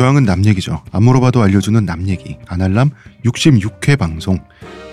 [0.00, 0.82] 교양은 남 얘기죠.
[0.92, 2.38] 안 물어봐도 알려주는 남 얘기.
[2.46, 2.88] 아날람
[3.26, 4.38] 66회 방송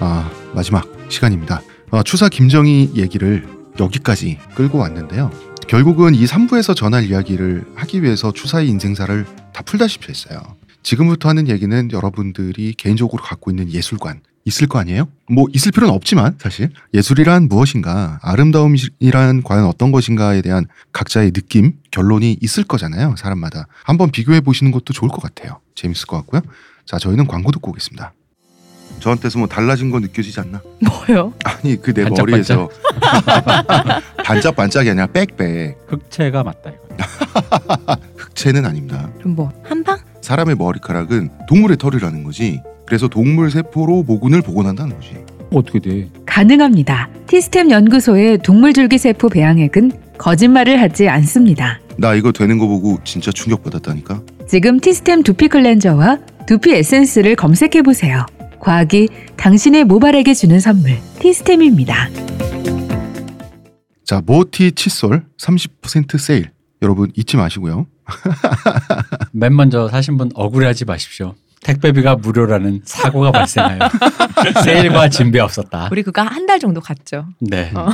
[0.02, 1.62] 아, 마지막 시간입니다.
[1.92, 3.48] 아, 추사 김정희 얘기를
[3.80, 5.32] 여기까지 끌고 왔는데요.
[5.66, 10.42] 결국은 이 3부에서 전할 이야기를 하기 위해서 추사의 인생사를 다 풀다시피 했어요.
[10.84, 15.10] 지금부터 하는 얘기는 여러분들이 개인적으로 갖고 있는 예술관 있을 거 아니에요?
[15.30, 22.38] 뭐 있을 필요는 없지만 사실 예술이란 무엇인가, 아름다움이란 과연 어떤 것인가에 대한 각자의 느낌, 결론이
[22.42, 23.16] 있을 거잖아요.
[23.18, 25.60] 사람마다 한번 비교해 보시는 것도 좋을 것 같아요.
[25.76, 26.42] 재밌을 것 같고요.
[26.86, 28.14] 자, 저희는 광고 듣고 오겠습니다.
[29.02, 30.62] 저한테서 뭐 달라진 거 느껴지지 않나?
[30.80, 31.34] 뭐요?
[31.44, 32.06] 아니 그 내?
[32.06, 32.70] 머리에서
[34.24, 36.88] 반짝반짝이 아니라 빽빽 흑채가 맞다 이거.
[38.16, 39.10] 흑채는 아닙니다.
[39.20, 40.00] 그럼 뭐 한방?
[40.28, 42.62] 사람의 머리카락은 동물의 털이라는 거지.
[42.86, 45.16] 그래서 동물 세포로 모근을 복원한다는 거지.
[45.54, 46.10] 어떻게 돼?
[46.26, 47.10] 가능합니다.
[47.28, 51.80] 티스템 연구소의 동물 줄기 세포 배양액은 거짓말을 하지 않습니다.
[51.98, 54.22] 나 이거 되는 거 보고 진짜 충격받았다니까.
[54.50, 58.26] 지금 티스템 두피 클렌저와 두피 에센스를 검색해 보세요.
[58.60, 59.08] 과학이
[59.38, 62.10] 당신의 모발에게 주는 선물 티스템입니다.
[64.04, 66.52] 자, 모티 칫솔 30% 세일.
[66.82, 67.88] 여러분 잊지 마시고요.
[69.38, 71.36] 맨 먼저 사신 분 억울해하지 마십시오.
[71.62, 73.80] 택배비가 무료라는 사고가 발생하여
[74.64, 75.90] 세일과 진배 없었다.
[75.92, 77.28] 우리 그거 한 달 정도 갔죠.
[77.42, 77.72] 네.
[77.76, 77.90] 어.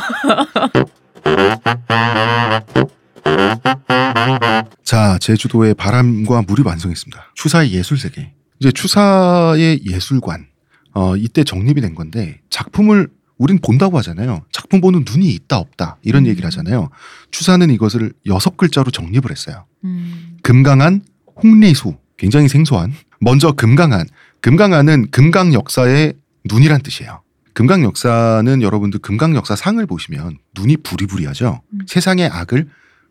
[4.84, 7.32] 자, 제주도의 바람과 물이 완성했습니다.
[7.36, 8.32] 추사의 예술 세계.
[8.60, 10.46] 이제 추사의 예술관.
[10.94, 14.44] 어, 이때 정립이 된 건데 작품을 우린 본다고 하잖아요.
[14.52, 16.28] 작품 보는 눈이 있다 없다 이런 음.
[16.28, 16.90] 얘기를 하잖아요.
[17.32, 19.66] 추사는 이것을 여섯 글자로 정립을 했어요.
[19.84, 20.38] 음.
[20.44, 21.02] 금강한
[21.44, 24.08] 홍리수 굉장히 생소한 먼저 금강한
[24.42, 26.14] 금강한은 금강 역사의
[26.46, 27.22] 눈이란 뜻이에요.
[27.54, 31.62] 금강 역사는 여러분들 금강 역사 상을 보시면 눈이 부리부리하죠.
[31.70, 31.80] 음.
[31.88, 32.68] 세상의 악을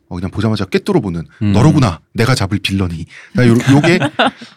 [0.08, 1.52] 어, 그냥 보자마자 꿰뚫어 보는 음.
[1.52, 3.98] 너로구나 내가 잡을 빌런이 나 요, 요게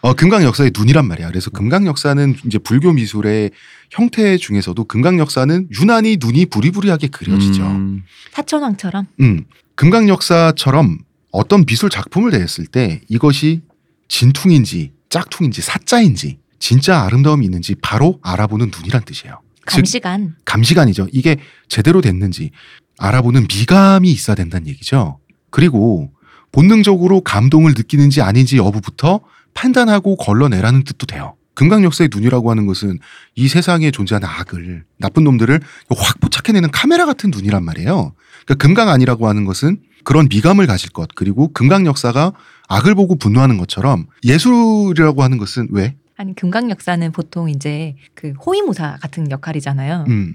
[0.02, 1.28] 어, 금강 역사의 눈이란 말이야.
[1.28, 3.52] 그래서 금강 역사는 이제 불교 미술의
[3.90, 7.62] 형태 중에서도 금강 역사는 유난히 눈이 부리부리하게 그려지죠.
[7.62, 8.02] 음,
[8.32, 9.44] 사천왕처럼 음,
[9.76, 10.98] 금강 역사처럼
[11.30, 13.62] 어떤 미술 작품을 대했을 때 이것이
[14.08, 19.40] 진퉁인지 짝퉁인지 사자인지 진짜 아름다움이 있는지 바로 알아보는 눈이란 뜻이에요.
[19.68, 20.36] 즉 감시관.
[20.44, 21.08] 감시관이죠.
[21.12, 21.36] 이게
[21.68, 22.50] 제대로 됐는지
[22.98, 25.18] 알아보는 미감이 있어야 된다는 얘기죠.
[25.50, 26.12] 그리고
[26.52, 29.20] 본능적으로 감동을 느끼는지 아닌지 여부부터
[29.54, 31.34] 판단하고 걸러내라는 뜻도 돼요.
[31.56, 33.00] 금강 역사의 눈이라고 하는 것은
[33.34, 35.58] 이 세상에 존재하는 악을 나쁜 놈들을
[35.96, 38.12] 확 포착해내는 카메라 같은 눈이란 말이에요.
[38.44, 42.32] 그러니까 금강 아니라고 하는 것은 그런 미감을 가질 것 그리고 금강 역사가
[42.68, 45.96] 악을 보고 분노하는 것처럼 예술이라고 하는 것은 왜?
[46.18, 50.04] 아니 금강 역사는 보통 이제 그 호위무사 같은 역할이잖아요.
[50.08, 50.34] 음.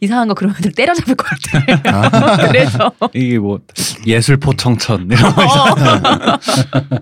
[0.00, 1.96] 이상한 거 그러면 때려잡을 것 같아.
[1.96, 2.36] 아.
[2.46, 3.60] 그래서 이게 뭐
[4.06, 6.38] 예술 포청천 이런 거 있잖아요.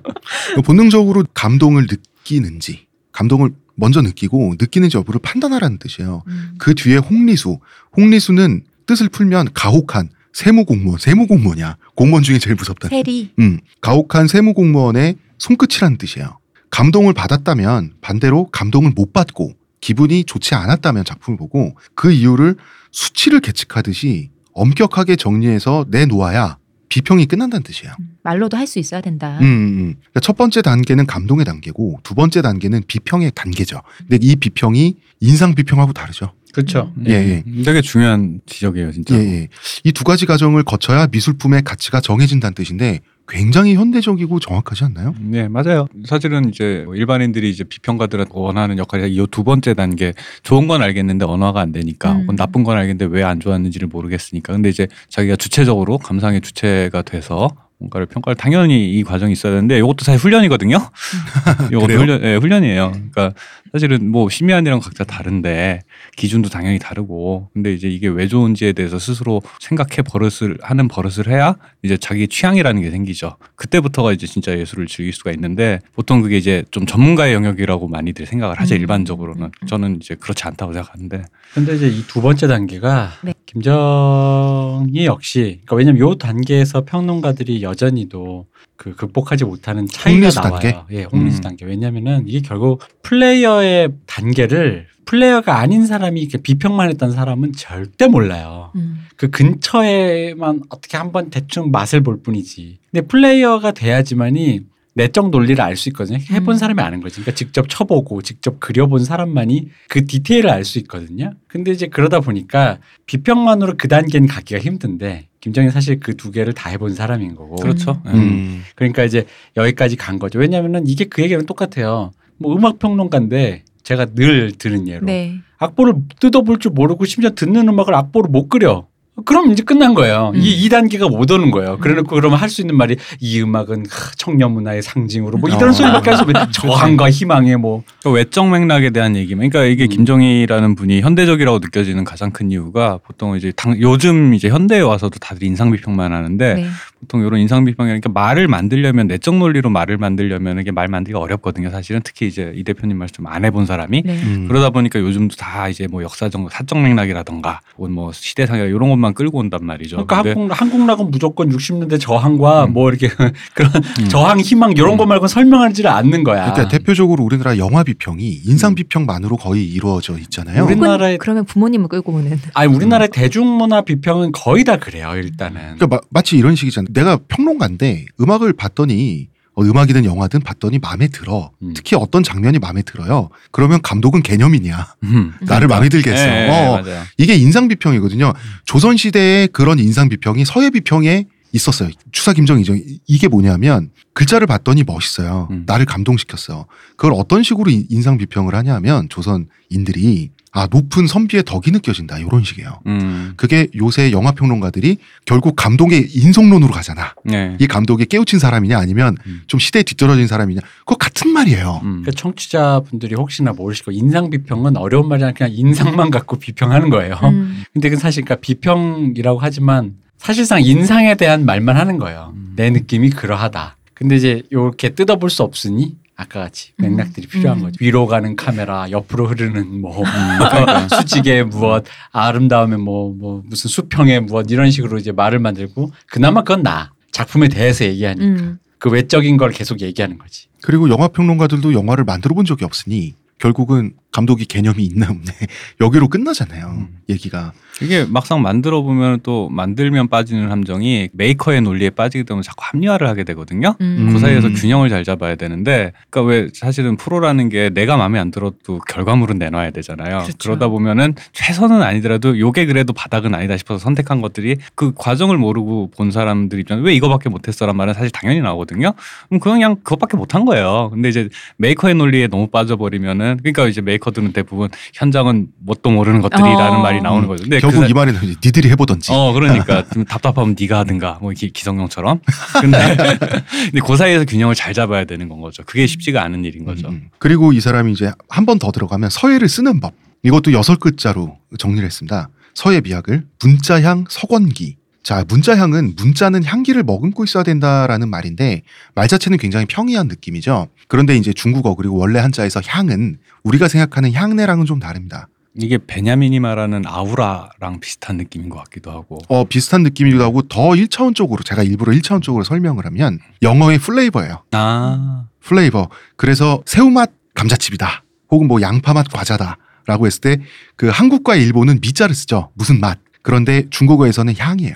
[0.64, 6.22] 본능적으로 감동을 느끼는지 감동을 먼저 느끼고 느끼는지 여부를 판단하라는 뜻이에요.
[6.26, 6.54] 음.
[6.58, 7.58] 그 뒤에 홍리수.
[7.97, 10.98] 홍리수는 뜻을 풀면 가혹한 세무공무원.
[10.98, 11.76] 세무공무원이야.
[11.94, 12.88] 공무원 중에 제일 무섭다.
[12.88, 16.38] 세리 음, 가혹한 세무공무원의 손끝이라는 뜻이에요.
[16.70, 22.56] 감동을 받았다면 반대로 감동을 못 받고 기분이 좋지 않았다면 작품을 보고 그 이유를
[22.91, 26.58] 수치를 계측하듯이 엄격하게 정리해서 내놓아야
[26.88, 27.94] 비평이 끝난다는 뜻이에요.
[28.00, 29.38] 음, 말로도 할 수 있어야 된다.
[29.40, 29.94] 음, 음.
[29.98, 33.82] 그러니까 첫 번째 단계는 감동의 단계고 두 번째 단계는 비평의 단계죠.
[33.98, 36.32] 근데 이 비평이 인상 비평하고 다르죠.
[36.52, 36.92] 그렇죠.
[37.08, 37.62] 예, 예.
[37.64, 39.16] 되게 중요한 지적이에요, 진짜.
[39.16, 39.48] 예, 예.
[39.82, 45.14] 이 두 가지 과정을 거쳐야 미술품의 가치가 정해진다는 뜻인데 굉장히 현대적이고 정확하지 않나요?
[45.18, 45.86] 네, 맞아요.
[46.04, 50.12] 사실은 이제 일반인들이 이제 비평가들은 원하는 역할이 이 두 번째 단계
[50.42, 52.20] 좋은 건 알겠는데 언어가 안 되니까 음.
[52.22, 54.52] 혹은 나쁜 건 알겠는데 왜 안 좋았는지를 모르겠으니까.
[54.52, 57.48] 근데 이제 자기가 주체적으로 감상의 주체가 돼서
[57.78, 60.76] 뭔가를 평가를 당연히 이 과정이 있어야 되는데 이것도 사실 훈련이거든요.
[61.72, 61.92] 이것도?
[61.94, 62.93] 훈련, 예, 훈련이에요.
[62.93, 63.32] 그러니까
[63.75, 65.81] 사실은 뭐 심의안이랑 각자 다른데
[66.15, 71.56] 기준도 당연히 다르고 근데 이제 이게 왜 좋은지에 대해서 스스로 생각해 버릇을 하는 버릇을 해야
[71.82, 73.37] 이제 자기 취향이라는 게 생기죠.
[73.56, 78.61] 그때부터가 이제 진짜 예술을 즐길 수가 있는데 보통 그게 이제 좀 전문가의 영역이라고 많이들 생각을
[78.61, 78.81] 하죠 음.
[78.81, 79.67] 일반적으로는 음.
[79.67, 83.35] 저는 이제 그렇지 않다고 생각하는데 근데 이제 이 두 번째 단계가 네.
[83.47, 90.59] 김정희 역시 그러니까 왜냐면 요 단계에서 평론가들이 여전히도 그 극복하지 못하는 차이가 나와요.
[90.61, 90.76] 단계?
[90.91, 91.43] 예, 홍리수 음.
[91.43, 91.65] 단계.
[91.65, 98.73] 왜냐면은 이게 결국 플레이어의 단계를 플레이어가 아닌 사람이 이렇게 비평만 했던 사람은 절대 몰라요.
[98.76, 99.05] 음.
[99.17, 102.79] 그 근처에만 어떻게 한번 대충 맛을 볼 뿐이지.
[102.91, 104.62] 근데 플레이어가 돼야지만이
[104.97, 106.19] 내적 논리를 알 수 있거든요.
[106.31, 106.59] 해본 음.
[106.59, 107.17] 사람이 아는 거지.
[107.17, 111.32] 그러니까 직접 쳐보고 직접 그려본 사람만이 그 디테일을 알 수 있거든요.
[111.49, 116.70] 근데 이제 그러다 보니까 비평만으로 그 단계는 가기가 힘든데 김정희 사실 그 두 개를 다
[116.70, 117.56] 해본 사람인 거고.
[117.56, 118.00] 그렇죠.
[118.06, 118.14] 음.
[118.14, 118.19] 음.
[118.20, 118.62] 음.
[118.76, 119.26] 그러니까 이제
[119.58, 120.38] 여기까지 간 거죠.
[120.38, 122.12] 왜냐하면은 이게 그 얘기랑 똑같아요.
[122.38, 125.35] 뭐 음악 평론가인데 제가 늘 드는 예로 네.
[125.58, 128.87] 악보를 뜯어볼 줄 모르고 심지어 듣는 음악을 악보로 못 그려.
[129.25, 130.32] 그럼 이제 끝난 거예요.
[130.34, 130.40] 음.
[130.40, 131.78] 이 2단계가 못 오는 거예요.
[131.78, 135.72] 그래놓고 그러면 할 수 있는 말이 이 음악은 하, 청년 문화의 상징으로 뭐 이런 어.
[135.72, 136.46] 소리밖에 할 수 없어요.
[136.52, 139.49] 저항과 희망의 뭐 그 외적 맥락에 대한 얘기만.
[139.49, 139.88] 그러니까 이게 음.
[139.88, 145.43] 김정희라는 분이 현대적이라고 느껴지는 가장 큰 이유가 보통 이제 당, 요즘 이제 현대에 와서도 다들
[145.44, 146.66] 인상 비평만 하는데 네.
[147.00, 151.70] 보통 이런 인상 비평이니까 말을 만들려면 내적 논리로 말을 만들려면 이게 말 만들기가 어렵거든요.
[151.70, 154.12] 사실은 특히 이제 이 대표님 말씀 안 해본 사람이 네.
[154.22, 154.46] 음.
[154.49, 159.38] 그러다 보니까 요즘도 다 이제 뭐 역사적 사적 맥락이라던가 혹은 뭐 시대상이라 이런 것만 끌고
[159.38, 160.06] 온단 말이죠.
[160.06, 162.72] 그러니까 한국 한국 락은 무조건 60년대 저항과 음.
[162.72, 163.08] 뭐 이렇게
[163.54, 163.70] 그런
[164.00, 164.08] 음.
[164.08, 164.96] 저항 희망 이런 음.
[164.96, 166.52] 거 말고 설명하지를 않는 거야.
[166.52, 170.64] 그러니까 대표적으로 우리나라 영화 비평이 인상 비평만으로 거의 이루어져 있잖아요.
[170.64, 172.38] 우리- 우리나라의- 그러면 부모님을 끌고 오는.
[172.54, 175.12] 아니 우리나라의 대중문화 비평은 거의 다 그래요.
[175.16, 175.60] 일단은.
[175.76, 176.88] 그러니까 마, 마치 이런 식이잖아요.
[176.92, 181.50] 내가 평론가인데 음악을 봤더니 어, 음악이든 영화든 봤더니 마음에 들어.
[181.62, 181.72] 음.
[181.74, 183.28] 특히 어떤 장면이 마음에 들어요.
[183.52, 184.94] 그러면 감독은 개념이냐?
[185.04, 185.32] 음.
[185.42, 186.22] 나를 마음에 들게 했어.
[186.26, 187.02] 예, 예, 어, 맞아요.
[187.18, 188.32] 이게 인상 비평이거든요.
[188.64, 191.90] 조선 시대의 그런 인상 비평이 서예 비평에 있었어요.
[192.10, 192.74] 추사 김정이죠.
[192.74, 195.46] 이- 이게 뭐냐면 글자를 봤더니 멋있어요.
[195.52, 195.62] 음.
[195.66, 196.66] 나를 감동시켰어.
[196.96, 202.78] 그걸 어떤 식으로 인- 인상 비평을 하냐면 조선인들이 아 높은 선비의 덕이 느껴진다 이런 식이에요.
[202.86, 203.34] 음.
[203.36, 207.12] 그게 요새 영화 평론가들이 결국 감독의 인성론으로 가잖아.
[207.24, 207.56] 네.
[207.58, 209.42] 이 감독이 깨우친 사람이냐 아니면 음.
[209.48, 210.60] 좀 시대에 뒤떨어진 사람이냐.
[210.80, 211.80] 그거 같은 말이에요.
[211.82, 212.02] 음.
[212.02, 217.18] 그러니까 청취자분들이 혹시나 모르시고 인상 비평은 어려운 말이 아니라 그냥 인상만 갖고 비평하는 거예요.
[217.24, 217.64] 음.
[217.72, 222.32] 근데 그 사실 그러니까 비평이라고 하지만 사실상 인상에 대한 말만 하는 거예요.
[222.36, 222.52] 음.
[222.54, 223.76] 내 느낌이 그러하다.
[223.92, 226.96] 근데 이제 이렇게 뜯어볼 수 없으니 아까 같이 음.
[226.96, 227.62] 맥락들이 필요한 음.
[227.64, 227.76] 거죠.
[227.81, 230.02] 위로 가는 카메라, 옆으로 흐르는 뭐
[230.38, 230.88] 그러니까.
[230.88, 236.62] 수직의 무엇, 아름다움의 뭐, 뭐 무슨 수평의 무엇 이런 식으로 이제 말을 만들고 그나마 그건
[236.62, 236.93] 나.
[237.11, 238.58] 작품에 대해서 얘기하니까 음.
[238.78, 240.46] 그 외적인 걸 계속 얘기하는 거지.
[240.62, 245.25] 그리고 영화 평론가들도 영화를 만들어 본 적이 없으니 결국은 감독이 개념이 있나 없네
[245.82, 246.66] 여기로 끝나잖아요.
[246.66, 246.88] 음.
[247.08, 247.52] 얘기가.
[247.82, 253.25] 이게 막상 만들어 보면 또 만들면 빠지는 함정이 메이커의 논리에 빠지게 되면 자꾸 합리화를 하게
[253.25, 253.75] 되거든요.
[253.81, 254.11] 음.
[254.12, 254.55] 그 사이에서 음.
[254.55, 259.72] 균형을 잘 잡아야 되는데, 그러니까 왜 사실은 프로라는 게 내가 마음에 안 들어도 결과물은 내놔야
[259.72, 260.19] 되잖아요.
[260.19, 260.37] 그렇죠.
[260.40, 266.12] 그러다 보면은 최선은 아니더라도 요게 그래도 바닥은 아니다 싶어서 선택한 것들이 그 과정을 모르고 본
[266.12, 268.93] 사람들 입장에 왜 이거밖에 못했어란 말은 사실 당연히 나오거든요.
[269.28, 270.90] 그럼 그냥 그것밖에 못한 거예요.
[270.93, 276.78] 근데 이제 메이커의 논리에 너무 빠져버리면은 그러니까 이제 메이커 들은 대부분 현장은 뭣도 모르는 것들이라는
[276.78, 276.82] 어.
[276.82, 277.42] 말이 나오는 거죠.
[277.42, 279.12] 근데 결국 그 사- 이 말에는 이제 니들이 해보던지.
[279.12, 282.20] 어, 그러니까 좀 답답하면 네가 하든가 뭐 기, 기성용처럼.
[282.60, 285.62] 근데 근데 그 사이에서 균형을 잘 잡아야 되는 건 거죠.
[285.66, 286.88] 그게 쉽지가 않은 일인 거죠.
[286.88, 287.08] 음, 음.
[287.18, 289.94] 그리고 이 사람이 이제 한 번 더 들어가면 서예를 쓰는 법.
[290.22, 292.28] 이것도 여섯 글자로 정리를 했습니다.
[292.54, 294.76] 서예 비약을 문자향 서권기.
[295.04, 298.62] 자, 문자향은 문자는 향기를 머금고 있어야 된다라는 말인데
[298.94, 300.68] 말 자체는 굉장히 평이한 느낌이죠.
[300.88, 305.28] 그런데 이제 중국어 그리고 원래 한자에서 향은 우리가 생각하는 향내랑은 좀 다릅니다.
[305.56, 309.18] 이게 베냐민이 말하는 아우라랑 비슷한 느낌인 것 같기도 하고.
[309.28, 314.42] 어, 비슷한 느낌이기도 하고 더 1차원적으로 제가 일부러 1차원적으로 설명을 하면 영어의 플레이버예요.
[314.52, 315.90] 아, 플레이버.
[316.16, 318.02] 그래서 새우맛 감자칩이다.
[318.30, 320.37] 혹은 뭐 양파맛 과자다 라고 했을 때
[320.76, 322.50] 그 한국과 일본은 미자를 쓰죠.
[322.54, 322.99] 무슨 맛.
[323.23, 324.75] 그런데 중국어에서는 향이에요.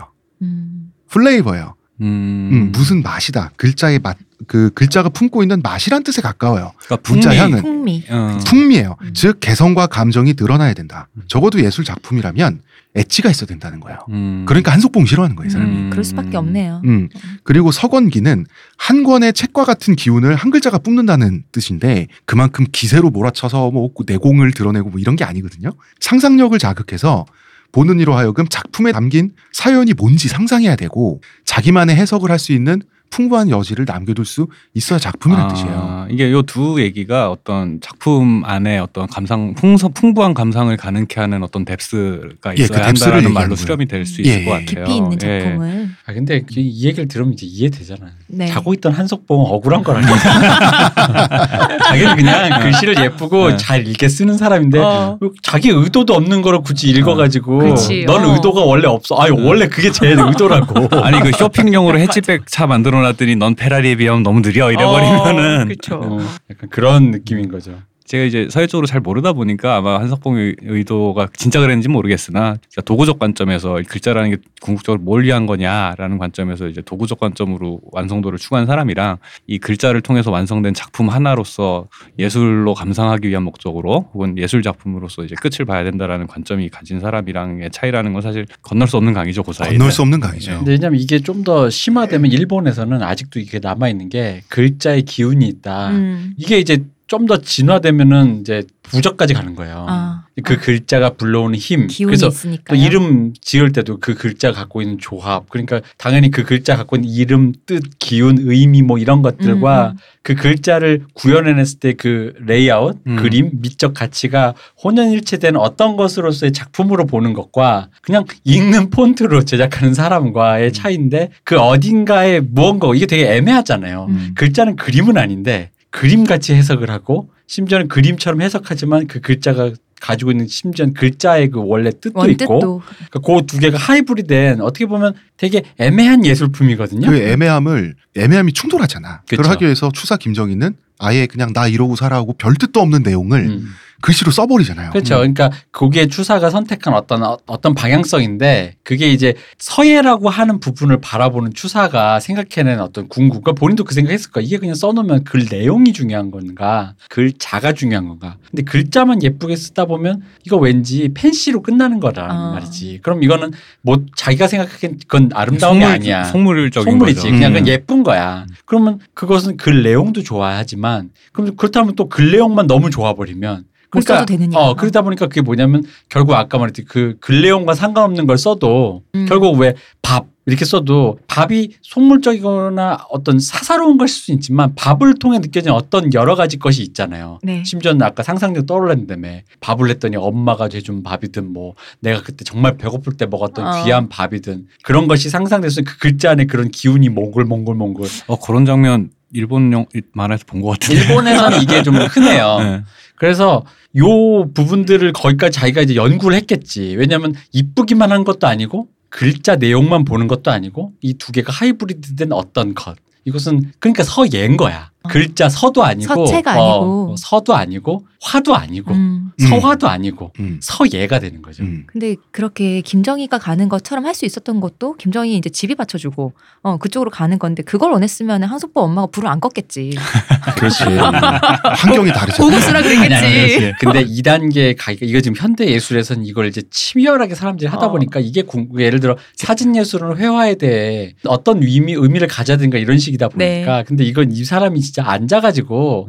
[1.08, 1.10] 음.
[1.10, 1.74] 플레이버예요.
[2.00, 3.50] 음, 음, 무슨 맛이다.
[3.56, 4.16] 글자의 맛.
[4.46, 6.72] 그 글자가 품고 있는 맛이란 뜻에 가까워요.
[6.84, 7.38] 그러니까 문자 풍미.
[7.40, 8.04] 향은 풍미.
[8.08, 8.38] 어.
[8.46, 8.96] 풍미예요.
[9.02, 9.10] 음.
[9.12, 11.08] 즉 개성과 감정이 드러나야 된다.
[11.26, 12.60] 적어도 예술 작품이라면
[12.94, 13.98] 엣지가 있어야 된다는 거예요.
[14.10, 14.44] 음.
[14.46, 15.70] 그러니까 한속봉 싫어하는 거예요, 이 사람이.
[15.76, 15.90] 음.
[15.90, 16.82] 그럴 수밖에 없네요.
[16.84, 17.08] 음.
[17.42, 18.46] 그리고 서건기는
[18.76, 24.90] 한 권의 책과 같은 기운을 한 글자가 뿜는다는 뜻인데 그만큼 기세로 몰아쳐서 뭐 내공을 드러내고
[24.90, 25.72] 뭐 이런 게 아니거든요.
[26.00, 27.26] 상상력을 자극해서
[27.72, 33.50] 보는 이로 하여금 작품에 담긴 사연이 뭔지 상상해야 되고 자기만의 해석을 할 수 있는 풍부한
[33.50, 36.06] 여지를 남겨둘 수 있어야 작품이라는 아, 뜻이에요.
[36.10, 41.64] 이게 요 두 얘기가 어떤 작품 안에 어떤 감상 풍서 풍부한 감상을 가능케 하는 어떤
[41.64, 43.56] 뎁스가 예, 있어야 그 뎁스를 한다는 말로 거예요.
[43.56, 44.64] 수렴이 될수 예, 있을 것 예.
[44.64, 44.84] 같아요.
[44.84, 45.40] 깊이 있는 예.
[45.40, 45.88] 작품을.
[46.06, 48.10] 아 근데 그- 이 얘기를 들으면 이제 이해되잖아요.
[48.28, 48.46] 네.
[48.46, 50.14] 자고 있던 한석봉 억울한 거라니까.
[51.88, 53.56] 자기는 그냥 글씨를 예쁘고 네.
[53.56, 55.18] 잘 읽게 쓰는 사람인데 어.
[55.42, 58.34] 자기 의도도 없는 거를 굳이 읽어가지고 그치, 넌 어.
[58.34, 59.16] 의도가 원래 없어.
[59.20, 60.88] 아유 원래 그게 제 의도라고.
[61.04, 66.00] 아니 그 쇼핑용으로 해치백 차 만들어 놨더니 넌 페라리에 비하면 너무 느려 이래버리면은 그렇죠.
[66.02, 66.18] 어,
[66.50, 67.80] 약간 그런 느낌인 거죠.
[68.08, 73.84] 제가 이제 사회적으로 잘 모르다 보니까 아마 한석봉의 의도가 진짜 그랬는지 모르겠으나 도구적 관점에서 이
[73.84, 80.00] 글자라는 게 궁극적으로 뭘 위한 거냐라는 관점에서 이제 도구적 관점으로 완성도를 추구한 사람이랑 이 글자를
[80.00, 81.88] 통해서 완성된 작품 하나로서
[82.18, 88.12] 예술로 감상하기 위한 목적으로 혹은 예술 작품으로서 이제 끝을 봐야 된다라는 관점이 가진 사람이랑의 차이라는
[88.12, 89.72] 건 사실 건널 수 없는 강이죠 그 사이에.
[89.76, 90.58] 건널 수 없는 강이죠.
[90.58, 95.90] 근데 왜냐면 이게 좀 더 심화되면 일본에서는 아직도 이게 남아 있는 게 글자의 기운이 있다.
[95.90, 96.34] 음.
[96.36, 99.84] 이게 이제 좀 더 진화되면은 이제 부적까지 가는 거예요.
[99.86, 100.24] 아.
[100.44, 101.88] 그 글자가 불러오는 힘.
[101.88, 102.62] 기운이 그래서 있으니까.
[102.68, 105.50] 또 이름 지을 때도 그 글자 갖고 있는 조합.
[105.50, 109.98] 그러니까 당연히 그 글자 갖고 있는 이름, 뜻, 기운, 의미 뭐 이런 것들과 음, 음.
[110.22, 113.16] 그 글자를 구현해냈을 때 그 레이아웃, 음.
[113.16, 119.94] 그림, 미적 가치가 혼연일체된 어떤 것으로서의 작품으로 보는 것과 그냥 읽는 폰트로 제작하는 음.
[119.94, 124.06] 사람과의 차이인데 그 어딘가에 무언가 이게 되게 애매하잖아요.
[124.08, 124.32] 음.
[124.36, 130.94] 글자는 그림은 아닌데 그림 같이 해석을 하고 심지어는 그림처럼 해석하지만 그 글자가 가지고 있는 심지어는
[130.94, 136.24] 글자의 그 원래 뜻도 있고 원뜻도 그러니까 그 두 개가 하이브리드된 어떻게 보면 되게 애매한
[136.24, 137.10] 예술품이거든요.
[137.10, 139.22] 그 애매함을 애매함이 충돌하잖아.
[139.22, 139.50] 그걸 그쵸.
[139.50, 143.68] 하기 위해서 추사 김정희는 아예 그냥 나 이러고 살아하고 별 뜻도 없는 내용을 음.
[144.00, 144.90] 글씨로 써버리잖아요.
[144.90, 145.16] 그렇죠.
[145.16, 152.20] 그러니까 그게 추사가 선택한 어떤 어- 어떤 방향성인데 그게 이제 서예라고 하는 부분을 바라보는 추사가
[152.20, 153.42] 생각해낸 어떤 궁극.
[153.42, 154.44] 그러니까 본인도 그 생각했을 거야.
[154.44, 158.36] 이게 그냥 써놓으면 글 내용이 중요한 건가, 글자가 중요한 건가.
[158.50, 162.50] 근데 글자만 예쁘게 쓰다 보면 이거 왠지 팬시로 끝나는 거란 아.
[162.52, 163.00] 말이지.
[163.02, 163.50] 그럼 이거는
[163.82, 166.24] 뭐 자기가 생각하기엔 그건 아름다운 게 속물- 아니야.
[166.24, 167.20] 속물적인 속물이지.
[167.20, 167.32] 거죠.
[167.32, 167.54] 그냥 음.
[167.54, 168.46] 그건 예쁜 거야.
[168.64, 174.26] 그러면 그것은 글 내용도 좋아하지만 그럼 그렇다면 또 글 내용만 너무 좋아 버리면 글 써도
[174.26, 174.58] 되느냐.
[174.58, 179.26] 어 그러다 보니까 그게 뭐냐면 결국 아까 말했듯이 그글 내용과 상관없는 걸 써도 음.
[179.28, 185.74] 결국 왜 밥 이렇게 써도 밥이 속물적이거나 어떤 사사로운 것일 수 있지만 밥을 통해 느껴지는
[185.74, 187.38] 어떤 여러 가지 것이 있잖아요.
[187.42, 187.62] 네.
[187.64, 189.28] 심지어는 아까 상상력 떠올랐는다며
[189.60, 193.84] 밥을 했더니 엄마가 해준 밥이든 뭐 내가 그때 정말 배고플 때 먹었던 어.
[193.84, 199.70] 귀한 밥이든 그런 것이 상상돼서 그 글자 안에 그런 기운이 몽글몽글몽글 어 그런 장면 일본
[199.74, 201.02] 영 만화에서 본 것 같은데.
[201.02, 202.58] 일본에서는 이게 좀 흔해요.
[202.60, 202.82] 네.
[203.18, 203.64] 그래서
[203.96, 206.94] 요 부분들을 거기까지 자기가 이제 연구를 했겠지.
[206.96, 212.74] 왜냐하면 이쁘기만 한 것도 아니고 글자 내용만 보는 것도 아니고 이 두 개가 하이브리드된 어떤
[212.74, 212.96] 것.
[213.24, 214.90] 이것은 그러니까 서예인 거야.
[215.04, 215.08] 어.
[215.08, 217.12] 글자 서도 아니고 서체가 어, 아니고.
[217.12, 219.30] 어, 서도 아니고 화도 아니고 음.
[219.38, 220.58] 서화도 아니고 음.
[220.60, 221.62] 서예가 되는 거죠.
[221.62, 221.84] 음.
[221.86, 227.12] 근데 그렇게 김정희가 가는 것처럼 할 수 있었던 것도 김정희 이제 집이 받쳐주고 어 그쪽으로
[227.12, 229.94] 가는 건데 그걸 원했으면 한석보 엄마가 불을 안 껐겠지.
[230.58, 230.82] 그렇지.
[230.84, 232.36] 환경이 다르잖아.
[232.36, 233.72] 보고 쓰라 아니, 아니, 그랬겠지.
[233.78, 237.90] 근데 2단계 가기가 이거 지금 현대 예술에서는 이걸 이제 치밀하게 사람들이 하다 어.
[237.92, 242.98] 보니까 이게 궁- 예를 들어 사진 예술은 회화에 대해 어떤 의미 의미를 가져야 되는가 이런
[242.98, 246.08] 식이다 보니까 근데 이건 이 사람이 진짜 앉아가지고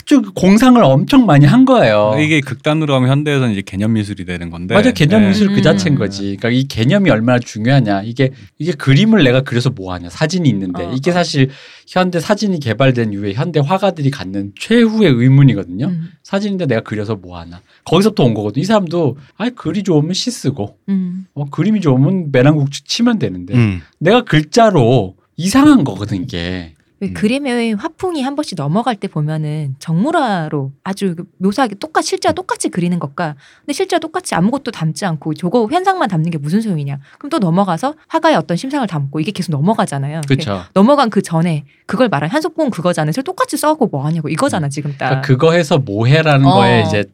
[0.00, 2.16] 아주 그 공상을 엄청 많이 한 거예요.
[2.18, 4.74] 이게 극단으로 하면 현대에서는 이제 개념 미술이 되는 건데.
[4.74, 5.28] 맞아 개념 네.
[5.28, 5.62] 미술 그 음.
[5.62, 6.36] 자체인 거지.
[6.36, 8.02] 그러니까 이 개념이 얼마나 중요하냐.
[8.02, 10.10] 이게 이게 그림을 내가 그려서 뭐 하냐.
[10.10, 11.14] 사진이 있는데 어, 이게 어.
[11.14, 11.50] 사실
[11.86, 15.86] 현대 사진이 개발된 이후에 현대 화가들이 갖는 최후의 의문이거든요.
[15.86, 17.60] 음, 사진인데 내가 그려서 뭐 하나.
[17.84, 18.60] 거기서부터 온 거거든.
[18.60, 21.26] 이 사람도 아 글이 좋으면 시 쓰고 음.
[21.34, 23.82] 어, 그림이 좋으면 매랑국지 치면 되는데 음.
[24.00, 26.75] 내가 글자로 이상한 거거든 이게.
[27.00, 27.14] 왜 음.
[27.14, 32.98] 그림의 화풍이 한 번씩 넘어갈 때 보면은 정물화로 아주 그 묘사하게 똑같이 실제와 똑같이 그리는
[32.98, 37.38] 것과 근데 실제와 똑같이 아무것도 담지 않고 저거 현상만 담는 게 무슨 소용이냐 그럼 또
[37.38, 40.62] 넘어가서 화가의 어떤 심상을 담고 이게 계속 넘어가잖아요 그렇죠.
[40.72, 45.08] 넘어간 그 전에 그걸 말한 한석봉 그거잖아요 그래서 똑같이 써고 뭐 하냐고 이거잖아 지금 딱
[45.08, 46.54] 그러니까 그거 해서 뭐해라는 어.
[46.54, 47.04] 거에 이제 이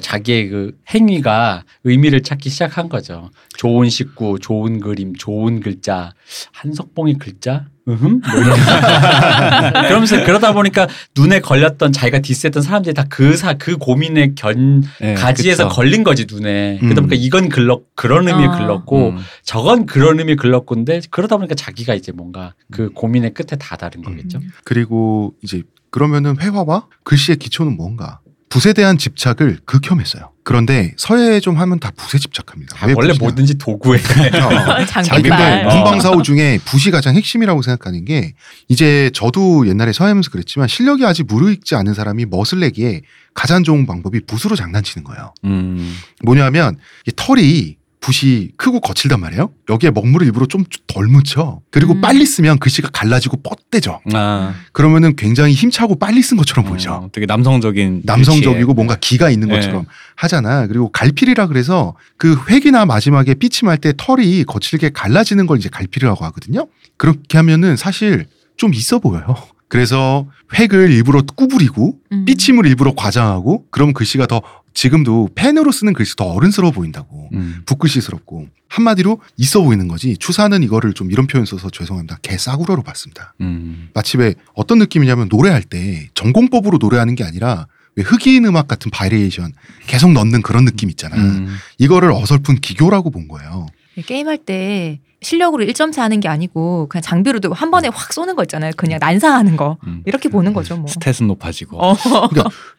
[0.00, 3.30] 자기의 그 행위가 의미를 찾기 시작한 거죠.
[3.56, 6.12] 좋은 식구, 좋은 그림, 좋은 글자,
[6.52, 8.20] 한석봉의 글자, 으흠, 뭐.
[9.88, 15.14] 그러면서 그러다 보니까 눈에 걸렸던 자기가 디스했던 사람들이 다 그 사 그 고민의 견 네,
[15.14, 15.76] 가지에서 그쵸.
[15.76, 16.78] 걸린 거지 눈에.
[16.80, 17.06] 그러다 음.
[17.08, 18.50] 보니까 이건 글렀 그런 의미에 어.
[18.58, 19.18] 글렀고 음.
[19.44, 24.38] 저건 그런 의미에 글렀건데 그러다 보니까 자기가 이제 뭔가 그 고민의 끝에 다다른 거겠죠.
[24.38, 24.50] 음.
[24.64, 28.20] 그리고 이제 그러면은 회화와 글씨의 기초는 뭔가?
[28.48, 30.30] 붓에 대한 집착을 극혐했어요.
[30.44, 32.76] 그런데 서예 좀 하면 다 붓에 집착합니다.
[32.80, 33.18] 아, 왜 원래 붓이냐?
[33.18, 33.98] 뭐든지 도구에
[34.40, 34.48] 어.
[34.48, 35.74] 아, 자, 근데 장비빨 어.
[35.74, 38.34] 문방사호 중에 붓이 가장 핵심이라고 생각하는 게
[38.68, 43.02] 이제 저도 옛날에 서예하면서 그랬지만 실력이 아직 무르익지 않은 사람이 멋을 내기에
[43.34, 45.34] 가장 좋은 방법이 붓으로 장난치는 거예요.
[45.44, 45.96] 음.
[46.24, 47.76] 뭐냐면 이 털이
[48.06, 49.50] 붓이 크고 거칠단 말이에요.
[49.68, 50.64] 여기에 먹물을 일부러 좀
[50.96, 51.60] 덜 묻혀.
[51.70, 52.00] 그리고 음.
[52.00, 54.00] 빨리 쓰면 글씨가 갈라지고 뻗대죠.
[54.14, 54.54] 아.
[54.72, 56.90] 그러면은 굉장히 힘차고 빨리 쓴 것처럼 보이죠.
[56.92, 58.74] 어, 되게 남성적인 남성적이고 글씨에.
[58.74, 59.56] 뭔가 기가 있는 네.
[59.56, 59.84] 것처럼
[60.14, 60.66] 하잖아.
[60.68, 66.66] 그리고 갈필이라 그래서 그 획이나 마지막에 삐침할 때 털이 거칠게 갈라지는 걸 이제 갈필이라고 하거든요.
[66.96, 69.36] 그렇게 하면은 사실 좀 있어 보여요.
[69.68, 70.26] 그래서
[70.58, 72.24] 획을 일부러 구부리고 음.
[72.24, 74.40] 삐침을 일부러 과장하고 그럼 글씨가 더
[74.76, 77.62] 지금도 펜으로 쓰는 글씨 더 어른스러워 보인다고 음.
[77.64, 83.88] 붓글씨스럽고 한마디로 있어 보이는 거지 추사는 이거를 좀 이런 표현 써서 죄송합니다 개싸구려로 봤습니다 음.
[83.94, 89.52] 마치 왜 어떤 느낌이냐면 노래할 때 정공법으로 노래하는 게 아니라 왜 흑인 음악 같은 variation
[89.86, 91.56] 계속 넣는 그런 느낌 있잖아 음.
[91.78, 93.66] 이거를 어설픈 기교라고 본 거예요
[94.04, 98.42] 게임할 때 실력으로 1점차 하는 게 아니고 그냥 장비로 들고 한 번에 확 쏘는 거
[98.44, 98.72] 있잖아요.
[98.76, 99.78] 그냥 난사하는 거.
[99.86, 100.02] 음.
[100.04, 100.86] 이렇게 보는 거죠, 뭐.
[100.86, 101.82] stat은 높아지고.
[101.82, 101.96] 어.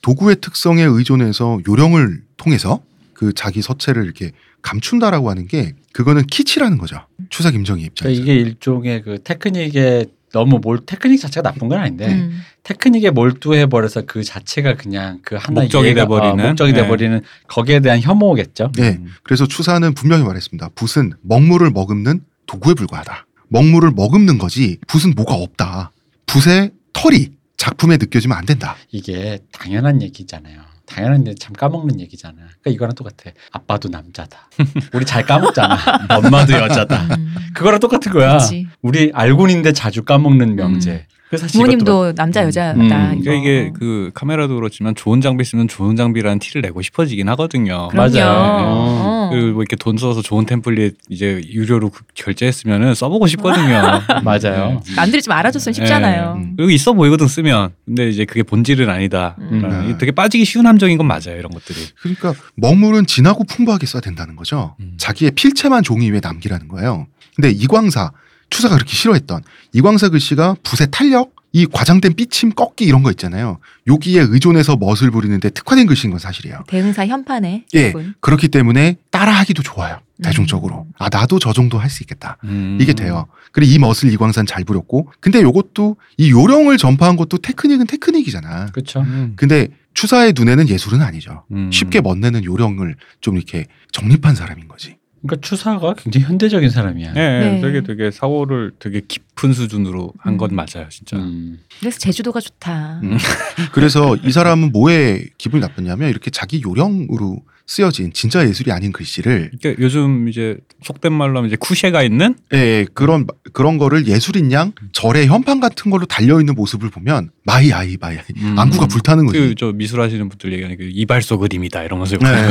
[0.01, 2.81] 도구의 특성에 의존해서 요령을 통해서
[3.13, 6.99] 그 자기 서체를 이렇게 감춘다라고 하는 게 그거는 키치라는 거죠.
[7.29, 8.21] 추사 김정희 입장에서.
[8.21, 10.05] 그러니까 이게 일종의 그 테크닉에
[10.37, 12.41] 너무 몰 테크닉 자체가 나쁜 건 아닌데 음.
[12.61, 16.45] 테크닉에 몰두해 버려서 그 자체가 그냥 그 하나 목적이 이해가- 돼버리는?
[16.45, 16.81] 어, 목적이 네.
[16.83, 18.71] 돼 버리는 거기에 대한 혐오겠죠.
[18.75, 18.97] 네.
[18.99, 19.07] 음.
[19.23, 20.69] 그래서 추사는 분명히 말했습니다.
[20.75, 23.25] 붓은 먹물을 머금는 도구에 불과하다.
[23.47, 25.91] 먹물을 머금는 거지 붓은 뭐가 없다.
[26.27, 28.75] 붓의 털이 작품에 느껴지면 안 된다.
[28.91, 30.59] 이게 당연한 얘기잖아요.
[30.87, 32.33] 당연한데 참 까먹는 얘기잖아.
[32.35, 33.31] 그러니까 이거랑 똑같아.
[33.51, 34.49] 아빠도 남자다.
[34.93, 35.77] 우리 잘 까먹잖아.
[36.09, 37.15] 엄마도 여자다.
[37.15, 37.35] 음.
[37.53, 38.37] 그거랑 똑같은 거야.
[38.37, 38.65] 그치.
[38.81, 40.91] 우리 알고는데 자주 까먹는 명제.
[40.91, 42.79] 이것도 부모님도 남자 여자다.
[42.79, 42.85] 음.
[42.85, 43.23] 이거.
[43.23, 47.89] 그러니까 이게 그 카메라도 그렇지만 좋은 장비 쓰면 좋은 장비라는 티를 내고 싶어지긴 하거든요.
[47.93, 48.27] 맞아요.
[48.29, 49.29] 어.
[49.31, 53.81] 그리고 뭐 이렇게 돈 써서 좋은 템플릿 이제 유료로 그- 결제했으면은 써보고 싶거든요.
[54.23, 54.81] 맞아요.
[54.85, 54.95] 네.
[54.95, 56.33] 남들이 좀 알아줬으면 쉽잖아요.
[56.37, 56.53] 음.
[56.55, 57.71] 그리고 있어 보이거든 쓰면.
[57.85, 59.35] 근데 이제 그게 본질은 아니다.
[59.39, 59.87] 음.
[59.87, 59.97] 네.
[59.97, 61.37] 되게 빠지기 쉬운 함정인 건 맞아요.
[61.37, 61.77] 이런 것들이.
[62.01, 64.75] 그러니까 먹물은 진하고 풍부하게 써야 된다는 거죠.
[64.79, 64.93] 음.
[64.97, 67.07] 자기의 필체만 종이 위에 남기라는 거예요.
[67.35, 68.11] 근데 이광사
[68.49, 73.59] 추사가 그렇게 싫어했던 이광사 글씨가 붓의 탄력, 이 과장된 삐침, 꺾기 이런 거 있잖아요.
[73.87, 76.63] 여기에 의존해서 멋을 부리는데 특화된 글씨인 건 사실이에요.
[76.67, 77.91] 대응사 현판에 예.
[77.91, 78.13] 부분.
[78.19, 79.99] 그렇기 때문에 따라하기도 좋아요.
[80.21, 80.85] 대중적으로.
[80.87, 80.93] 음.
[80.99, 82.37] 아 나도 저 정도 할 수 있겠다.
[82.43, 82.77] 음.
[82.81, 83.27] 이게 돼요.
[83.51, 88.67] 그리고 이 멋을 이광산 잘 부렸고, 근데 요것도 이 요령을 전파한 것도 테크닉은 테크닉이잖아.
[88.67, 89.01] 그렇죠.
[89.01, 89.33] 음.
[89.35, 91.43] 근데 추사의 눈에는 예술은 아니죠.
[91.51, 91.71] 음.
[91.71, 94.97] 쉽게 멋내는 요령을 좀 이렇게 정립한 사람인 거지.
[95.27, 97.13] 그러니까 추사가 굉장히 현대적인 사람이야.
[97.13, 97.61] 네, 네.
[97.61, 100.55] 되게 되게 사고를 되게 깊은 수준으로 한건 음.
[100.55, 101.17] 맞아요, 진짜.
[101.17, 101.59] 음.
[101.79, 103.01] 그래서 제주도가 좋다.
[103.03, 103.17] 음.
[103.73, 109.83] 그래서 이 사람은 뭐에 기분이 나빴냐면 이렇게 자기 요령으로 쓰여진 진짜 예술이 아닌 글씨를 그러니까
[109.83, 115.27] 요즘 이제 속된 말로 하면 이제 쿠세가 있는 예, 그런 그런 거를 예술인 양 절의
[115.27, 118.57] 현판 같은 걸로 달려 있는 모습을 보면 my eye my eye 음.
[118.57, 119.39] 안구가 불타는 거지.
[119.39, 122.25] 그저 미술하시는 분들 얘기하는 그 이발소 그림이다 이러면서 네.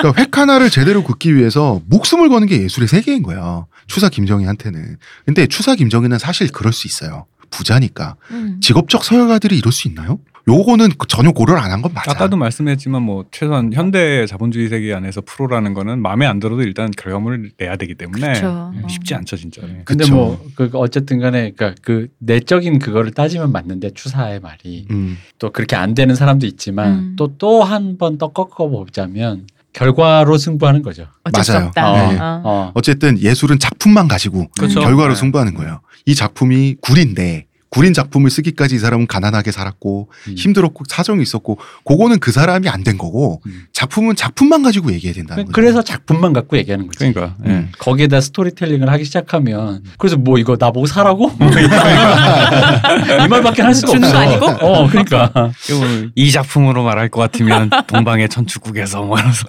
[0.00, 3.68] 그러니까 획 하나를 제대로 긋기 위해서 목숨을 거는 게 예술의 세계인 거예요.
[3.86, 4.96] 추사 김정희한테는.
[5.24, 7.26] 근데 추사 김정희는 사실 그럴 수 있어요.
[7.50, 8.16] 부자니까.
[8.32, 8.58] 음.
[8.60, 10.18] 직업적 서열가들이 이럴 수 있나요?
[10.48, 12.10] 요거는 그 전혀 고려를 안 한 건 맞아.
[12.12, 17.52] 아까도 말씀했지만 뭐 최소한 현대 자본주의 세계 안에서 프로라는 거는 마음에 안 들어도 일단 결과물을
[17.58, 18.72] 내야 되기 때문에 그쵸.
[18.76, 18.88] 예, 어.
[18.88, 19.62] 쉽지 않죠 진짜.
[19.64, 19.82] 예.
[19.84, 20.10] 근데.
[20.10, 25.16] 뭐 그 어쨌든 간에 그러니까 그 내적인 그거를 따지면 맞는데 추사의 말이 음.
[25.38, 27.16] 또 그렇게 안 되는 사람도 있지만 음.
[27.16, 31.04] 또또 한 번 더 꺾어 보자면 결과로 승부하는 거죠.
[31.42, 31.66] 수 맞아요.
[31.68, 31.92] 없다.
[32.12, 32.18] 네.
[32.18, 32.42] 어.
[32.44, 32.70] 어.
[32.74, 34.80] 어쨌든 예술은 작품만 가지고 그렇죠.
[34.80, 35.20] 결과로 네.
[35.20, 35.80] 승부하는 거예요.
[36.06, 40.34] 이 작품이 굴인데 구린 작품을 쓰기까지 이 사람은 가난하게 살았고 음.
[40.36, 43.66] 힘들었고 사정이 있었고 그거는 그 사람이 안 된 거고 음.
[43.74, 45.52] 작품은 작품만 가지고 얘기해야 된다는 거죠.
[45.52, 46.98] 그래서 작품만 갖고 얘기하는 거지.
[46.98, 47.50] 그러니까 예.
[47.50, 47.72] 음.
[47.78, 51.28] 거기에다 스토리텔링을 하기 시작하면 그래서 뭐 이거 나뭐 사라고?
[51.38, 51.68] 뭐이
[53.28, 54.12] 말밖에 할 수가 없어.
[54.12, 54.46] 거 아니고?
[54.46, 59.44] 어, 그러니까 그리고 이 작품으로 말할 것 같으면 동방의 천축국에서 뭐 이러면서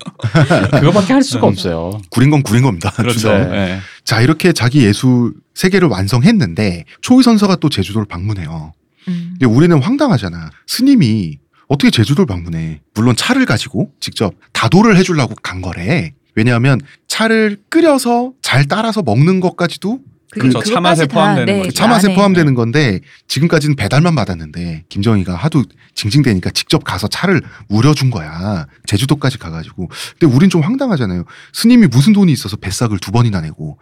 [0.72, 1.54] 그거밖에 할 수가 음.
[1.54, 2.02] 없어요.
[2.10, 2.92] 구린 건 구린 겁니다.
[2.92, 3.30] 그렇죠.
[3.32, 3.80] 예.
[4.12, 8.74] 자 이렇게 자기 예술 세계를 완성했는데 초이 선서가 또 제주도를 방문해요.
[9.08, 9.30] 음.
[9.40, 10.50] 근데 우리는 황당하잖아.
[10.68, 12.82] 스님이 어떻게 제주도를 방문해?
[12.94, 16.12] 물론 차를 가지고 직접 다도를 해주려고 간 거래.
[16.36, 20.62] 왜냐하면 차를 끓여서 잘 따라서 먹는 것까지도 그렇죠.
[20.62, 21.68] 차맛에 다, 포함되는 네, 거죠.
[21.70, 22.16] 그 차맛에 안에.
[22.16, 25.64] 포함되는 건데 지금까지는 배달만 받았는데 김정희가 하도
[25.94, 28.66] 징징대니까 직접 가서 차를 우려준 거야.
[28.88, 29.90] 제주도까지 가가지고.
[30.20, 31.26] 근데 우린 좀 황당하잖아요.
[31.54, 33.78] 스님이 무슨 돈이 있어서 뱃삭을 두 번이나 내고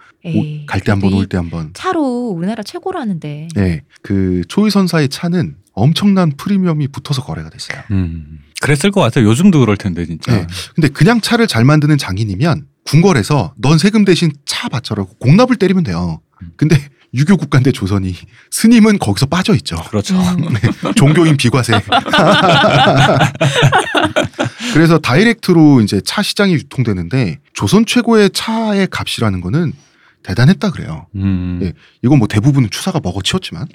[0.67, 1.69] 갈 때 한 번 올 때 한 번.
[1.73, 3.49] 차로 우리나라 최고라는데.
[3.55, 7.79] 네, 그 초이선사의 차는 엄청난 프리미엄이 붙어서 거래가 됐어요.
[7.91, 8.39] 음.
[8.61, 9.25] 그랬을 것 같아요.
[9.29, 10.35] 요즘도 그럴 텐데 진짜.
[10.35, 10.47] 네.
[10.75, 16.21] 근데 그냥 차를 잘 만드는 장인이면 궁궐에서 넌 세금 대신 차 바쳐라고 공납을 때리면 돼요.
[16.57, 16.75] 근데
[17.13, 18.15] 유교 국가인데 조선이
[18.51, 19.75] 스님은 거기서 빠져 있죠.
[19.89, 20.15] 그렇죠.
[20.19, 20.53] 음.
[20.95, 21.73] 종교인 비과세.
[24.73, 29.73] 그래서 다이렉트로 이제 차 시장이 유통되는데 조선 최고의 차의 값이라는 거는
[30.23, 31.07] 대단했다 그래요.
[31.15, 31.59] 음.
[31.63, 31.73] 예.
[32.03, 33.67] 이건 뭐 대부분은 추사가 먹어치웠지만.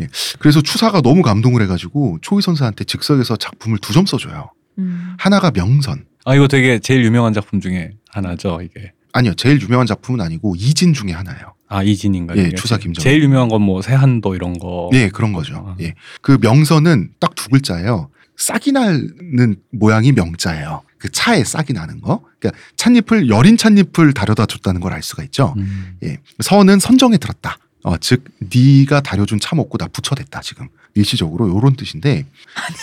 [0.00, 0.08] 예.
[0.38, 4.50] 그래서 추사가 너무 감동을 해가지고 초이 선사한테 즉석에서 작품을 두 점 써줘요.
[4.78, 5.14] 음.
[5.18, 6.04] 하나가 명선.
[6.26, 8.58] 아 이거 되게 제일 유명한 작품 중에 하나죠.
[8.62, 8.92] 이게.
[9.12, 11.54] 아니요, 제일 유명한 작품은 아니고 이진 중에 하나예요.
[11.68, 12.36] 아 이진인가?
[12.36, 12.50] 예?
[12.50, 13.02] 추사 김정일.
[13.02, 14.90] 제일 유명한 건 뭐 세한도 이런 거.
[14.92, 15.54] 예, 그런 거죠.
[15.68, 15.76] 아.
[15.80, 15.94] 예.
[16.20, 18.10] 그 명서는 딱 두 글자예요.
[18.36, 20.82] 싹이 나는 모양이 명자예요.
[20.98, 22.22] 그 차에 싹이 나는 거.
[22.40, 25.54] 그러니까 찻잎을 여린 찻잎을 다려다 줬다는 걸 알 수가 있죠.
[25.56, 25.96] 음.
[26.02, 26.18] 예.
[26.40, 27.56] 선은 선정에 들었다.
[27.84, 32.26] 어, 즉 네가 다려준 차 먹고 나 부처됐다 지금 일시적으로 요런 뜻인데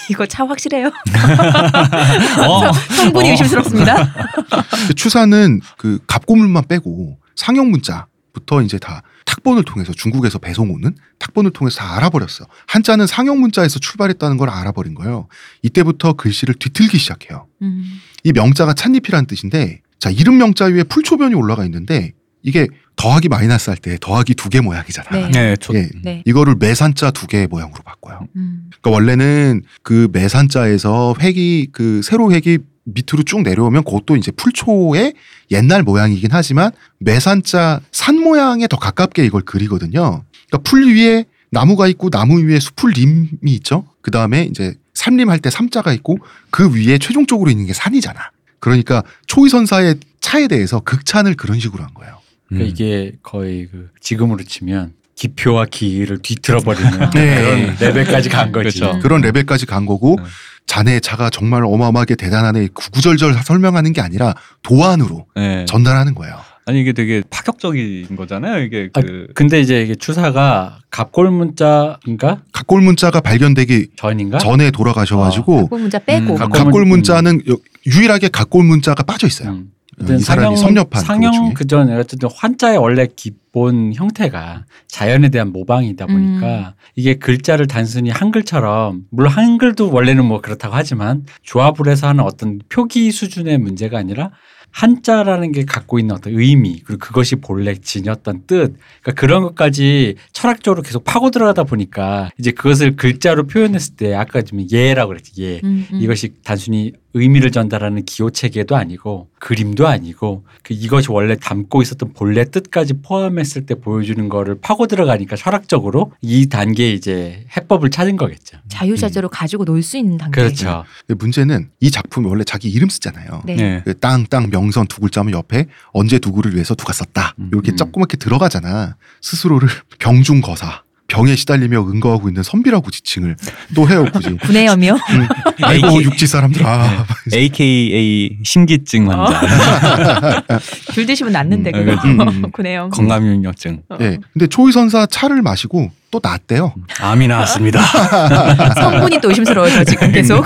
[0.09, 0.87] 이거 차 확실해요.
[2.47, 2.71] 어.
[2.95, 3.31] 성분이 어.
[3.31, 4.13] 의심스럽습니다.
[4.87, 11.51] 그 추사는 그 갑고물만 빼고 상용 문자부터 이제 다 탁본을 통해서 중국에서 배송 오는 탁본을
[11.51, 12.47] 통해서 다 알아버렸어.
[12.67, 15.27] 한자는 상용 문자에서 출발했다는 걸 알아버린 거예요.
[15.63, 17.47] 이때부터 글씨를 뒤틀기 시작해요.
[17.61, 17.99] 음.
[18.23, 23.77] 이 명자가 찻잎이라는 뜻인데 자 이름 명자 위에 풀초변이 올라가 있는데 이게 더하기 마이너스 할
[23.79, 25.09] 때 더하기 두 개 모양이잖아.
[25.11, 25.31] 네.
[25.31, 25.89] 네, 저, 예.
[26.03, 26.21] 네.
[26.25, 28.27] 이거를 매산자 두 개의 모양으로 바꿔요.
[28.35, 28.69] 음.
[28.69, 35.13] 그러니까 원래는 그 매산자에서 획이 그 세로 획이 밑으로 쭉 내려오면 그것도 이제 풀초의
[35.51, 40.23] 옛날 모양이긴 하지만 매산자 산 모양에 더 가깝게 이걸 그리거든요.
[40.49, 43.85] 그러니까 풀 위에 나무가 있고 나무 위에 수풀림이 있죠.
[44.01, 46.17] 그 다음에 이제 산림 할 때 삼자가 있고
[46.51, 48.19] 그 위에 최종적으로 있는 게 산이잖아.
[48.59, 52.19] 그러니까 초이선사의 차에 대해서 극찬을 그런 식으로 한 거예요.
[52.53, 52.57] 음.
[52.57, 57.35] 그러니까 이게 거의 그 지금으로 치면 기표와 기를 뒤틀어버리는 네.
[57.35, 58.79] 그런 레벨까지 간 거지.
[58.79, 58.99] 그렇죠.
[58.99, 60.25] 그런 레벨까지 간 거고 네.
[60.65, 65.65] 자네 차가 정말 어마어마하게 대단하네 구구절절 설명하는 게 아니라 도안으로 네.
[65.65, 66.35] 전달하는 거예요.
[66.65, 68.63] 아니 이게 되게 파격적인 거잖아요.
[68.63, 74.37] 이게 아, 그 근데 이제 이게 추사가 갑골 문자인가 각골 문자가 발견되기 전인가?
[74.37, 79.49] 전에 돌아가셔 가지고 각본 문자 빼고 음, 문- 문자는 여- 유일하게 각골 문자가 빠져 있어요.
[79.49, 79.71] 음.
[80.01, 81.05] 이 사람이 섭렵한 중에.
[81.05, 89.03] 상형 그전에 어쨌든 환자의 원래 기본 형태가 자연에 대한 모방이다 보니까 이게 글자를 단순히 한글처럼
[89.09, 94.31] 물론 한글도 원래는 뭐 그렇다고 하지만 조합을 해서 하는 어떤 표기 수준의 문제가 아니라
[94.73, 100.81] 한자라는 게 갖고 있는 어떤 의미 그리고 그것이 본래 지녔던 뜻 그러니까 그런 것까지 철학적으로
[100.81, 105.85] 계속 파고 들어가다 보니까 이제 그것을 글자로 표현했을 때 아까 좀 예라고 그랬지 예 음,
[105.93, 106.01] 음.
[106.01, 112.45] 이것이 단순히 의미를 전달하는 기호 체계도 아니고 그림도 아니고 그 이것이 원래 담고 있었던 본래
[112.45, 118.57] 뜻까지 포함했을 때 보여주는 거를 파고 들어가니까 철학적으로 이 단계에 이제 해법을 찾은 거겠죠.
[118.69, 120.41] 자유자재로 가지고 놀 수 있는 단계.
[120.41, 120.85] 그렇죠.
[121.05, 123.43] 근데 문제는 이 작품이 원래 자기 이름 쓰잖아요.
[123.45, 123.55] 네.
[123.55, 123.81] 네.
[123.83, 127.35] 그 땅, 땅, 명선 두 글자면 옆에 언제 누구를 위해서 누가 썼다.
[127.39, 127.49] 음.
[127.51, 127.77] 이렇게 음.
[127.77, 128.95] 조그맣게 들어가잖아.
[129.21, 129.67] 스스로를
[129.99, 133.35] 병중거사, 병에 시달리며 응거하고 있는 선비라고 지칭을
[133.75, 134.35] 또 해요, 굳이.
[134.41, 134.93] 분해염이요.
[134.93, 135.27] 음,
[135.61, 136.03] 아이고, AK.
[136.05, 137.05] 육지 사람들 아.
[137.33, 140.43] AKA 신기증 환자,
[140.93, 142.01] 줄 드시면 낫는데 음, 그거.
[142.07, 142.51] 음, 음.
[142.53, 142.89] 분해염.
[142.89, 143.97] 건강염려증, 어.
[144.01, 144.17] 예.
[144.31, 146.73] 근데 초이 선사 차를 마시고 또 낫대요.
[146.99, 147.81] 암이 나왔습니다.
[148.79, 150.45] 성분이 또 의심스러워져 지금 계속.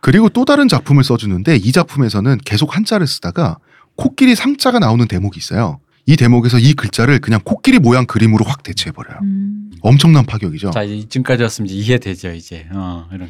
[0.00, 3.58] 그리고 또 다른 작품을 써주는데 이 작품에서는 계속 한자를 쓰다가
[3.96, 5.78] 코끼리 상자가 나오는 대목이 있어요.
[6.06, 9.18] 이 대목에서 이 글자를 그냥 코끼리 모양 그림으로 확 대체해버려요.
[9.22, 9.70] 음.
[9.82, 10.70] 엄청난 파격이죠.
[10.70, 13.28] 자 이쯤까지 왔으면 이제 이해되죠 이제 어, 이런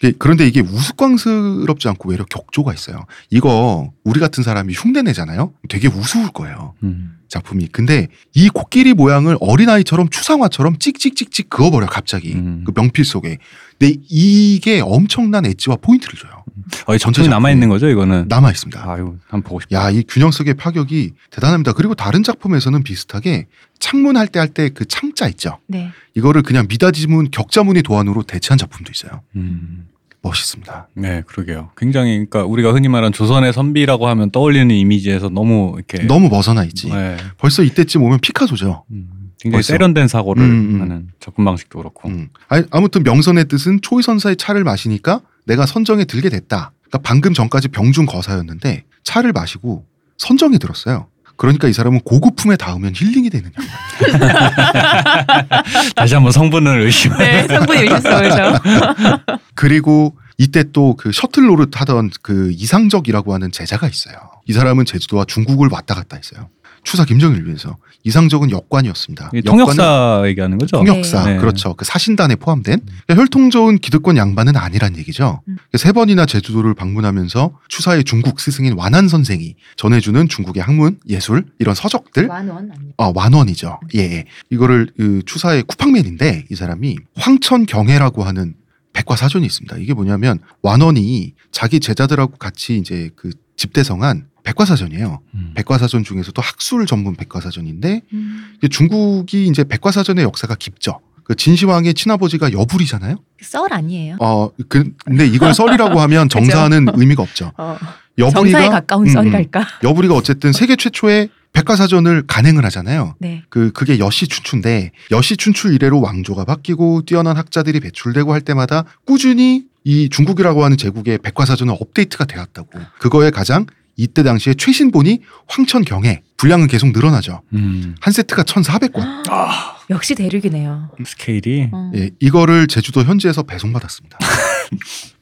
[0.00, 0.12] 게.
[0.18, 3.06] 그런데 이게 우스꽝스럽지 않고 외려 격조가 있어요.
[3.30, 5.52] 이거 우리 같은 사람이 흉내내잖아요.
[5.68, 6.74] 되게 우스울 거예요.
[6.82, 7.18] 음.
[7.32, 7.68] 작품이.
[7.68, 12.62] 근데 이 코끼리 모양을 어린아이처럼 추상화처럼 찍찍찍찍 그어버려 갑자기 음.
[12.66, 13.38] 그 명필 속에.
[13.78, 16.44] 근데 이게 엄청난 엣지와 포인트를 줘요.
[16.86, 18.26] 어, 이 전통이 전체 남아 있는 거죠, 이거는.
[18.28, 18.84] 남아 있습니다.
[18.88, 19.76] 아유, 한번 보고 싶다.
[19.76, 21.72] 야, 이 균형 속의 파격이 대단합니다.
[21.72, 23.46] 그리고 다른 작품에서는 비슷하게
[23.80, 25.58] 창문 할 때 할 때 그 창자 있죠.
[25.66, 25.90] 네.
[26.14, 29.22] 이거를 그냥 미닫이문 격자무늬 도안으로 대체한 작품도 있어요.
[29.36, 29.88] 음.
[30.22, 30.88] 멋있습니다.
[30.94, 31.70] 네, 그러게요.
[31.76, 36.88] 굉장히 그러니까 우리가 흔히 말하는 조선의 선비라고 하면 떠올리는 이미지에서 너무 이렇게 너무 벗어나 있지.
[36.88, 37.16] 네.
[37.38, 38.84] 벌써 이때쯤 오면 피카소죠.
[38.92, 39.72] 음, 굉장히 벌써.
[39.72, 40.80] 세련된 사고를 음, 음.
[40.80, 42.08] 하는 접근 방식도 그렇고.
[42.08, 42.28] 음.
[42.48, 46.72] 아니, 아무튼 명선의 뜻은 초이선사의 차를 마시니까 내가 선정에 들게 됐다.
[46.82, 49.84] 그러니까 방금 전까지 병중 거사였는데 차를 마시고
[50.18, 51.08] 선정에 들었어요.
[51.42, 53.50] 그러니까 이 사람은 고급품에 닿으면 힐링이 되느냐.
[55.96, 57.16] 다시 한번 성분을 의심해.
[57.18, 58.60] 네, 성분이 의심스러워져.
[59.56, 64.14] 그리고 이때 또 그 셔틀 노릇 하던 그 이상적이라고 하는 제자가 있어요.
[64.46, 66.48] 이 사람은 제주도와 중국을 왔다 갔다 했어요.
[66.84, 67.76] 추사 김정일을 위해서.
[68.04, 69.30] 이상적은 역관이었습니다.
[69.44, 70.78] 통역사 얘기하는 거죠.
[70.78, 71.36] 통역사 네.
[71.36, 71.74] 그렇죠.
[71.74, 75.40] 그 사신단에 포함된 그러니까 혈통 좋은 기득권 양반은 아니란 얘기죠.
[75.46, 75.56] 음.
[75.74, 82.26] 세 번이나 제주도를 방문하면서 추사의 중국 스승인 완한 선생이 전해주는 중국의 학문, 예술 이런 서적들
[82.26, 82.92] 만원 아니에요.
[82.98, 83.78] 아, 완원이죠.
[83.94, 84.24] 예, 예.
[84.50, 88.54] 이거를 그 추사의 쿠팡맨인데 이 사람이 황천 경해라고 하는
[88.92, 89.76] 백과사전이 있습니다.
[89.78, 95.20] 이게 뭐냐면 완원이 자기 제자들하고 같이 이제 그 집대성한 백과사전이에요.
[95.34, 95.52] 음.
[95.54, 98.54] 백과사전 중에서도 학술 전문 백과사전인데 음.
[98.70, 101.00] 중국이 이제 백과사전의 역사가 깊죠.
[101.24, 103.16] 그 진시황의 친아버지가 여불이잖아요.
[103.40, 104.16] 썰 아니에요.
[104.20, 107.52] 어, 그, 근데 이걸 썰이라고 하면 정사는 의미가 없죠.
[107.56, 107.78] 어.
[108.18, 109.12] 여불이가 정사에 가까운 음, 음.
[109.12, 109.66] 썰이랄까.
[109.84, 113.14] 여불이가 어쨌든 세계 최초의 백과사전을 간행을 하잖아요.
[113.18, 113.42] 네.
[113.50, 119.64] 그 그게 여시 춘추인데 여시 춘추 이래로 왕조가 바뀌고 뛰어난 학자들이 배출되고 할 때마다 꾸준히
[119.84, 122.80] 이 중국이라고 하는 제국의 백과사전은 업데이트가 되었다고.
[122.98, 127.42] 그거에 가장 이때 당시에 최신본이 황천경에 분량은 계속 늘어나죠.
[127.52, 127.94] 음.
[128.00, 129.28] 한 세트가 1,400권.
[129.30, 130.90] 아 역시 대륙이네요.
[131.04, 131.92] 스케일이 어.
[131.94, 134.18] 예, 이거를 제주도 현지에서 배송받았습니다.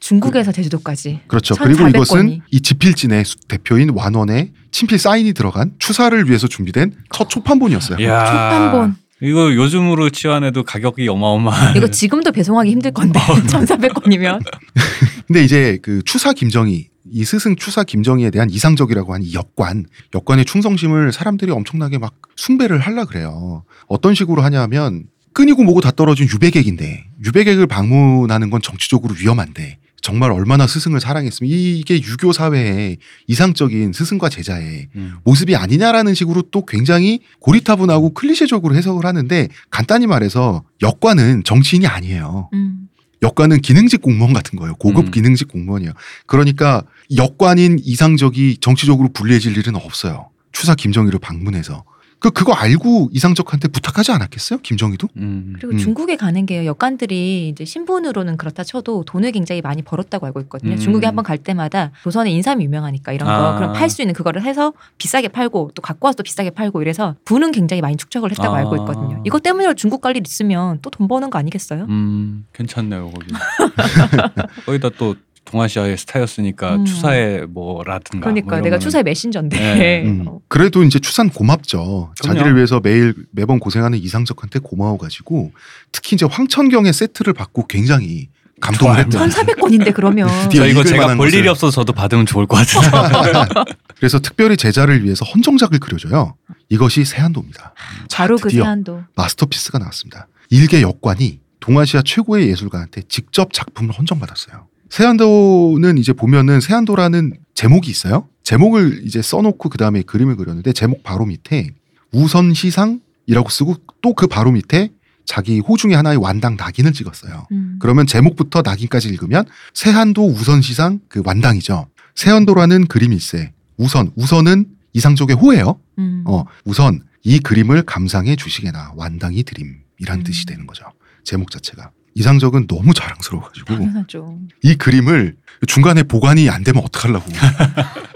[0.00, 1.20] 중국에서 제주도까지.
[1.26, 1.54] 그렇죠.
[1.56, 2.42] 그리고 1,400 이것은 권이.
[2.50, 8.04] 이 지필진의 수- 대표인 완원의 친필 사인이 들어간 추사를 위해서 준비된 첫 초판본이었어요.
[8.06, 8.96] 야 초판본.
[9.22, 11.76] 이거 요즘으로 치환해도 가격이 어마어마한.
[11.76, 13.42] 이거 지금도 배송하기 힘들 건데 어, 네.
[13.46, 14.40] 1,400건이면.
[15.26, 20.44] 근데 이제 그 추사 김정희 이 스승 추사 김정희에 대한 이상적이라고 하는 이 역관 역관의
[20.44, 23.64] 충성심을 사람들이 엄청나게 막 숭배를 하려 그래요.
[23.86, 30.66] 어떤 식으로 하냐면 끊이고 뭐고 다 떨어진 유배객인데 유배객을 방문하는 건 정치적으로 위험한데 정말 얼마나
[30.66, 35.14] 스승을 사랑했으면 이게 유교 사회의 이상적인 스승과 제자의 음.
[35.24, 42.48] 모습이 아니냐라는 식으로 또 굉장히 고리타분하고 클리셰적으로 해석을 하는데 간단히 말해서 역관은 정치인이 아니에요.
[42.54, 42.88] 음.
[43.22, 44.74] 역관은 기능직 공무원 같은 거예요.
[44.76, 45.10] 고급 음.
[45.10, 45.92] 기능직 공무원이에요.
[46.26, 46.82] 그러니까
[47.16, 50.30] 역관인 이상적이 정치적으로 불리해질 일은 없어요.
[50.52, 51.84] 추사 김정희를 방문해서.
[52.20, 54.58] 그 그거 알고 이상적한테 부탁하지 않았겠어요?
[54.60, 55.08] 김정희도?
[55.16, 55.54] 음.
[55.56, 55.78] 그리고 음.
[55.78, 60.74] 중국에 가는 게 역관들이 이제 신분으로는 그렇다 쳐도 돈을 굉장히 많이 벌었다고 알고 있거든요.
[60.74, 60.78] 음.
[60.78, 63.56] 중국에 한번 갈 때마다 조선의 인삼이 유명하니까 이런 거 아.
[63.56, 67.16] 그럼 팔 수 있는 그거를 해서 비싸게 팔고 또 갖고 와서 또 비싸게 팔고 이래서
[67.24, 68.58] 부는 굉장히 많이 축적을 했다고 아.
[68.58, 69.22] 알고 있거든요.
[69.24, 71.86] 이것 때문에 중국 갈 일 있으면 또 돈 버는 거 아니겠어요?
[71.88, 73.26] 음, 괜찮네요 거기.
[74.66, 75.14] 거기다 또
[75.50, 76.84] 동아시아의 스타였으니까 음.
[76.84, 78.24] 추사의 뭐라든가.
[78.30, 79.58] 그러니까 뭐 내가 추사의 메신저인데.
[79.58, 80.02] 네.
[80.06, 80.24] 음.
[80.26, 80.38] 어.
[80.48, 82.12] 그래도 이제 추산 고맙죠.
[82.20, 82.38] 그럼요.
[82.38, 85.52] 자기를 위해서 매일 매번 고생하는 이상적한테 고마워가지고
[85.92, 88.28] 특히 이제 황천경의 세트를 받고 굉장히
[88.60, 88.98] 감동을.
[88.98, 89.18] 했죠.
[89.18, 91.38] 1,400건인데 그러면 드디어 저 이거 제가 볼 것을.
[91.38, 92.88] 일이 없어서 저도 받으면 좋을 것 같은데.
[93.96, 96.34] 그래서 특별히 제자를 위해서 헌정작을 그려줘요.
[96.68, 97.74] 이것이 세한도입니다.
[98.08, 99.02] 자, 바로 그 세한도.
[99.16, 100.28] 마스터피스가 나왔습니다.
[100.50, 104.66] 일개 역관이 동아시아 최고의 예술가한테 직접 작품을 헌정받았어요.
[104.90, 108.28] 세한도는 이제 보면은 세한도라는 제목이 있어요.
[108.42, 111.70] 제목을 이제 써놓고 그 다음에 그림을 그렸는데 제목 바로 밑에
[112.12, 114.90] 우선 시상이라고 쓰고 또 그 바로 밑에
[115.24, 117.46] 자기 호 중에 하나의 완당 낙인을 찍었어요.
[117.52, 117.76] 음.
[117.78, 121.86] 그러면 제목부터 낙인까지 읽으면 세한도 우선 시상 그 완당이죠.
[122.16, 123.52] 세한도라는 그림일세.
[123.76, 125.78] 우선 우선은 이상적의 호예요.
[125.98, 126.24] 음.
[126.26, 130.24] 어, 우선 이 그림을 감상해 주시게나 완당이 드림이란 음.
[130.24, 130.84] 뜻이 되는 거죠.
[131.22, 131.92] 제목 자체가.
[132.20, 134.38] 이상적은 너무 자랑스러워가지고 당연하죠.
[134.62, 137.24] 이 그림을 중간에 보관이 안 되면 어떡하려고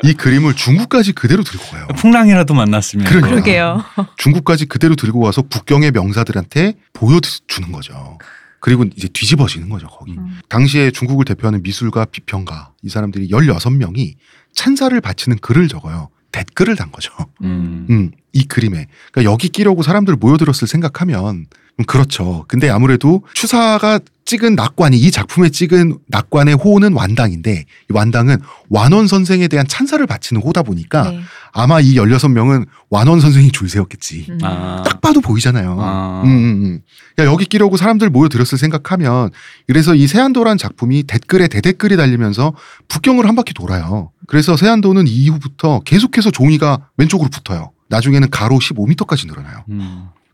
[0.03, 1.87] 이 그림을 중국까지 그대로 들고 가요.
[1.97, 3.07] 풍랑이라도 만났으면.
[3.07, 3.31] 그러니까.
[3.31, 3.83] 그러게요.
[4.19, 8.19] 중국까지 그대로 들고 와서 북경의 명사들한테 보여주는 거죠.
[8.61, 10.13] 그리고 이제 뒤집어지는 거죠, 거기.
[10.13, 10.39] 음.
[10.49, 14.15] 당시에 중국을 대표하는 미술가, 비평가 이 사람들이 16명이
[14.55, 16.09] 찬사를 바치는 글을 적어요.
[16.33, 17.13] 댓글을 단 거죠.
[17.43, 17.87] 음.
[17.89, 18.87] 음, 이 그림에.
[19.13, 21.47] 그러니까 여기 끼려고 사람들 모여들었을 생각하면 음,
[21.87, 22.45] 그렇죠.
[22.49, 28.39] 근데 아무래도 추사가 찍은 낙관이 이 작품에 찍은 낙관의 호는 완당인데 이 완당은
[28.71, 31.21] 완원 선생에 대한 찬사를 바치는 호다 보니까 네.
[31.53, 34.27] 아마 이 16명은 완원 선생이 줄 세웠겠지.
[34.31, 34.39] 음.
[34.43, 34.83] 아.
[34.87, 35.77] 딱 봐도 보이잖아요.
[35.79, 36.23] 아.
[36.25, 36.81] 음, 음, 음.
[37.19, 39.31] 야, 여기 끼려고 사람들 모여들었을 생각하면
[39.67, 42.55] 그래서 이 세안도란 작품이 댓글에 대댓글이 달리면서
[42.89, 44.11] 북경을 한 바퀴 돌아요.
[44.27, 47.73] 그래서 세안도는 이후부터 계속해서 종이가 왼쪽으로 붙어요.
[47.89, 49.65] 나중에는 가로 15m까지 늘어나요.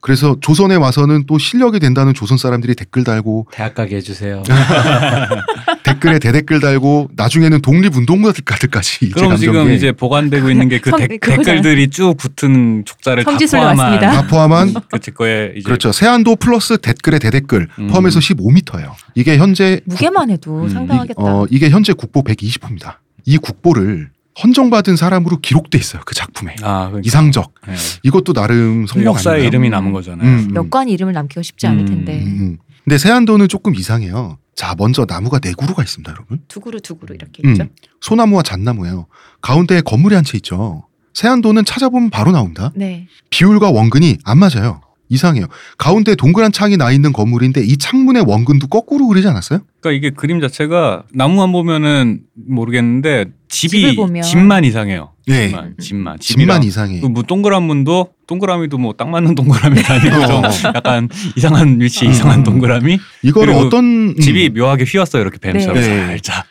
[0.00, 0.02] 음.
[0.02, 4.42] 그래서 조선에 와서는 또 실력이 된다는 조선 사람들이 댓글 달고 대학 가게 해주세요.
[5.84, 10.90] 댓글에 대댓글 달고 나중에는 독립운동가들까지 그럼 지금 이제 보관되고 있는 게 그.
[10.96, 14.10] 댓글들이 쭉 붙은 족자를 다 포함한 왔습니다.
[14.12, 15.92] 다 포함한 그제 거에 이제 그렇죠.
[15.92, 17.88] 세안도 플러스 댓글에 대댓글 음.
[17.88, 18.92] 포함해서 15m예요.
[19.14, 21.20] 이게 현재 무게만 해도 음, 상당하겠다.
[21.20, 22.96] 이, 어, 이게 현재 국보 120호입니다.
[23.26, 24.10] 이 국보를
[24.42, 26.02] 헌정받은 사람으로 기록돼 있어요.
[26.06, 26.56] 그 작품에.
[26.62, 27.00] 아, 그러니까.
[27.04, 27.52] 이상적.
[27.66, 27.74] 네.
[28.04, 29.48] 이것도 나름 성공 역사의 아닌가요?
[29.48, 30.28] 이름이 남은 거잖아요.
[30.28, 30.54] 음, 음.
[30.54, 32.58] 역관이 이름을 남기가 쉽지 않을 음, 텐데 음, 음.
[32.84, 34.38] 근데 세안도는 조금 이상해요.
[34.54, 36.40] 자, 먼저 나무가 네 그루가 있습니다, 여러분.
[36.48, 37.52] 두 그루 두 그루 이렇게 음.
[37.52, 37.66] 있죠.
[38.00, 39.06] 소나무와 잣나무예요.
[39.42, 40.86] 가운데에 건물이 한 채 있죠.
[41.14, 42.72] 세안도는 찾아보면 바로 나옵니다.
[42.74, 43.06] 네.
[43.30, 44.80] 비율과 원근이 안 맞아요.
[45.08, 45.46] 이상해요.
[45.76, 49.60] 가운데 동그란 창이 나 있는 건물인데 이 창문의 원근도 거꾸로 그리지 않았어요?
[49.80, 53.96] 그러니까 이게 그림 자체가 나무만 보면은 모르겠는데 집이.
[54.22, 55.10] 집만 이상해요.
[55.26, 55.48] 네.
[55.48, 57.00] 집만 집만 집만 집이랑 이상해.
[57.00, 60.50] 그뭐 동그란 문도 동그라미도 뭐 딱 맞는 동그라미 아니고 좀 어.
[60.74, 62.10] 약간 이상한 위치 음.
[62.10, 66.06] 이상한 동그라미 그리고 어떤 음, 집이 묘하게 휘었어요 이렇게 뱀처럼 네.
[66.06, 66.46] 살짝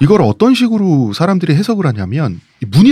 [0.00, 2.40] 이걸 어떤 식으로 사람들이 해석을 하냐면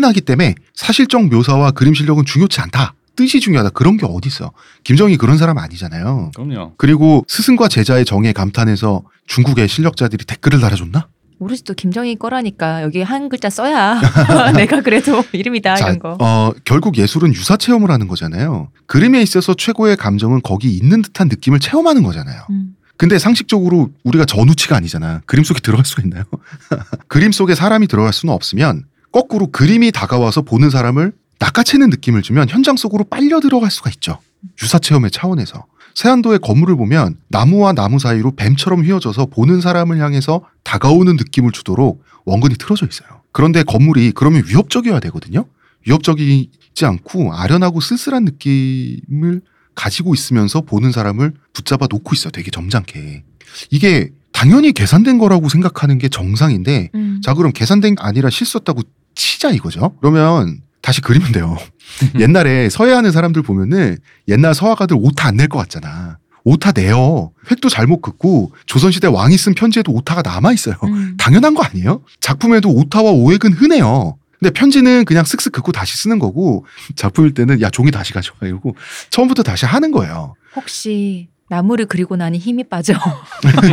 [0.00, 2.94] 나기 때문에 사실적 묘사와 그림 실력은 중요치 않다.
[3.16, 3.70] 뜻이 중요하다.
[3.70, 4.50] 그런 게 어디 있어?
[4.82, 6.32] 김정희 그런 사람 아니잖아요.
[6.34, 6.72] 그럼요.
[6.76, 11.06] 그리고 스승과 제자의 정에 감탄해서 중국의 실력자들이 댓글을 달아줬나?
[11.38, 14.00] 모르지 또 김정희 거라니까 여기 한 글자 써야
[14.54, 16.16] 내가 그래도 이름이다 자, 이런 거.
[16.20, 18.70] 어, 결국 예술은 유사 체험을 하는 거잖아요.
[18.86, 22.42] 그림에 있어서 최고의 감정은 거기 있는 듯한 느낌을 체험하는 거잖아요.
[22.50, 22.76] 음.
[22.96, 25.22] 근데 상식적으로 우리가 전우치가 아니잖아.
[25.26, 26.22] 그림 속에 들어갈 수가 있나요?
[27.08, 32.76] 그림 속에 사람이 들어갈 수는 없으면 거꾸로 그림이 다가와서 보는 사람을 낚아채는 느낌을 주면 현장
[32.76, 34.18] 속으로 빨려 들어갈 수가 있죠.
[34.62, 35.66] 유사 체험의 차원에서.
[35.94, 42.56] 세안도의 건물을 보면 나무와 나무 사이로 뱀처럼 휘어져서 보는 사람을 향해서 다가오는 느낌을 주도록 원근이
[42.56, 43.20] 틀어져 있어요.
[43.32, 45.46] 그런데 건물이 그러면 위협적이어야 되거든요.
[45.86, 49.42] 위협적이지 않고 아련하고 쓸쓸한 느낌을
[49.74, 52.30] 가지고 있으면서 보는 사람을 붙잡아 놓고 있어요.
[52.30, 53.24] 되게 점잖게.
[53.70, 57.20] 이게 당연히 계산된 거라고 생각하는 게 정상인데 음.
[57.22, 58.82] 자 그럼 계산된 게 아니라 실수였다고
[59.14, 59.96] 치자 이거죠.
[60.00, 61.56] 그러면 다시 그리면 돼요.
[62.20, 63.96] 옛날에 서해하는 사람들 보면은
[64.28, 66.18] 옛날 서화가들 오타 안 낼 것 같잖아.
[66.44, 67.32] 오타 내요.
[67.50, 70.76] 획도 잘못 긋고 조선시대 왕이 쓴 편지에도 오타가 남아 있어요.
[70.84, 71.16] 음.
[71.18, 72.02] 당연한 거 아니에요?
[72.20, 74.18] 작품에도 오타와 오획은 흔해요.
[74.38, 76.66] 근데 편지는 그냥 쓱쓱 긋고 다시 쓰는 거고
[76.96, 78.76] 작품일 때는 야 종이 다시 가져와 이러고
[79.08, 80.34] 처음부터 다시 하는 거예요.
[80.54, 82.94] 혹시 나무를 그리고 나니 힘이 빠져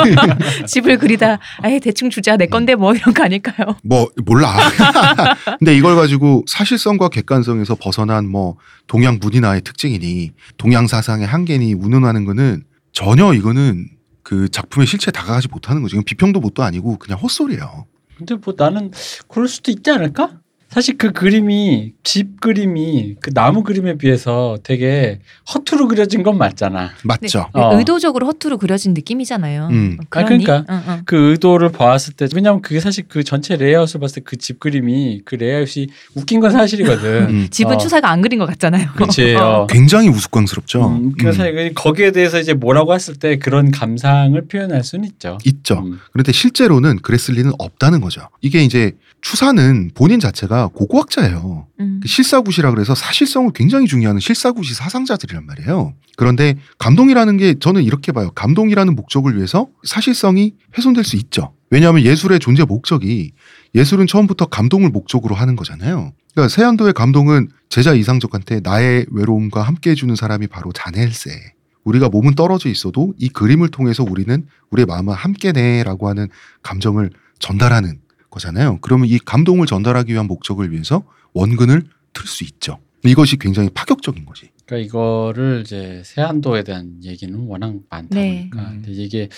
[0.68, 3.76] 집을 그리다 아예 대충 주자 내 건데 뭐 이런 거 아닐까요?
[3.84, 4.56] 뭐 몰라.
[5.58, 12.64] 근데 이걸 가지고 사실성과 객관성에서 벗어난 뭐 동양 문인화의 특징이니 동양 사상의 한계니 운운하는 거는
[12.94, 13.88] 전혀 이거는
[14.22, 15.96] 그 작품의 실체에 다가가지 못하는 거죠.
[15.96, 17.88] 이건 비평도 못도 아니고 그냥 헛소리예요.
[18.16, 18.92] 근데 뭐 나는
[19.28, 20.41] 그럴 수도 있지 않을까?
[20.72, 25.20] 사실 그 그림이 집 그림이 그 나무 그림에 비해서 되게
[25.54, 26.92] 허투루 그려진 건 맞잖아.
[27.04, 27.50] 맞죠?
[27.54, 27.78] 네, 어.
[27.78, 29.68] 의도적으로 허투루 그려진 느낌이잖아요.
[29.70, 29.98] 음.
[30.00, 30.46] 어, 아, 그러니?
[30.46, 30.74] 그러니까.
[30.74, 31.02] 응, 응.
[31.06, 35.22] 그 의도를 봤을 때 왜냐면 그게 사실 그 전체 레이아웃을 봤을 때 그 집 그림이
[35.26, 37.28] 그 레이아웃이 웃긴 건 사실이거든.
[37.30, 37.48] 음.
[37.52, 37.78] 집은 어.
[37.78, 38.92] 추사가 안 그린 것 같잖아요.
[38.96, 39.36] 그렇지.
[39.40, 39.68] 어.
[39.70, 40.88] 굉장히 우스꽝스럽죠.
[40.88, 41.72] 음, 그래서 음.
[41.76, 45.38] 거기에 대해서 이제 뭐라고 했을 때 그런 감상을 표현할 수는 있죠.
[45.44, 45.80] 있죠.
[45.86, 46.00] 음.
[46.14, 48.22] 그런데 실제로는 그랬을 리는 없다는 거죠.
[48.40, 51.68] 이게 이제 추사는 본인 자체가 고고학자예요.
[51.80, 52.00] 음.
[52.02, 55.94] 그 실사구시라 그래서 사실성을 굉장히 중요하는 실사구시 사상자들이란 말이에요.
[56.18, 58.32] 그런데 감동이라는 게 저는 이렇게 봐요.
[58.32, 61.54] 감동이라는 목적을 위해서 사실성이 훼손될 수 있죠.
[61.70, 63.32] 왜냐하면 예술의 존재 목적이
[63.74, 66.12] 예술은 처음부터 감동을 목적으로 하는 거잖아요.
[66.34, 71.32] 그러니까 세안도의 감동은 제자 이상적한테 나의 외로움과 함께 해주는 사람이 바로 자넬세.
[71.84, 76.28] 우리가 몸은 떨어져 있어도 이 그림을 통해서 우리는 우리의 마음을 함께내라고 하는
[76.62, 78.01] 감정을 전달하는
[78.32, 78.80] 거잖아요.
[78.82, 82.80] 그러면 이 감동을 전달하기 위한 목적을 위해서 원근을 틀 수 있죠.
[83.06, 84.50] 이것이 굉장히 파격적인 거지.
[84.66, 88.50] 그러니까 이거를 이제 세안도에 대한 얘기는 워낙 많다 네.
[88.50, 88.84] 보니까 음.
[88.88, 89.30] 이게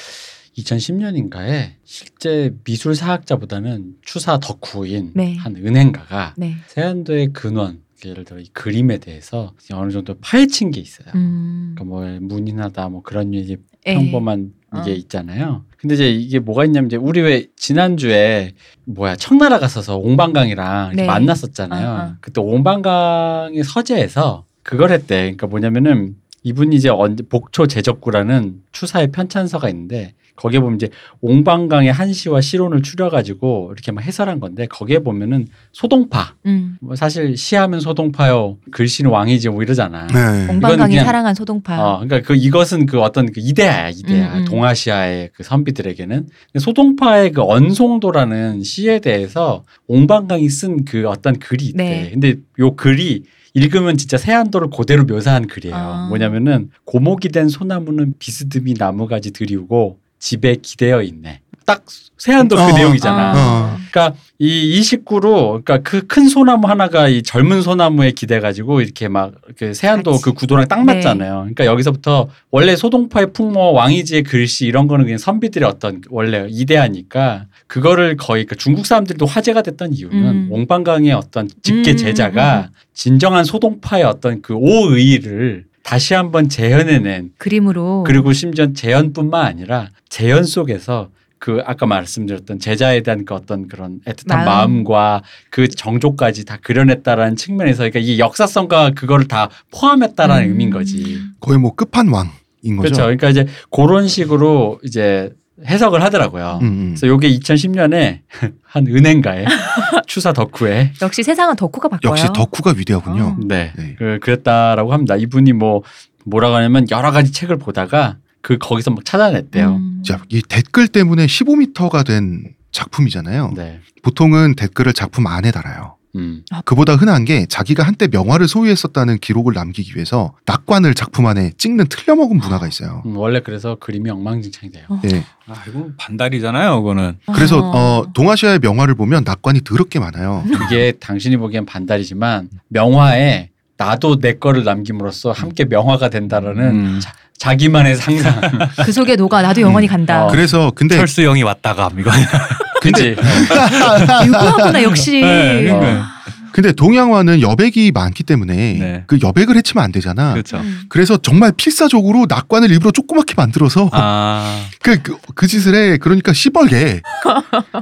[0.58, 5.36] 2010년인가에 실제 미술 사학자보다는 추사 덕후인 네.
[5.36, 6.56] 한 은행가가 네.
[6.68, 11.08] 세안도의 근원 예를 들어 이 그림에 대해서 어느 정도 파헤친 게 있어요.
[11.16, 11.74] 음.
[11.76, 13.96] 그러니까 뭐 문인하다 뭐 그런 이제 예.
[13.96, 14.94] 평범한 이게 어.
[14.94, 15.66] 있잖아요.
[15.84, 18.54] 근데 이제 이게 뭐가 있냐면 이제 우리 왜 지난주에
[18.86, 21.06] 뭐야 청나라 갔어서 옹방강이랑 네.
[21.06, 21.88] 만났었잖아요.
[21.90, 22.16] 어, 어.
[22.22, 25.16] 그때 옹방강의 서재에서 그걸 했대.
[25.24, 30.90] 그러니까 뭐냐면은 이분이 이제 언제 복초 제적구라는 추사의 편찬서가 있는데 거기에 보면 이제
[31.22, 36.78] 옹방강의 한시와 시론을 추려가지고 이렇게 막 해설한 건데 거기에 보면은 소동파 음.
[36.82, 40.08] 뭐 사실 시하면 소동파요 글씨는 왕이지 뭐 이러잖아.
[40.08, 40.48] 네.
[40.52, 41.80] 옹방강이 사랑한 소동파.
[41.80, 44.34] 어, 그러니까 그 이것은 그 어떤 그 이데아야, 이데아.
[44.34, 44.46] 음, 음.
[44.46, 46.28] 동아시아의 그 선비들에게는
[46.60, 51.84] 소동파의 그 언송도라는 시에 대해서 옹방강이 쓴 그 어떤 글이 있대.
[51.84, 52.10] 네.
[52.12, 53.24] 근데 요 글이
[53.54, 55.76] 읽으면 진짜 세안도를 그대로 묘사한 글이에요.
[55.76, 56.08] 아.
[56.08, 61.43] 뭐냐면은 고목이 된 소나무는 비스듬히 나무가지 들이우고 집에 기대어 있네.
[61.66, 61.84] 딱
[62.18, 62.72] 세안도 그 어.
[62.72, 63.34] 내용이잖아.
[63.36, 63.78] 어.
[63.92, 69.32] 그러니까 이 29로 그러니까 그 큰 소나무 하나가 이 젊은 소나무에 기대 가지고 이렇게 막
[69.58, 70.24] 그 세안도 같이.
[70.24, 70.96] 그 구도랑 딱 네.
[70.96, 71.34] 맞잖아요.
[71.42, 78.18] 그러니까 여기서부터 원래 소동파의 풍모 왕이지의 글씨 이런 거는 그냥 선비들의 어떤 원래 이데아니까 그거를
[78.18, 80.48] 거의 그 중국 사람들도 화제가 됐던 이유는 음.
[80.52, 88.04] 옹방강의 어떤 직계 음, 제자가 진정한 소동파의 어떤 그 오의를 다시 한번 재현해낸 그림으로.
[88.06, 91.10] 그리고 심지어 재현뿐만 아니라 재현 속에서
[91.44, 94.46] 그 아까 말씀드렸던 제자에 대한 그 어떤 그런 애틋한 마음.
[94.46, 94.84] 마음.
[94.86, 100.50] 과그 정조까지 다 그려냈다라는 측면에서 그러니까 이 역사성과 그거를 다 포함했다라는 음.
[100.52, 101.20] 의미인 거지.
[101.42, 102.82] 거의 뭐 끝판왕인 거죠.
[102.82, 103.02] 그렇죠.
[103.02, 105.34] 그러니까 이제 그런 식으로 이제
[105.66, 106.60] 해석을 하더라고요.
[106.62, 106.86] 음, 음.
[106.92, 108.20] 그래서 요게 2010년에
[108.64, 109.46] 한 은행가의
[110.08, 112.10] 추사 덕후에 역시 세상은 덕후가 바꿔요.
[112.10, 113.22] 역시 덕후가 위대하군요.
[113.22, 113.38] 어.
[113.46, 113.96] 네, 네.
[114.00, 115.18] 그 그랬다라고 합니다.
[115.18, 115.84] 이분이 뭐
[116.24, 119.70] 뭐라고 하냐면 여러 가지 책을 보다가 그 거기서 막 찾아냈대요.
[119.78, 120.04] 음.
[120.06, 123.54] 자, 이 댓글 때문에 15m가 된 작품이잖아요.
[123.56, 123.80] 네.
[124.04, 125.96] 보통은 댓글을 작품 안에 달아요.
[126.16, 126.44] 음.
[126.66, 132.38] 그보다 흔한 게 자기가 한때 명화를 소유했었다는 기록을 남기기 위해서 낙관을 작품 안에 찍는 틀려먹은
[132.38, 133.02] 문화가 있어요.
[133.06, 134.86] 음, 원래 그래서 그림이 엉망진창이 돼요.
[134.90, 135.02] 어.
[135.06, 135.24] 예.
[135.48, 137.18] 아, 이거 반달이잖아요, 그거는.
[137.34, 140.44] 그래서 어, 동아시아의 명화를 보면 낙관이 더럽게 많아요.
[140.60, 143.50] 그게 당신이 보기엔 반달이지만 명화에
[143.84, 147.02] 나도 내 거를 남김으로써 함께 명화가 된다라는 음.
[147.38, 148.40] 자 기만의 상상.
[148.86, 150.26] 그 속에 녹아 나도 영원히 간다.
[150.26, 150.28] 어.
[150.30, 152.10] 그래서 근데 철수 형이 왔다가 이거
[152.82, 153.16] 그치?
[154.26, 155.22] 유구하구나 역시.
[155.22, 155.80] 네, 어.
[155.80, 156.14] 그러니까.
[156.54, 159.04] 근데 동양화는 여백이 많기 때문에 네.
[159.08, 160.34] 그 여백을 해치면 안 되잖아.
[160.34, 160.58] 그렇죠.
[160.58, 160.84] 음.
[160.88, 165.98] 그래서 정말 필사적으로 낙관을 일부러 조그맣게 만들어서 아, 그, 그, 그 짓을 해.
[165.98, 167.02] 그러니까 시뻘게.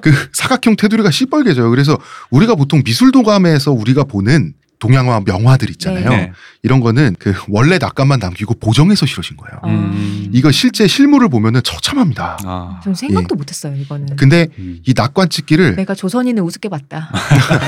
[0.02, 1.70] 그 사각형 테두리가 시뻘개져요.
[1.70, 1.98] 그래서
[2.30, 6.10] 우리가 보통 미술도감에서 우리가 보는 동양화 명화들 있잖아요.
[6.10, 6.32] 네.
[6.64, 9.60] 이런 거는 그 원래 낙관만 남기고 보정해서 실으신 거예요.
[9.62, 9.70] 어.
[9.70, 10.30] 음.
[10.34, 12.38] 이거 실제 실물을 보면은 처참합니다.
[12.44, 12.80] 아.
[12.84, 14.16] 좀 생각도 못했어요 이거는.
[14.16, 14.80] 근데 음.
[14.86, 17.12] 이 낙관 찍기를 내가 조선인을 우습게 봤다.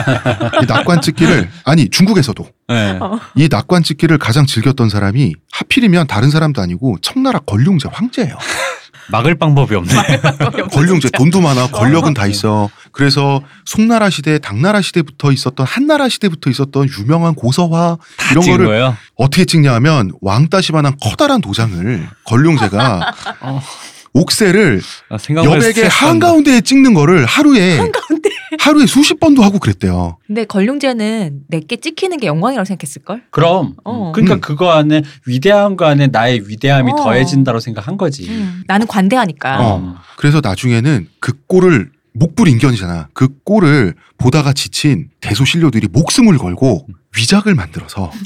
[0.62, 2.98] 이 낙관 찍기를 아니 중국에서도 네.
[3.00, 3.20] 어.
[3.36, 8.36] 이 낙관 찍기를 가장 즐겼던 사람이 하필이면 다른 사람도 아니고 청나라 권룡제 황제예요.
[9.10, 9.94] 막을 방법이 없네.
[10.72, 12.70] 권룡제 돈도 많아 권력은 다 있어.
[12.92, 17.98] 그래서 송나라 시대, 당나라 시대부터 있었던 한나라 시대부터 있었던 유명한 고서화
[18.32, 18.98] 이런 거를 거예요.
[19.16, 23.62] 어떻게 찍냐하면 왕따시만한 커다란 도장을 권룡제가 어.
[24.14, 25.88] 옥새를 아, 여백의.
[25.90, 28.30] 한가운데에 찍는 거를 하루에 한가운데.
[28.60, 30.18] 하루에 수십 번도 하고 그랬대요.
[30.26, 33.24] 근데 걸룡제는 내게 찍히는 게 영광이라고 생각했을 걸.
[33.32, 33.76] 그럼.
[33.84, 34.12] 어.
[34.14, 34.42] 그러니까 음.
[34.42, 36.96] 그거 안에 위대한 거 안에 나의 위대함이 어.
[36.96, 38.30] 더해진다고 생각한 거지.
[38.68, 39.60] 나는 관대하니까.
[39.60, 39.78] 어.
[39.78, 39.96] 음.
[40.18, 43.10] 그래서 나중에는 그 꼴을 목불 인견이잖아.
[43.14, 46.88] 그 꼴을 보다가 지친 대소신료들이 목숨을 걸고
[47.18, 48.12] 위작을 만들어서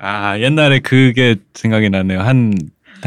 [0.00, 2.20] 아 옛날에 그게 생각이 나네요.
[2.20, 2.54] 한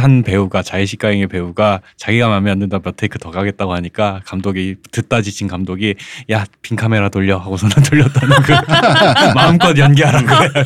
[0.02, 5.22] 한 배우가 자의식가잉의 배우가 자기가 마음에 안 든다 몇 테이크 더 가겠다고 하니까 감독이 듣다
[5.22, 5.96] 지친 감독이
[6.30, 8.54] 야 빈 카메라 돌려 하고서는 돌렸다는 그
[9.36, 10.52] 마음껏 연기하는 거예요.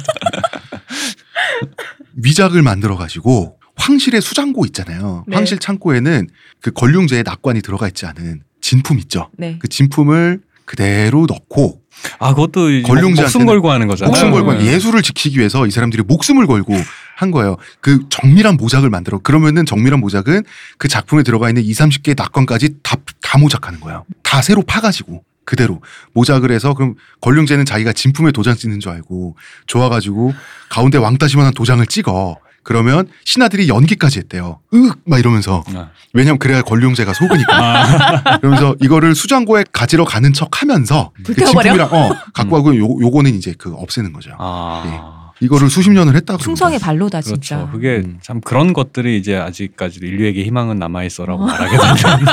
[2.15, 5.23] 위작을 만들어 가지고 황실의 수장고 있잖아요.
[5.27, 5.35] 네.
[5.35, 6.27] 황실 창고에는
[6.59, 9.29] 그 권룡제의 낙관이 들어가 있지 않은 진품 있죠.
[9.37, 9.57] 네.
[9.59, 11.80] 그 진품을 그대로 넣고
[12.19, 14.09] 아 그것도 권룡제한테는 목숨 걸고 하는 거잖아요.
[14.09, 14.65] 목숨 걸고 네.
[14.65, 16.75] 예술을 지키기 위해서 이 사람들이 목숨을 걸고
[17.15, 17.57] 한 거예요.
[17.81, 19.19] 그 정밀한 모작을 만들어.
[19.19, 20.43] 그러면은 정밀한 모작은
[20.77, 24.05] 그 작품에 들어가 있는 2, 30개의 낙관까지 다, 다 모작하는 거예요.
[24.23, 25.81] 다 새로 파가지고 그대로
[26.13, 29.35] 모작을 해서 그럼 권룡제는 자기가 진품에 도장 찍는 줄 알고
[29.67, 30.33] 좋아가지고
[30.69, 32.37] 가운데 왕따시만한 도장을 찍어.
[32.63, 34.59] 그러면 신하들이 연기까지 했대요.
[34.73, 35.89] 으윽 막 이러면서 아.
[36.13, 38.37] 왜냐면 그래야 권룡제가 속으니까.
[38.41, 41.63] 그러면서 이거를 수장고에 가지러 가는 척하면서 그 불태워버려?
[41.63, 44.31] 진품이랑 어 갖고 가고 요 요거는 이제 그 없애는 거죠.
[44.37, 45.20] 아.
[45.41, 46.79] 이거를 수십 년을 했다 그러는 충성의.
[46.79, 47.57] 발로다 진짜.
[47.57, 47.71] 그렇죠.
[47.71, 48.19] 그게 음.
[48.21, 51.47] 참 그런 것들이 이제 아직까지도 인류에게 희망은 남아 있어라고 어.
[51.47, 52.25] 말하게 되는.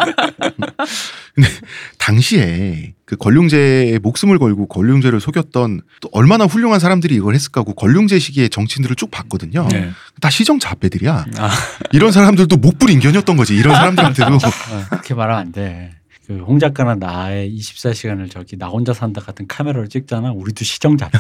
[1.99, 8.19] 당시에 그 권룡제의 목숨을 걸고 권룡제를 속였던 또 얼마나 훌륭한 사람들이 이걸 했을까 하고 권룡제
[8.19, 9.67] 시기의 정치인들을 쭉 봤거든요.
[9.71, 9.91] 네.
[10.21, 11.27] 다 시정 자배들이야.
[11.39, 11.51] 아,
[11.93, 13.57] 이런 사람들도 목불 인견이었던 거지.
[13.57, 14.39] 이런 사람들한테도 어,
[14.91, 15.98] 그렇게 말하면 안 돼.
[16.29, 20.31] 그 홍 작가나 나의 24시간을 저기 나 혼자 산다 같은 카메라로 찍잖아.
[20.33, 21.09] 우리도 시정자.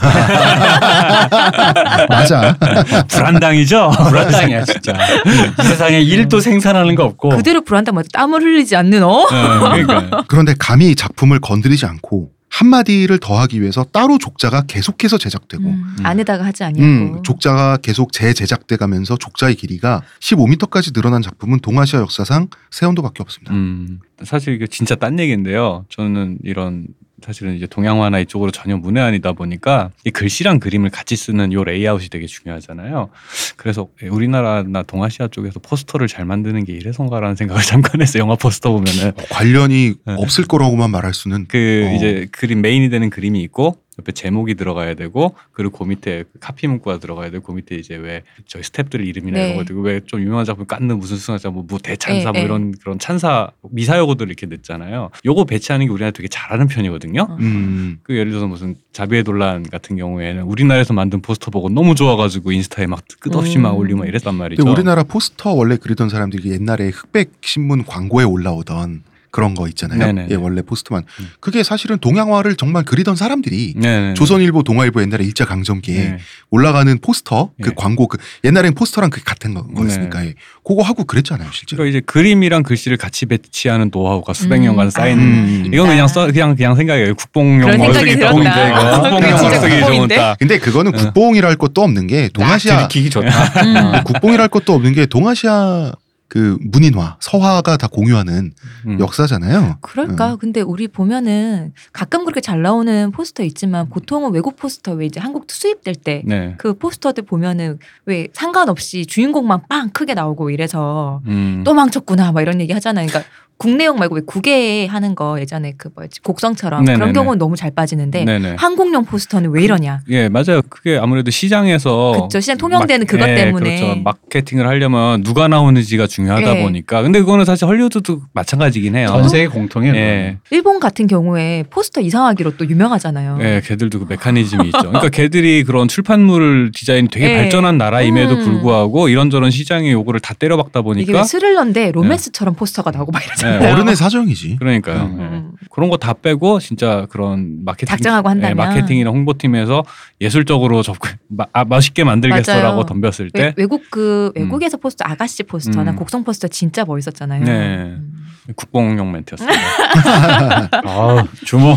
[2.10, 2.54] 맞아.
[3.08, 3.90] 불안당이죠.
[3.90, 4.92] 불안당이야 진짜.
[4.92, 7.30] 이 세상에 일도 생산하는 거 없고.
[7.30, 9.26] 그대로 불안다 뭐 땀을 흘리지 않는 어?
[9.30, 10.24] 네, 그러니까.
[10.28, 16.64] 그런데 감히 작품을 건드리지 않고 한마디를 더하기 위해서 따로 족자가 계속해서 제작되고 음, 안에다가 하지
[16.64, 17.18] 아니하고.
[17.18, 23.54] 음, 족자가 계속 재제작돼 가면서 족자의 길이가 15m까지 늘어난 작품은 동아시아 역사상 세 언도밖에 없습니다.
[23.54, 25.84] 음, 사실 이게 진짜 딴 얘기인데요.
[25.88, 26.88] 저는 이런
[27.24, 32.26] 사실은 이제 동양화나 이쪽으로 전혀 문외한이다 보니까 이 글씨랑 그림을 같이 쓰는 요 레이아웃이 되게
[32.26, 33.10] 중요하잖아요.
[33.56, 38.22] 그래서 우리나라나 동아시아 쪽에서 포스터를 잘 만드는 게 이래서인가라는 생각을 잠깐 했어요.
[38.22, 40.14] 영화 포스터 보면은 관련이 네.
[40.16, 41.94] 없을 거라고만 말할 수는 그 어.
[41.94, 46.98] 이제 그림 메인이 되는 그림이 있고 옆에 제목이 들어가야 되고 그리고 그 밑에 카피 문구가
[46.98, 49.46] 들어가야 되고 그 밑에 이제 왜 저희 스탭들 이름이나 네.
[49.46, 52.32] 이런 거 들고 왜 좀 유명한 작품 깐느 무슨 수상자 뭐, 뭐 대찬사 네, 뭐
[52.32, 52.42] 네.
[52.42, 55.10] 이런 그런 찬사 미사여구들 이렇게 냈잖아요.
[55.26, 57.22] 요거 배치하는 게 우리나라 되게 잘하는 편이거든요.
[57.28, 57.36] 어.
[57.40, 62.52] 음, 그 예를 들어서 무슨 자비에 돌란 같은 경우에는 우리나라에서 만든 포스터 보고 너무 좋아가지고
[62.52, 63.76] 인스타에 막 끝없이 막 음.
[63.76, 64.62] 올리고 막 이랬단 말이죠.
[64.62, 69.02] 근데 우리나라 포스터 원래 그리던 사람들이 옛날에 흑백 신문 광고에 올라오던
[69.38, 69.98] 그런 거 있잖아요.
[70.00, 70.26] 네네네.
[70.30, 71.04] 예, 원래 포스트만.
[71.20, 71.30] 음.
[71.38, 74.14] 그게 사실은 동양화를 정말 그리던 사람들이 네네.
[74.14, 76.18] 조선일보, 동아일보 옛날에 일제 강점기에 네.
[76.50, 77.74] 올라가는 포스터 그 네.
[77.76, 80.34] 광고 그 옛날엔 포스터랑 그 같은 거- 거였으니까 예.
[80.66, 81.78] 그거 하고 그랬잖아요, 실제로.
[81.78, 84.62] 그러니까 이제 그림이랑 글씨를 같이 배치하는 노하우가 수백 음.
[84.62, 85.70] 년간 쌓인 음.
[85.72, 87.14] 이건 그냥 써 그냥 그냥 생각이에요.
[87.14, 90.16] 국뽕용 이거 아, 국뽕용 국뽕인데?
[90.16, 90.36] 딱.
[90.38, 90.98] 근데 그거는 네.
[90.98, 93.28] 국뽕이랄 것도 없는 게 동아시아 들키기 좋다.
[93.62, 94.04] 음.
[94.04, 95.92] 국뽕이랄 것도 없는 게 동아시아
[96.28, 98.52] 그 문인화, 서화가 다 공유하는
[98.86, 99.00] 음.
[99.00, 99.78] 역사잖아요.
[99.80, 100.36] 그럴까?
[100.36, 105.46] 근데 우리 보면은 가끔 그렇게 잘 나오는 포스터 있지만 보통은 외국 포스터 왜 이제 한국
[105.50, 106.54] 수입될 때 네.
[106.58, 111.62] 그 포스터들 보면은 왜 상관없이 주인공만 빵 크게 나오고 이래서 음.
[111.64, 113.06] 또 망쳤구나 막 이런 얘기 하잖아요.
[113.06, 117.12] 그러니까 국내용 말고 왜 국외에 하는 거 예전에 그 뭐였지 곡성처럼 그런 네네네.
[117.12, 118.54] 경우는 너무 잘 빠지는데 네네.
[118.56, 120.00] 한국용 포스터는 왜 이러냐?
[120.10, 120.62] 예, 맞아요.
[120.68, 123.80] 그게 아무래도 시장에서 그쵸, 시장 통용되는 그것 예, 때문에.
[123.80, 124.00] 그렇죠.
[124.02, 126.62] 마케팅을 하려면 누가 나오는지가 중요하다 예.
[126.62, 127.02] 보니까.
[127.02, 129.08] 근데 그거는 사실 헐리우드도 마찬가지긴 해요.
[129.08, 129.94] 전 세계 공통이에요.
[129.96, 130.38] 예.
[130.50, 133.38] 일본 같은 경우에 포스터 이상하기로 또 유명하잖아요.
[133.40, 134.78] 예, 걔들도 그 메커니즘이 있죠.
[134.78, 137.36] 그러니까 걔들이 그런 출판물 디자인이 되게 예.
[137.36, 138.44] 발전한 나라임에도 음.
[138.44, 143.47] 불구하고 이런저런 시장의 요구를 다 때려박다 이게 보니까 왜 스릴러인데 로맨스처럼 포스터가 나오고 막 이러잖아요.
[143.58, 144.56] 네, 어른의 사정이지.
[144.58, 145.00] 그러니까요.
[145.02, 145.18] 음.
[145.20, 145.22] 예.
[145.24, 145.52] 음.
[145.70, 148.50] 그런 거 다 빼고 진짜 그런 마케팅 작정하고 한다면.
[148.50, 149.82] 예, 마케팅이나 홍보팀에서
[150.20, 152.86] 예술적으로 접근 마, 아, 맛있게 만들겠어라고 맞아요.
[152.86, 155.96] 덤볐을 왜- 때 외 국 그 외국에서 포스터 아가씨 포스터나 음.
[155.96, 157.44] 곡성 포스터 진짜 멋있었잖아요.
[157.44, 157.52] 네.
[157.52, 158.14] 음.
[158.56, 159.58] 국뽕용 멘트였습니다.
[160.86, 161.76] 아, 주모.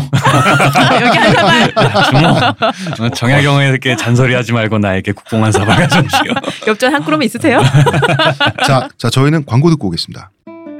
[1.04, 1.70] 여기 하나만
[2.08, 6.32] 주모 어, 정약용에게 잔소리하지 말고 나에게 국뽕 한 사발 가져오시오.
[6.68, 7.60] 엽전 한 그릇 있으세요?
[8.66, 10.30] 자, 자 저희는 광고 듣고 오겠습니다.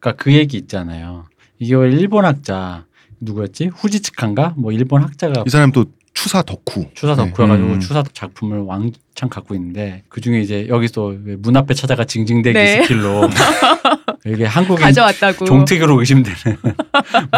[0.00, 1.26] 그러니까 그 얘기 있잖아요.
[1.58, 2.84] 이게 왜 일본 학자
[3.20, 3.66] 누구였지?
[3.74, 4.54] 후지츠카인가?
[4.56, 6.86] 뭐 일본 학자가 이 사람 또 추사 덕후.
[6.94, 7.30] 추사 네.
[7.30, 7.80] 덕후여가지고 음.
[7.80, 12.82] 추사 작품을 왕창 갖고 있는데 그 중에 이제 여기서 왜 문 앞에 찾아가 징징대기 네.
[12.82, 13.28] skill로
[14.24, 15.44] 이게 한국인 가져왔다고.
[15.44, 16.36] 종특으로 의심되는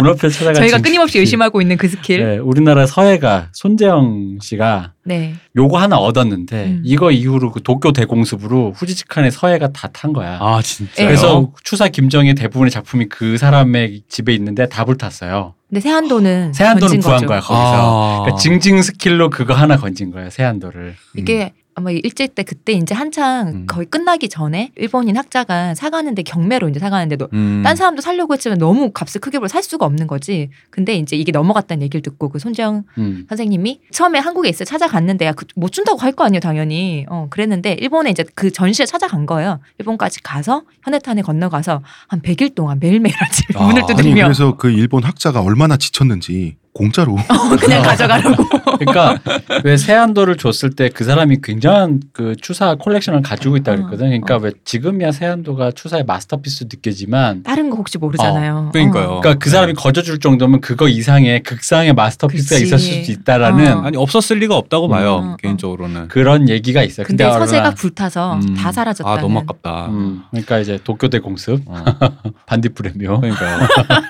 [0.02, 2.22] 문 앞에 찾아가 저희가 징징대기 끊임없이 의심하고 있는 그 스킬.
[2.22, 5.34] 네, 우리나라 서예가 손재형 씨가 네.
[5.56, 6.82] 요거 하나 얻었는데 음.
[6.84, 10.36] 이거 이후로 그 도쿄 대공습으로 후지츠카네 서재가 다 탄 거야.
[10.40, 11.04] 아 진짜.
[11.06, 15.54] 그래서 추사 김정희 대부분의 작품이 그 사람의 집에 있는데 다 불탔어요.
[15.68, 17.26] 근데 세한도는 세안도는 던진 구한 거죠.
[17.26, 17.54] 거야 거기서.
[17.54, 18.20] 아.
[18.22, 20.94] 그러니까 징징 스킬로 그거 하나 건진 거야 세안도를.
[21.16, 23.66] 이게 아마 일제 때 그때 이제 한창 음.
[23.66, 27.62] 거의 끝나기 전에 일본인 학자가 사가는데 경매로 이제 사가는데도 음.
[27.64, 30.50] 딴 사람도 살려고 했지만 너무 값을 크게 벌어 살 수가 없는 거지.
[30.68, 33.26] 근데 이제 이게 넘어갔다는 얘기를 듣고 그 손재영 음.
[33.28, 37.06] 선생님이 처음에 한국에 있어 찾아갔는데 야, 그, 못 준다고 할 거 아니에요, 당연히.
[37.08, 39.60] 어, 그랬는데 일본에 이제 그 전시에 찾아간 거예요.
[39.78, 44.70] 일본까지 가서 현해탄에 건너가서 한 100일 동안 매일매일 아침 아, 문을 아니 두드리며 그래서 그
[44.70, 48.44] 일본 학자가 얼마나 지쳤는지 공짜로 어, 그냥 가져가라고.
[48.78, 49.18] 그러니까
[49.64, 54.06] 왜 세안도를 줬을 때 그 사람이 굉장한 그 추사 콜렉션을 가지고 있다 그랬거든.
[54.08, 58.66] 그러니까 왜 지금이야 세안도가 추사의 마스터피스 느껴지만 다른 거 혹시 모르잖아요.
[58.68, 59.04] 어, 그러니까요.
[59.04, 59.20] 어.
[59.20, 62.66] 그러니까 그 사람이 거저 줄 정도면 그거 이상의 극상의 마스터피스가 그치.
[62.66, 63.80] 있었을 수도 있다라는 어.
[63.82, 65.36] 아니 없었을 리가 없다고 봐요 음.
[65.38, 66.08] 개인적으로는.
[66.08, 67.06] 그런 얘기가 있어요.
[67.06, 68.54] 근데 서재가 불타서 음.
[68.54, 69.18] 다 사라졌다는.
[69.18, 69.86] 아 너무 아깝다.
[69.86, 71.76] 음, 그러니까 이제 도쿄대 공습 어.
[72.46, 73.58] 반딧불의 묘 그러니까요.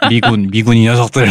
[0.09, 1.29] 미군 미군 이 녀석들.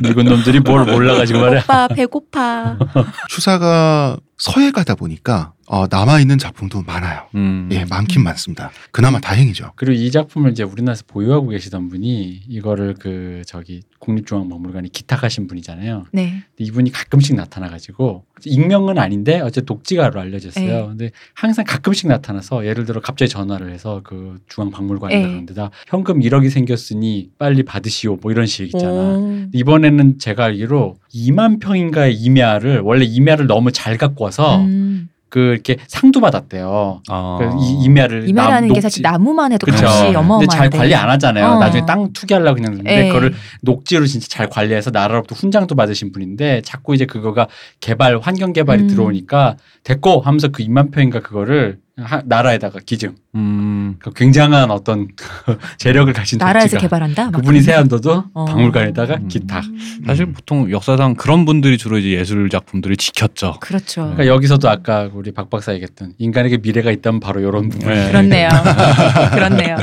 [0.00, 1.60] 미군 놈들 이 뭘 몰라가지고 말이야.
[1.60, 2.76] 오빠 배고파.
[3.28, 7.28] 추사가 서해 가다 보니까 어, 남아 있는 작품도 많아요.
[7.36, 7.68] 음.
[7.70, 8.72] 예, 많긴 많습니다.
[8.90, 9.70] 그나마 다행이죠.
[9.76, 16.06] 그리고 이 작품을 이제 우리나라에서 보유하고 계시던 분이 이거를 그 저기 국립중앙박물관에 기탁하신 분이잖아요.
[16.10, 16.42] 네.
[16.56, 20.66] 근데 이분이 가끔씩 나타나가지고 익명은 아닌데 어째 독지가로 알려졌어요.
[20.66, 20.86] 네.
[20.88, 25.22] 근데 항상 가끔씩 나타나서 예를 들어 갑자기 전화를 해서 그 중앙박물관에 네.
[25.22, 28.90] 가는데다 현금 1억이 생겼으니 빨리 받으시오 뭐 이런 식 있잖아.
[28.90, 29.46] 오.
[29.52, 35.08] 이번에는 제가 알기로 2만 평인가의 임야를 원래 임야를 너무 잘 갖고 와서 음.
[35.30, 37.02] 그 이렇게 상도 받았대요.
[37.08, 37.38] 아.
[37.40, 39.86] 그 이 임야를 이마라는 남- 게 사실 나무만 해도 그쵸.
[39.86, 40.46] 값이 어마어마한데.
[40.46, 41.46] 근데 잘 관리 안 하잖아요.
[41.46, 41.58] 어.
[41.58, 43.08] 나중에 땅 투기하려고 그냥 했는데 예.
[43.08, 47.46] 그거를 녹지로 진짜 잘 관리해서 나라로부터 훈장도 받으신 분인데 자꾸 이제 그거가
[47.80, 48.88] 개발 환경 개발이 음.
[48.88, 53.14] 들어오니까 됐고 하면서 그 2만 평인가 그거를 하- 나라에다가 기증.
[53.34, 53.96] 음.
[53.98, 55.08] 그 굉장한 어떤
[55.78, 56.78] 재력을 가진 나라에서.
[56.78, 57.24] 개발한다.
[57.30, 58.44] 막 그분이 세안도도 어.
[58.46, 59.28] 박물관에다가 음.
[59.28, 59.64] 기탁.
[60.06, 63.56] 사실 보통 역사상 그런 분들이 주로 이제 예술 작품들을 지켰죠.
[63.60, 64.02] 그렇죠.
[64.02, 67.88] 그러니까 여기서도 아까 우리 박 박사 얘기했던 인간에게 미래가 있다면 바로 이런 부분.
[67.88, 68.08] 네.
[68.08, 68.48] 그렇네요.
[69.32, 69.76] 그렇네요.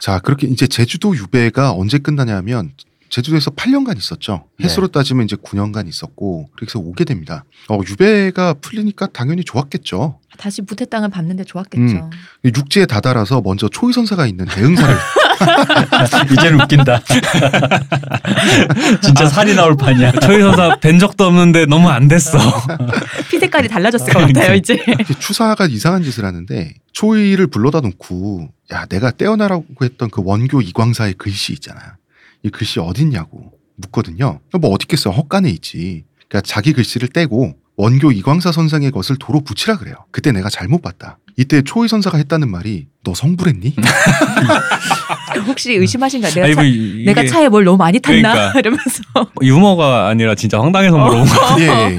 [0.00, 2.70] 자, 그렇게 이제 제주도 유배가 언제 끝나냐면
[3.10, 4.44] 제주도에서 8년간 있었죠.
[4.58, 4.64] 네.
[4.64, 7.44] 횟수로 따지면 이제 9년간 있었고 그래서 오게 됩니다.
[7.68, 10.20] 어, 유배가 풀리니까 당연히 좋았겠죠.
[10.38, 12.10] 다시 무태 땅을 밟는데 좋았겠죠.
[12.44, 14.96] 육지에 다다라서 먼저 초위선사가 있는 대흥사를
[16.32, 17.02] 이제는 웃긴다.
[19.02, 20.12] 진짜 살이 나올 판이야.
[20.12, 22.38] 초이 선사 뵌 적도 없는데 너무 안 됐어.
[23.28, 24.78] 피 색깔이 달라졌을 것 같아요 이제.
[25.18, 31.52] 추사가 이상한 짓을 하는데 초이를 불러다 놓고 야 내가 떼어나라고 했던 그 원교 이광사의 글씨
[31.54, 31.96] 있잖아.
[32.42, 34.40] 이 글씨 어딨냐고 묻거든요.
[34.60, 36.04] 뭐 있겠어 헛간에 있지.
[36.28, 39.94] 그러니까 자기 글씨를 떼고 원교 이광사 선생의 것을 도로 붙이라 그래요.
[40.10, 41.18] 그때 내가 잘못 봤다.
[41.38, 43.74] 이때 초이 선사가 했다는 말이 너 성불했니?
[45.46, 46.32] 혹시 의심하신가요?
[46.34, 48.52] 내가, 아니, 차, 뭐 이- 내가 이게 차에 뭘 너무 많이 탔나?
[48.52, 48.58] 그러니까.
[48.60, 49.02] 이러면서.
[49.42, 51.60] 유머가 아니라 진짜 황당해서 물어본 거.
[51.60, 51.66] 예,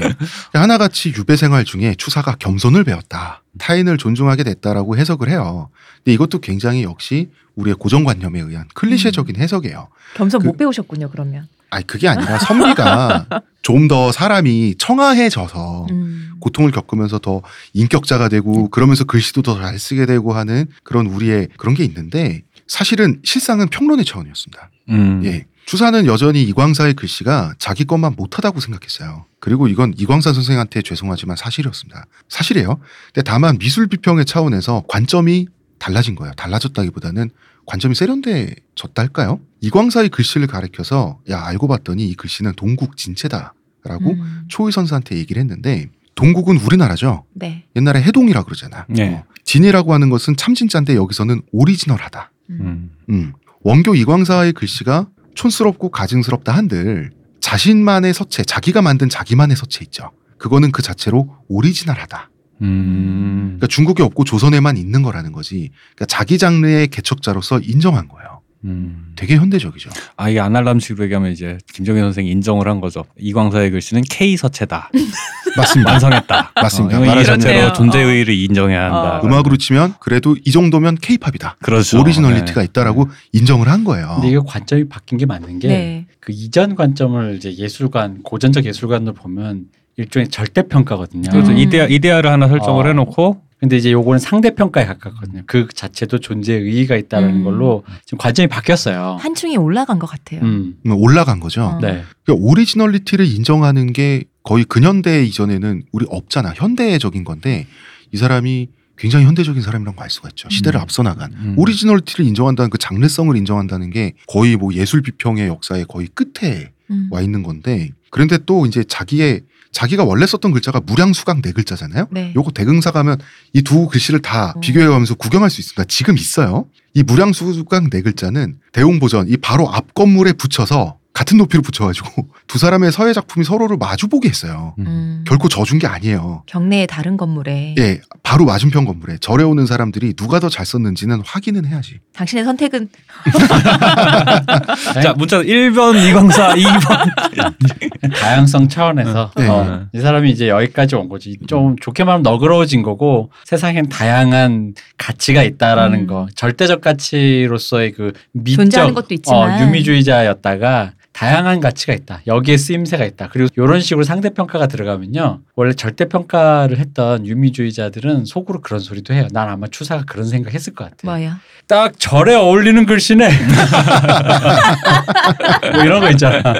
[0.58, 3.42] 하나같이 유배 생활 중에 추사가 겸손을 배웠다.
[3.58, 5.70] 타인을 존중하게 됐다라고 해석을 해요.
[5.98, 9.88] 근데 이것도 굉장히 역시 우리의 고정관념에 의한 클리셰적인 해석이에요.
[10.14, 11.48] 겸손 그- 못 배우셨군요 그러면.
[11.72, 13.26] 아니 그게 아니라 선비가
[13.62, 16.32] 좀 더 사람이 청아해져서 음.
[16.40, 17.42] 고통을 겪으면서 더
[17.72, 23.20] 인격자가 되고 그러면서 글씨도 더 잘 쓰게 되고 하는 그런 우리의 그런 게 있는데 사실은
[23.24, 24.70] 실상은 평론의 차원이었습니다.
[24.90, 25.22] 음.
[25.24, 25.46] 예.
[25.66, 29.26] 추사는 여전히 이광사의 글씨가 자기 것만 못하다고 생각했어요.
[29.40, 32.06] 그리고 이건 이광사 선생한테 죄송하지만 사실이었습니다.
[32.28, 32.80] 사실이에요.
[33.12, 35.46] 근데 다만 미술 비평의 차원에서 관점이
[35.78, 36.32] 달라진 거예요.
[36.34, 37.30] 달라졌다기보다는
[37.66, 39.40] 관점이 세련돼졌다 할까요?
[39.60, 44.44] 이광사의 글씨를 가리켜서 야 알고 봤더니 이 글씨는 동국 진체다라고 음.
[44.48, 47.24] 초의 선사한테 얘기를 했는데 동국은 우리나라죠.
[47.34, 47.64] 네.
[47.76, 48.86] 옛날에 해동이라 그러잖아.
[48.88, 49.14] 네.
[49.14, 49.24] 어.
[49.44, 52.30] 진이라고 하는 것은 참진짜인데 여기서는 오리지널하다.
[52.50, 52.60] 음.
[52.60, 52.90] 음.
[53.10, 53.32] 음.
[53.62, 57.10] 원교 이광사의 글씨가 촌스럽고 가증스럽다 한들
[57.40, 60.10] 자신만의 서체, 자기가 만든 자기만의 서체 있죠.
[60.38, 62.30] 그거는 그 자체로 오리지널하다.
[62.62, 63.42] 음.
[63.58, 65.70] 그러니까 중국에 없고 조선에만 있는 거라는 거지.
[65.94, 68.40] 그러니까 자기 장르의 개척자로서 인정한 거예요.
[68.64, 69.12] 음.
[69.16, 69.90] 되게 현대적이죠.
[70.16, 73.04] 아, 이게 아날람식으로 얘기하면 이제 김정일 선생이 인정을 한 거죠.
[73.18, 74.90] 이광사의 글씨는 K 서체다.
[75.56, 75.90] 맞습니다.
[75.92, 76.52] 완성했다.
[76.54, 77.00] 맞습니다.
[77.00, 77.72] 어, 이 말하자면 자체로 그렇네요.
[77.74, 79.18] 존재 의의를 인정해야 한다.
[79.18, 79.26] 어.
[79.26, 81.56] 음악으로 치면 그래도 이 정도면 케이팝이다.
[81.60, 82.00] 그렇죠.
[82.00, 82.64] originality가 네.
[82.66, 84.12] 있다라고 인정을 한 거예요.
[84.14, 86.06] 근데 이게 관점이 바뀐 게 맞는 게 네.
[86.20, 91.30] 그 이전 관점을 이제 예술관 고전적 예술관으로 보면 일종의 절대 평가거든요.
[91.30, 91.58] 그래서 음.
[91.58, 92.88] 이데아, 이데아를 하나 설정을 어.
[92.88, 95.42] 해놓고 근데 이제 요거는 상대 평가에 가깝거든요.
[95.46, 97.44] 그 자체도 존재의 의의가 있다라는 음.
[97.44, 99.18] 걸로 지금 관점이 바뀌었어요.
[99.20, 100.40] 한층이 올라간 것 같아요.
[100.42, 100.74] 음.
[100.84, 101.62] 음, 올라간 거죠.
[101.62, 101.78] 어.
[101.80, 102.02] 네.
[102.24, 106.54] 그러니까 originality를 인정하는 게 거의 근현대 이전에는 우리 없잖아.
[106.56, 107.68] 현대적인 건데
[108.10, 108.68] 이 사람이
[108.98, 110.48] 굉장히 현대적인 사람이라는 걸 알 수가 있죠.
[110.50, 110.82] 시대를 음.
[110.82, 111.32] 앞서 나간.
[111.32, 111.54] 음.
[111.56, 117.06] originality를 인정한다는 그 장르성을 인정한다는 게 거의 뭐 예술 비평의 역사의 거의 끝에 음.
[117.12, 119.42] 와 있는 건데 그런데 또 이제 자기의
[119.72, 122.06] 자기가 원래 썼던 글자가 무량수각 네 글자잖아요.
[122.10, 122.32] 네.
[122.36, 123.18] 요거 대흥사 가면
[123.54, 124.60] 이 두 글씨를 다 음.
[124.60, 125.84] 비교해가면서 구경할 수 있습니다.
[125.84, 126.66] 지금 있어요.
[126.94, 132.90] 이 무량수각 네 글자는 대웅보전 이 바로 앞 건물에 붙여서 같은 높이로 붙여가지고 두 사람의
[132.92, 134.74] 서예 작품이 서로를 마주보게 했어요.
[134.78, 135.24] 음.
[135.26, 136.42] 결코 져준 게 아니에요.
[136.46, 141.64] 경내의 다른 건물에 예, 바로 맞은편 건물에 절에 오는 사람들이 누가 더 잘 썼는지는 확인은
[141.66, 141.98] 해야지.
[142.14, 142.88] 당신의 선택은
[145.02, 148.12] 자, 문자 1번 이광사, 2번.
[148.14, 149.48] 다양성 차원에서 네.
[149.48, 151.38] 어, 이 사람이 이제 여기까지 온 거지.
[151.46, 156.06] 좀 좋게 말하면 너그러워진 거고 세상엔 다양한 가치가 있다라는 음.
[156.06, 156.26] 거.
[156.34, 159.60] 절대적 가치로서의 그 미적 존재하는 것도 있지만.
[159.62, 162.22] 어, 유미주의자였다가 다양한 가치가 있다.
[162.26, 163.28] 여기에 쓰임새가 있다.
[163.30, 165.40] 그리고 이런 식으로 상대 평가가 들어가면요.
[165.54, 169.28] 원래 절대 평가를 했던 유미주의자들은 속으로 그런 소리도 해요.
[169.30, 170.96] 난 아마 추사가 그런 생각 했을 것 같아.
[171.04, 171.38] 뭐야?
[171.66, 173.28] 딱 절에 어울리는 글씨네.
[175.74, 176.54] 뭐 이런 거 있잖아.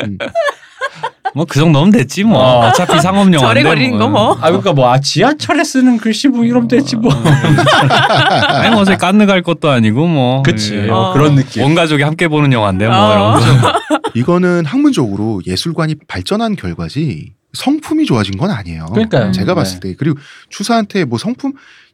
[1.35, 2.39] 뭐 그 정도면 됐지 뭐.
[2.39, 2.69] 어.
[2.69, 3.39] 어차피 상업 영화인데.
[3.39, 4.33] 절에 걸리는 거 뭐.
[4.41, 7.13] 아 그러니까 뭐 아, 지하철에 쓰는 글씨 뭐 이러면 되지 뭐.
[8.49, 10.43] 아니 뭐 어차피 깐느 갈 것도 아니고 뭐.
[10.43, 10.75] 그치.
[10.77, 10.89] 예.
[10.89, 11.63] 어, 그런 느낌.
[11.65, 13.39] 온 가족이 함께 보는 영화인데 뭐 어.
[13.41, 13.73] 이런 거.
[14.15, 18.87] 이거는 학문적으로 예술관이 발전한 결과지 성품이 좋아진 건 아니에요.
[18.87, 19.33] 그러니까요.
[19.33, 19.55] 제가 네.
[19.55, 20.19] 봤을 때 그리고
[20.51, 21.53] 추사한테 뭐 성품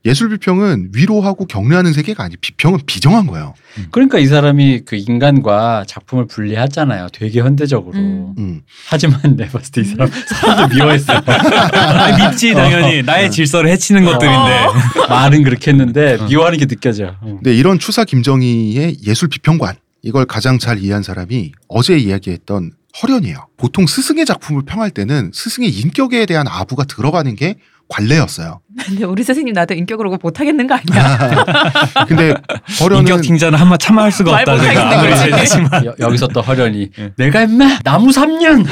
[0.08, 3.52] 예술 비평은 위로하고 격려하는 세계가 아니 비평은 비정한 거예요.
[3.90, 7.08] 그러니까 이 사람이 그 인간과 작품을 분리하잖아요.
[7.12, 7.96] 되게 현대적으로.
[7.98, 8.34] 음.
[8.38, 8.62] 음.
[8.88, 11.12] 하지만 내가 봤을 때 이 사람 사람들 미워했어.
[11.12, 14.66] 아니, 믿지 당연히 나의 질서를 해치는 것들인데.
[15.08, 17.14] 말은 그렇게 했는데 미워하는 게 느껴져.
[17.20, 17.38] 어.
[17.42, 23.46] 근데 이런 추사 김정희의 예술 비평관 이걸 가장 잘 이해한 사람이 어제 이야기했던 허련이에요.
[23.58, 27.56] 보통 스승의 작품을 평할 때는 스승의 인격에 대한 아부가 들어가는 게
[27.88, 28.60] 관례였어요.
[28.84, 31.18] 근데 우리 선생님 나도 인격으로 못하겠는 거 아니야?
[32.06, 32.34] 근데
[32.80, 35.84] 허련은 인격 팅자는 한마 참아 할 수가 말 없다.
[35.84, 37.12] 여, 여기서 또 허련이 예.
[37.16, 38.66] 내가 임마 나무 3년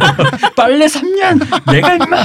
[0.56, 2.24] 빨래 3년 내가 임마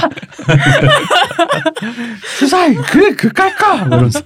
[2.38, 4.20] 수사이 그그 깔까 그러면서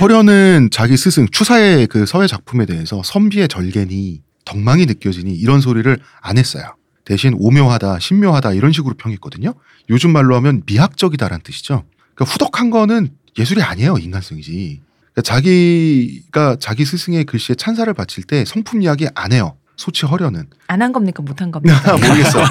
[0.00, 6.38] 허련은 자기 스승 추사의 그 서예 작품에 대해서 선비의 절개니 덕망이 느껴지니 이런 소리를 안
[6.38, 6.64] 했어요.
[7.04, 9.54] 대신 오묘하다, 신묘하다 이런 식으로 평했거든요.
[9.90, 11.84] 요즘 말로 하면 미학적이다라는 뜻이죠.
[12.14, 14.80] 그러니까 후덕한 거는 예술이 아니에요, 인간성이지.
[15.12, 19.56] 그러니까 자기가 자기 스승의 글씨에 찬사를 바칠 때 성품 이야기 안 해요.
[19.76, 21.92] 소치 허려는 안 한 겁니까 못 한 겁니까?
[21.96, 22.44] 모르겠어.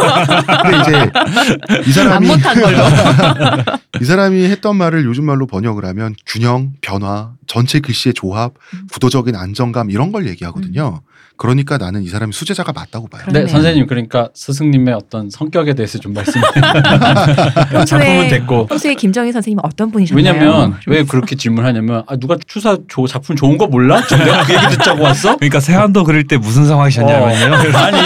[0.63, 0.91] 근데 이제
[1.85, 2.77] 이안 사람이 못한 걸로.
[4.01, 8.87] 이 사람이 했던 말을 요즘 말로 번역을 하면 균형, 변화, 전체 글씨의 조합, 음.
[8.91, 11.01] 구도적인 안정감 이런 걸 얘기하거든요.
[11.41, 13.23] 그러니까 나는 이 사람이 수제자가 맞다고 봐요.
[13.23, 13.45] 그렇네요.
[13.47, 16.45] 네, 선생님 그러니까 스승님의 어떤 성격에 대해서 좀 말씀해.
[17.83, 18.67] 작품은 됐고.
[18.67, 20.23] 평소에 김정희 선생님은 어떤 분이셨나요?
[20.23, 23.99] 왜냐면 왜 그렇게 질문하냐면 아 누가 추사 조, 작품 좋은 거 몰라?
[24.07, 25.37] 내가 그 얘기 듣자고 왔어?
[25.37, 27.55] 그러니까 세한도 그릴 때 무슨 상황이셨냐면요.
[27.55, 27.79] 어.
[27.79, 27.97] 아니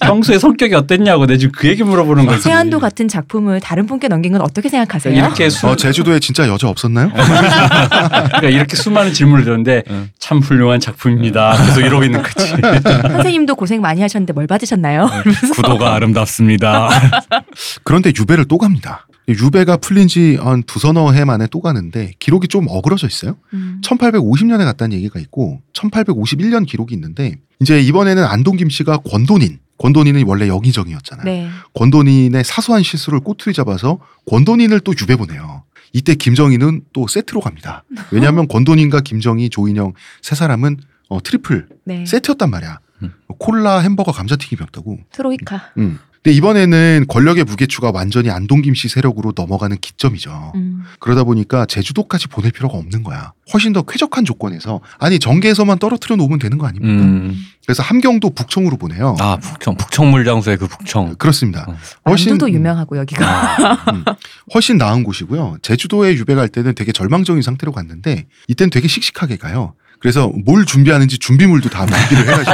[0.00, 2.42] 평소에 성격이 어땠냐고 내 지금 그 얘기 물어보는 거지.
[2.42, 5.14] 세안도 같은 작품을 다른 분께 넘긴 건 어떻게 생각하세요?
[5.14, 7.12] 이렇게 수, 어, 제주도에 진짜 여자 없었나요?
[7.14, 9.46] 그러니까 이렇게 수많은 질문을
[9.90, 10.10] 응.
[10.18, 11.56] 참 훌륭한 작품입니다.
[11.66, 12.47] 계속 이러고 있는 거지.
[13.02, 15.08] 선생님도 고생 많이 하셨는데 뭘 받으셨나요?
[15.54, 16.88] 구도가 아름답습니다.
[17.84, 19.06] 그런데 유배를 또 갑니다.
[19.28, 23.36] 유배가 풀린 지 한 두서너 해 만에 또 가는데 기록이 좀 어그러져 있어요.
[23.52, 23.80] 음.
[23.84, 31.24] 1850년에 갔다는 얘기가 있고 1851년 기록이 있는데 이제 이번에는 안동김 씨가 권돈인 권돈인은 원래 영의정이었잖아요.
[31.24, 31.48] 네.
[31.74, 33.98] 권돈인의 사소한 실수를 꼬투리 잡아서
[34.30, 35.64] 권돈인을 또 유배 보내요.
[35.92, 37.84] 이때 김정희는 또 세트로 갑니다.
[38.10, 40.78] 왜냐하면 권돈인과 김정희, 조인영 세 사람은
[41.08, 42.04] 어, triple 네.
[42.06, 42.80] 세트였단 말이야.
[43.02, 43.12] 음.
[43.38, 44.98] 콜라, 햄버거, 감자튀김이었다고.
[45.12, 45.70] 트로이카.
[45.78, 45.98] 음.
[46.22, 50.52] 근데 이번에는 권력의 무게추가 완전히 안동김 씨 세력으로 넘어가는 기점이죠.
[50.56, 50.82] 음.
[50.98, 53.32] 그러다 보니까 제주도까지 보낼 필요가 없는 거야.
[53.52, 57.04] 훨씬 더 쾌적한 조건에서 아니 정계에서만 떨어뜨려 놓으면 되는 거 아닙니까?
[57.04, 57.36] 음.
[57.64, 59.16] 그래서 함경도 북청으로 보내요.
[59.20, 61.14] 아 북청 북청 물장수의 그 북청.
[61.14, 61.64] 그렇습니다.
[61.68, 61.76] 어.
[62.04, 63.72] 만두도 유명하고 여기가.
[63.94, 64.04] 음,
[64.54, 65.58] 훨씬 나은 곳이고요.
[65.62, 69.74] 제주도에 유배 갈 때는 되게 절망적인 상태로 갔는데 이때는 되게 씩씩하게 가요.
[69.98, 72.52] 그래서 뭘 준비하는지 준비물도 다 준비를 해가지고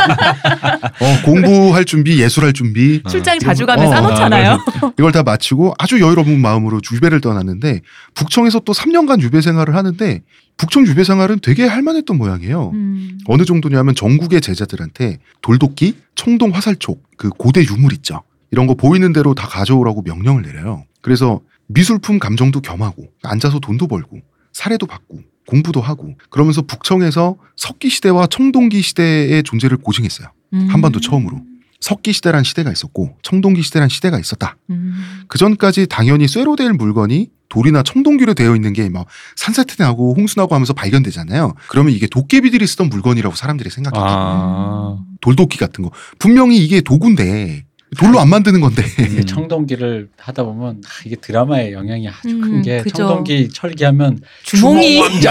[1.05, 4.59] 어, 공부할 준비, 예술할 준비 출장 자주 가면 어, 싸놓잖아요.
[4.99, 7.83] 이걸 다 마치고 아주 여유로운 마음으로 유배를 떠났는데
[8.15, 10.23] 북청에서 또 3년간 유배 생활을 하는데
[10.57, 12.71] 북청 유배 생활은 되게 할만했던 모양이에요.
[12.73, 13.19] 음.
[13.27, 18.23] 어느 정도냐면 전국의 제자들한테 돌도끼, 청동 화살촉, 그 고대 유물 있죠.
[18.51, 20.85] 이런 거 보이는 대로 다 가져오라고 명령을 내려요.
[21.03, 24.21] 그래서 미술품 감정도 겸하고 앉아서 돈도 벌고
[24.53, 30.29] 사례도 받고 공부도 하고 그러면서 북청에서 석기 시대와 청동기 시대의 존재를 고증했어요.
[30.55, 30.69] 음.
[30.71, 31.41] 한반도 처음으로.
[31.81, 34.57] 석기 시대란 시대가 있었고 청동기 시대란 시대가 있었다.
[34.71, 34.95] 음.
[35.29, 40.39] 그 전까지 당연히 쇠로 될 물건이 돌이나 청동기로 되어 있는 게 막 산사태 나고 홍수
[40.39, 41.55] 나고 하면서 발견되잖아요.
[41.69, 44.17] 그러면 이게 도깨비들이 쓰던 물건이라고 사람들이 생각했거든요.
[44.17, 44.99] 아.
[45.21, 45.91] 돌도끼 같은 거.
[46.19, 47.65] 분명히 이게 도구인데
[47.99, 48.83] 돌로 안 만드는 건데.
[48.99, 52.99] 이게 청동기를 하다 보면 아, 이게 드라마의 영향이 아주 음, 큰게 그죠.
[52.99, 55.03] 청동기 철기하면 주몽이.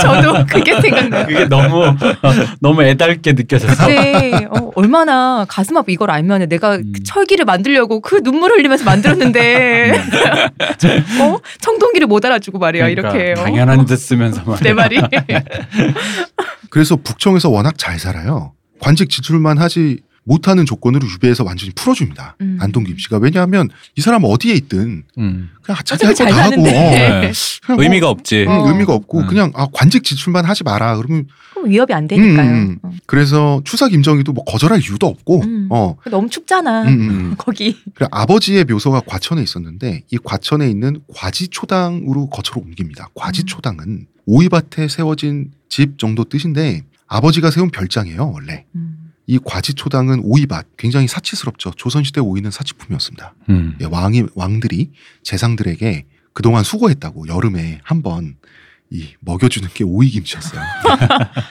[0.00, 1.26] 저도 그게 생각나요.
[1.26, 1.96] 그게 너무 어,
[2.60, 3.86] 너무 애달게 느껴졌어.
[3.86, 6.92] 그때 어, 얼마나 가슴 아프 이걸 알면 내가 음.
[6.94, 9.92] 그 철기를 만들려고 그 눈물 흘리면서 만들었는데
[11.20, 11.38] 어?
[11.60, 13.44] 청동기를 못 알아주고 말이야 그러니까 이렇게 어?
[13.44, 14.58] 당연한 듯 쓰면서 말.
[14.60, 15.00] 내 말이
[16.70, 18.52] 그래서 북청에서 워낙 잘 살아요.
[18.80, 22.36] 관직 지출만 하지 못하는 조건으로 유배해서 완전히 풀어줍니다.
[22.40, 22.56] 음.
[22.60, 25.50] 안동김 씨가 왜냐하면 이 사람 어디에 있든 음.
[25.62, 26.60] 그냥 자기 할거잘다 하고.
[26.60, 27.32] 어, 네.
[27.64, 28.44] 그냥 뭐, 의미가 없지.
[28.44, 28.68] 음, 어.
[28.68, 29.26] 의미가 없고 음.
[29.26, 32.50] 그냥 아 관직 지출만 하지 마라 그러면 그럼 위협이 안 되니까요.
[32.50, 32.92] 음, 어.
[33.06, 35.68] 그래서 추사 김정희도 뭐 거절할 이유도 없고 음.
[35.70, 37.34] 어 너무 춥잖아 음, 음.
[37.36, 43.08] 거기 그래 아버지의 묘소가 과천에 있었는데 이 과천에 있는 과지초당으로 거처로 옮깁니다.
[43.14, 48.64] 과지초당은 오이밭에 세워진 집 정도 뜻인데 아버지가 세운 별장이에요 원래.
[49.32, 49.34] 음.
[49.34, 51.72] 이 과지초당은 오이밭 굉장히 사치스럽죠.
[51.76, 53.34] 조선시대 오이는 사치품이었습니다.
[53.48, 53.76] 음.
[53.80, 54.90] 예, 왕이 왕들이
[55.22, 56.04] 재상들에게
[56.34, 58.36] 그동안 수고했다고 여름에 한번
[58.90, 60.60] 이 먹여주는 게 오이 김치였어요.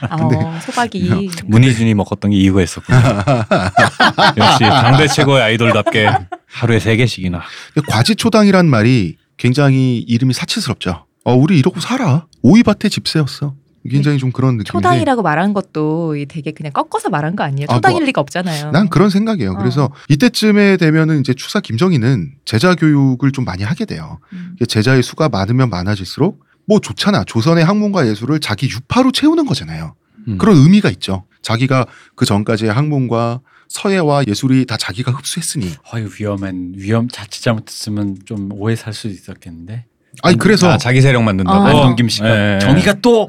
[0.08, 2.98] 아, 근데- 어, 소박이 문희준이 먹었던 게 이유가 있었군요.
[4.38, 6.08] 역시 당대 최고의 아이돌답게
[6.46, 7.42] 하루에 세 개씩이나.
[7.88, 11.06] 과지초당이란 말이 굉장히 이름이 사치스럽죠.
[11.24, 12.26] 어, 우리 이러고 살아.
[12.42, 13.54] 오이밭에 집 세웠어.
[13.88, 14.70] 굉장히 좀 그런 느낌인데.
[14.70, 17.66] 초당이라고 말한 것도 이 되게 그냥 꺾어서 말한 거 아니에요?
[17.68, 18.70] 아, 초당일 뭐, 리가 없잖아요.
[18.70, 19.52] 난 그런 생각이에요.
[19.52, 19.56] 어.
[19.56, 24.20] 그래서 이때쯤에 되면은 이제 추사 김정희는 제자 교육을 좀 많이 하게 돼요.
[24.32, 24.56] 음.
[24.68, 27.24] 제자의 수가 많으면 많아질수록 뭐 좋잖아.
[27.24, 29.94] 조선의 학문과 예술을 자기 유파로 채우는 거잖아요.
[30.28, 30.38] 음.
[30.38, 31.24] 그런 의미가 있죠.
[31.42, 35.72] 자기가 그 전까지의 학문과 서예와 예술이 다 자기가 흡수했으니.
[35.92, 39.86] 어유 위험한 위험 자칫 잘못했으면 좀 오해 살 수도 있었겠는데.
[40.22, 41.58] 아니 그래서 아, 자기 세력 만든다고.
[41.58, 41.66] 어.
[41.66, 42.58] 안동김 씨가 예, 예.
[42.60, 43.26] 정의가 또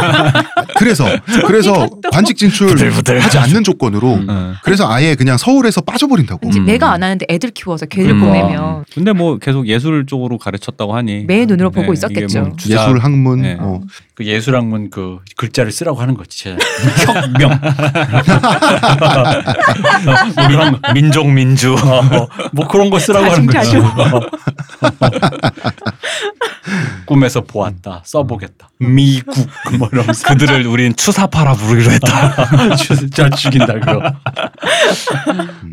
[0.78, 1.04] 그래서
[1.46, 3.20] 그래서 관직 진출 부들부들.
[3.20, 4.26] 하지 않는 조건으로 음.
[4.28, 4.54] 어.
[4.64, 6.48] 그래서 아예 그냥 서울에서 빠져버린다고.
[6.48, 6.64] 음.
[6.64, 8.20] 내가 안 하는데 애들 키워서 걔를 음.
[8.20, 11.24] 보내면 근데 뭐 계속 예술 쪽으로 가르쳤다고 하니.
[11.26, 12.40] 매의 눈으로 보고 네, 있었겠죠.
[12.40, 13.56] 뭐 예술 학문 네.
[13.60, 13.80] 어.
[14.14, 16.44] 그 예술 학문 그 글자를 쓰라고 하는 거지.
[16.44, 16.56] 제가.
[17.22, 17.50] 혁명.
[20.34, 20.92] 뭐 그런 거.
[20.94, 21.74] 민족 민주.
[21.74, 23.76] 어, 뭐 그런 거 쓰라고 하는 거지.
[26.06, 27.04] 어.
[27.06, 28.02] 꿈에서 보았다.
[28.04, 28.70] 써보겠다.
[28.78, 29.34] 미국
[29.78, 32.74] 뭐 이러면서 그들을 우린 추사파라 부르기로 했다.
[32.76, 34.12] 진짜 죽인다 그거.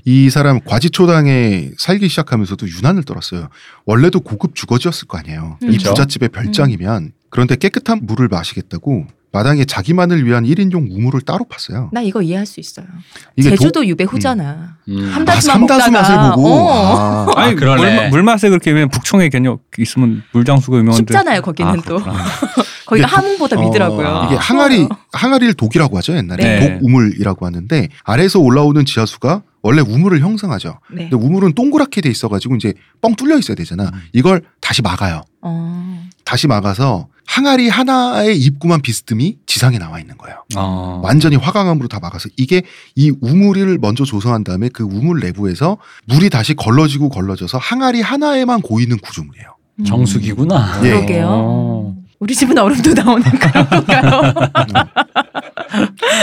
[0.06, 3.50] 이 사람 과지초당에 살기 시작하면서도 유난을 떨었어요.
[3.86, 5.58] 원래도 고급 주거지였을 거 아니에요.
[5.64, 5.90] 이 그렇죠.
[5.90, 11.90] 부잣집의 별장이면 그런데 깨끗한 물을 마시겠다고 마당에 자기만을 위한 1인용 우물을 따로 팠어요.
[11.92, 12.86] 나 이거 이해할 수 있어요.
[13.36, 14.78] 이게 도- 제주도 유배 후잖아.
[14.88, 15.10] 음.
[15.12, 17.32] 한 아, 다시만 삼다수 맛을 먹다가, 보고 어.
[17.32, 17.96] 아, 아니 아, 그러네.
[18.02, 21.98] 물, 물맛에 그렇게 그냥 북청에 개념 있으면 물장수가 유명한데 춥잖아요, 거기는 아, 또.
[22.86, 24.24] 거기가 이게 함흥보다 어, 미더라고요.
[24.28, 26.60] 이게 항아리 항아리를 독이라고 하죠 옛날에 네.
[26.80, 30.80] 독 우물이라고 하는데 아래에서 올라오는 지하수가 원래 우물을 형성하죠.
[30.92, 31.10] 네.
[31.10, 33.86] 근데 우물은 동그랗게 돼 있어가지고 이제 뻥 뚫려 있어야 되잖아.
[33.86, 34.02] 음.
[34.12, 35.22] 이걸 다시 막아요.
[35.42, 36.04] 어.
[36.24, 40.44] 다시 막아서 항아리 하나의 입구만 비스듬히 지상에 나와 있는 거예요.
[40.58, 41.00] 어.
[41.04, 42.64] 완전히 화강암으로 다 막아서 이게
[42.96, 48.98] 이 우물을 먼저 조성한 다음에 그 우물 내부에서 물이 다시 걸러지고 걸러져서 항아리 하나에만 고이는
[49.00, 49.56] 구조물이에요.
[49.80, 49.86] 음.
[49.86, 50.82] 정수기구나.
[50.84, 50.90] 예.
[50.90, 51.28] 그러게요.
[51.30, 51.96] 어.
[52.20, 54.34] 우리 집은 얼음도 나오는 그런 건가요?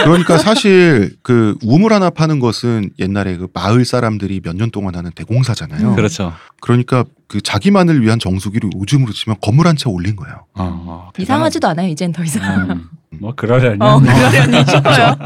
[0.04, 5.10] 그러니까 사실 그 우물 하나 파는 것은 옛날에 그 마을 사람들이 몇 년 동안 하는
[5.14, 5.90] 대공사잖아요.
[5.90, 5.96] 음.
[5.96, 6.32] 그렇죠.
[6.60, 10.44] 그러니까 그 자기만을 위한 정수기를 요즘으로 치면 건물 한 채 올린 거예요.
[10.54, 11.88] 어, 이상하지도 않아요.
[11.88, 12.70] 이젠 더 이상.
[12.70, 12.88] 음.
[13.20, 13.78] 뭐 그러려니.
[13.80, 15.16] 어, 그러려니 싶어요.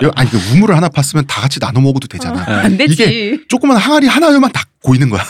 [0.00, 2.42] 이거 아니 그 우물을 하나 팠으면 다 같이 나눠 먹어도 되잖아.
[2.62, 3.44] 안 되지.
[3.48, 5.22] 조그만 항아리 하나에만 다 고이는 거야.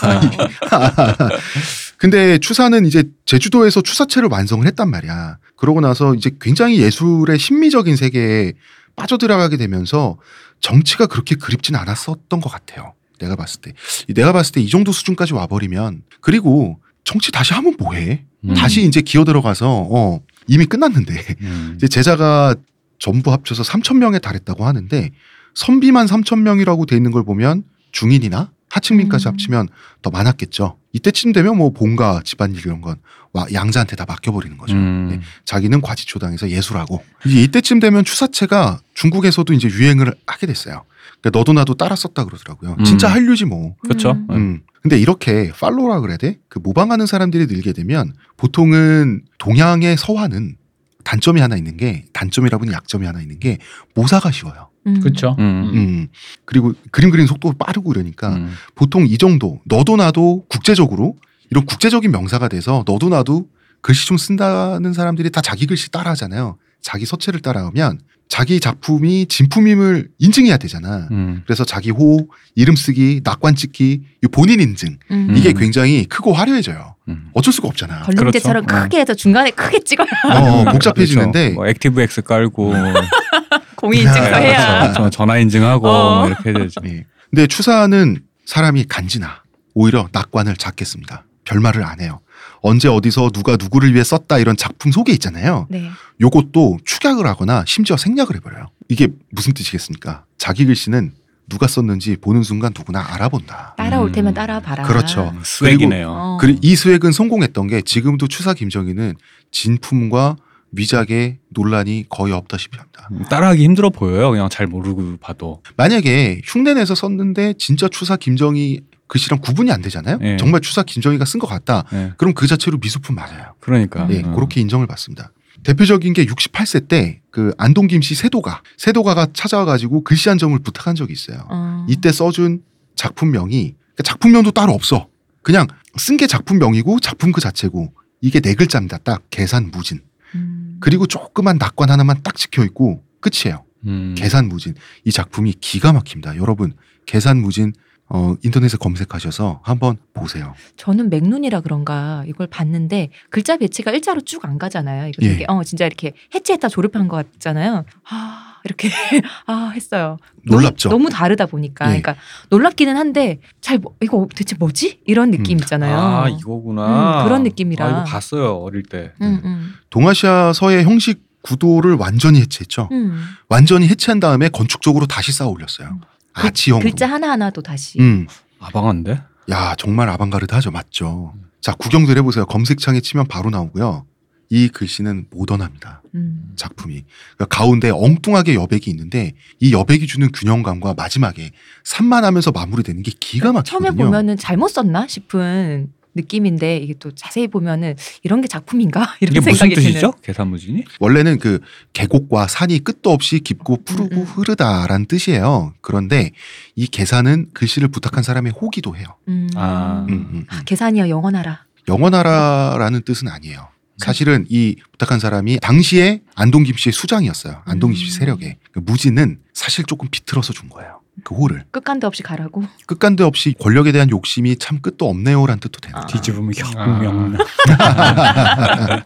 [1.98, 5.38] 근데 추사는 이제 제주도에서 추사체를 완성을 했단 말이야.
[5.56, 8.52] 그러고 나서 이제 굉장히 예술의 심미적인 세계에
[8.96, 10.16] 빠져들어가게 되면서
[10.60, 12.94] 정치가 그렇게 그립진 않았었던 것 같아요.
[13.18, 13.72] 내가 봤을 때.
[14.08, 18.24] 이 내가 봤을 때 이 정도 수준까지 와버리면 그리고 정치 다시 하면 뭐해?
[18.44, 18.54] 음.
[18.54, 21.72] 다시 이제 기어 들어가서 어 이미 끝났는데 음.
[21.76, 22.54] 이제 제자가
[23.00, 25.10] 전부 합쳐서 3천 명에 달했다고 하는데
[25.54, 29.32] 선비만 3천 명이라고 돼 있는 걸 보면 중인이나 하층민까지 음.
[29.32, 29.68] 합치면
[30.02, 30.78] 더 많았겠죠.
[30.92, 32.96] 이때쯤 되면 뭐 본가 집안일 이런 건
[33.32, 34.74] 와- 양자한테 다 맡겨버리는 거죠.
[34.74, 35.08] 음.
[35.10, 35.20] 네.
[35.44, 40.84] 자기는 과지초당에서 예술하고 이제 이때쯤 되면 추사체가 중국에서도 이제 유행을 하게 됐어요.
[41.20, 42.76] 그러니까 너도 나도 따라 썼다 그러더라고요.
[42.78, 42.84] 음.
[42.84, 43.74] 진짜 한류지 뭐.
[43.82, 44.12] 그렇죠.
[44.12, 44.26] 음.
[44.30, 44.60] 음.
[44.82, 46.38] 근데 이렇게 팔로라 그래야 돼?
[46.48, 50.56] 그 모방하는 사람들이 늘게 되면 보통은 동양의 서화는
[51.04, 53.58] 단점이 하나 있는 게 단점이라고는 약점이 하나 있는 게
[53.94, 54.67] 모사가 쉬워요.
[54.86, 55.00] 음.
[55.00, 55.36] 그렇죠.
[55.38, 55.70] 음.
[55.74, 56.08] 음.
[56.44, 58.52] 그리고 그림 그리는 속도 빠르고 이러니까 음.
[58.74, 61.16] 보통 이 정도 너도 나도 국제적으로
[61.50, 63.46] 이런 국제적인 명사가 돼서 너도 나도
[63.80, 66.56] 글씨 좀 쓴다는 사람들이 다 자기 글씨 따라하잖아요.
[66.80, 67.98] 자기 서체를 따라하면
[68.28, 71.08] 자기 작품이 진품임을 인증해야 되잖아.
[71.10, 71.42] 음.
[71.46, 75.34] 그래서 자기 호, 이름 쓰기, 낙관 찍기, 이 본인 인증 음.
[75.34, 75.54] 이게 음.
[75.54, 76.94] 굉장히 크고 화려해져요.
[77.08, 77.30] 음.
[77.32, 78.02] 어쩔 수가 없잖아.
[78.02, 78.82] 걸림대처럼 그렇죠.
[78.84, 81.54] 크게 해서 중간에 크게 찍어야 어, 복잡해지는데 그렇죠.
[81.54, 82.74] 뭐 Active X 깔고
[83.78, 84.92] 공인 인증서 아, 해야.
[84.92, 86.18] 저- 전화 인증하고 어.
[86.18, 86.80] 뭐 이렇게 되죠.
[86.86, 87.04] 예.
[87.30, 89.42] 근데 추사는 사람이 간지나
[89.74, 91.24] 오히려 낙관을 작게 씁니다.
[91.44, 92.18] 별말을 안 해요.
[92.60, 95.66] 언제 어디서 누가 누구를 위해 썼다 이런 작품 속에 있잖아요.
[95.70, 95.88] 네.
[96.20, 98.66] 요것도 축약을 하거나 심지어 생략을 해버려요.
[98.88, 100.24] 이게 무슨 뜻이겠습니까?
[100.38, 101.12] 자기 글씨는
[101.48, 103.74] 누가 썼는지 보는 순간 누구나 알아본다.
[103.76, 104.12] 따라올 음.
[104.12, 104.82] 테면 따라봐라.
[104.84, 105.32] 그렇죠.
[105.44, 106.10] 스웩이네요.
[106.10, 106.38] 어.
[106.40, 109.14] 그리고 이 수액은 성공했던 게 지금도 추사 김정희는
[109.52, 110.36] 진품과
[110.72, 113.08] 위작의 논란이 거의 없다시피 합니다.
[113.12, 114.30] 음, 따라하기 힘들어 보여요.
[114.30, 115.62] 그냥 잘 모르고 봐도.
[115.76, 120.18] 만약에 흉내내서 썼는데 진짜 추사 김정희 글씨랑 구분이 안 되잖아요.
[120.22, 120.36] 예.
[120.36, 121.84] 정말 추사 김정희가 쓴 것 같다.
[121.94, 122.12] 예.
[122.18, 123.54] 그럼 그 자체로 미소품 맞아요.
[123.60, 124.06] 그러니까.
[124.10, 124.34] 예, 음.
[124.34, 125.32] 그렇게 인정을 받습니다.
[125.64, 131.12] 대표적인 게 68세 때 그 안동 김씨 세도가 세도가가 찾아와가지고 글씨 한 점을 부탁한 적이
[131.12, 131.46] 있어요.
[131.48, 131.86] 어.
[131.88, 132.62] 이때 써준
[132.96, 135.06] 작품명이 그러니까 작품명도 따로 없어.
[135.42, 138.98] 그냥 쓴 게 작품명이고 작품 그 자체고 이게 네 글자입니다.
[138.98, 140.00] 딱 계산 무진.
[140.34, 140.76] 음.
[140.80, 143.64] 그리고 조그만 낙관 하나만 딱 찍혀 있고 끝이에요.
[143.86, 144.14] 음.
[144.16, 144.74] 계산 무진.
[145.04, 146.36] 이 작품이 기가 막힙니다.
[146.36, 146.72] 여러분
[147.06, 147.72] 계산 무진
[148.10, 150.54] 어, 인터넷에 검색하셔서 한번 보세요.
[150.76, 155.08] 저는 맥눈이라 그런가 이걸 봤는데 글자 배치가 일자로 쭉 안 가잖아요.
[155.08, 155.28] 이거 예.
[155.28, 157.84] 되게 어 진짜 이렇게 해체했다 조립한 것 같잖아요.
[158.08, 158.90] 아 이렇게
[159.46, 160.18] 아 했어요.
[160.44, 160.90] 놀랍죠.
[160.90, 162.00] 너무, 너무 다르다 보니까 예.
[162.00, 162.16] 그러니까
[162.50, 165.60] 놀랍기는 한데 잘 뭐- 이거 대체 뭐지 이런 느낌 음.
[165.62, 165.98] 있잖아요.
[165.98, 167.22] 아 이거구나.
[167.22, 167.84] 음, 그런 느낌이라.
[167.84, 169.12] 아, 이거 봤어요 어릴 때.
[169.22, 172.88] 음, 음, 동아시아 서의 형식 구도를 완전히 해체했죠.
[172.92, 173.24] 음.
[173.48, 175.98] 완전히 해체한 다음에 건축적으로 다시 쌓아 올렸어요.
[176.34, 176.80] 아치형.
[176.80, 177.98] 글자 하나 하나도 다시.
[178.00, 178.26] 음.
[178.60, 179.22] 아방한데?
[179.50, 181.32] 야 정말 아방가르드 하죠, 맞죠?
[181.60, 182.44] 자 구경들 해보세요.
[182.46, 184.04] 검색창에 치면 바로 나오고요.
[184.50, 186.02] 이 글씨는 모던합니다.
[186.14, 186.52] 음.
[186.56, 187.04] 작품이
[187.36, 191.50] 그러니까 가운데 엉뚱하게 여백이 있는데 이 여백이 주는 균형감과 마지막에
[191.84, 193.90] 산만하면서 마무리되는 게 기가 막히거든요.
[193.90, 199.40] 처음에 보면은 잘못 썼나 싶은 느낌인데 이게 또 자세히 보면은 이런 게 작품인가 이런 이게
[199.40, 200.12] 무슨 생각이 뜻이죠?
[200.22, 200.84] 계산무진이?
[200.98, 201.60] 원래는 그
[201.92, 204.24] 계곡과 산이 끝도 없이 깊고 푸르고 음, 음.
[204.24, 205.74] 흐르다라는 뜻이에요.
[205.80, 206.32] 그런데
[206.74, 209.06] 이 계산은 글씨를 부탁한 사람의 호기도 해요.
[209.28, 209.48] 음.
[209.54, 210.06] 아.
[210.08, 210.58] 음, 음, 음.
[210.64, 211.64] 계산이여 영원하라.
[211.86, 213.68] 영원하라라는 뜻은 아니에요.
[213.98, 217.62] 사실은 이 부탁한 사람이 당시에 안동 김씨의 수장이었어요.
[217.64, 218.18] 안동 김씨 음.
[218.18, 220.98] 세력에 그 무지는 사실 조금 비틀어서 준 거예요.
[221.24, 222.62] 그 호를 끝간데 없이 가라고.
[222.86, 226.06] 끝간데 없이 권력에 대한 욕심이 참 끝도 없네요라는 뜻도 되는 아.
[226.06, 227.38] 뒤집으면 혁명나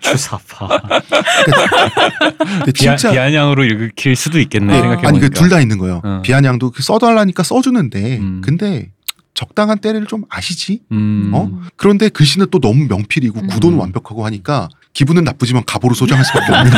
[0.01, 0.69] 주사파.
[2.39, 4.81] 근데 비아, 진짜 비아냥으로 읽힐 수도 있겠네 네.
[4.81, 5.21] 생각해 아니.
[5.21, 6.01] 그 둘 다 있는 거예요.
[6.05, 6.21] 어.
[6.23, 8.41] 비아냥도 그 써달라니까 써주는데 음.
[8.45, 8.91] 근데
[9.35, 10.81] 적당한 때를 좀 아시지?
[10.93, 11.31] 음.
[11.33, 11.51] 어?
[11.77, 13.47] 그런데 글씨는 또 너무 명필이고 음.
[13.47, 16.71] 구도는 완벽하고 하니까 기분은 나쁘지만 가보로 소장할 수밖에 없는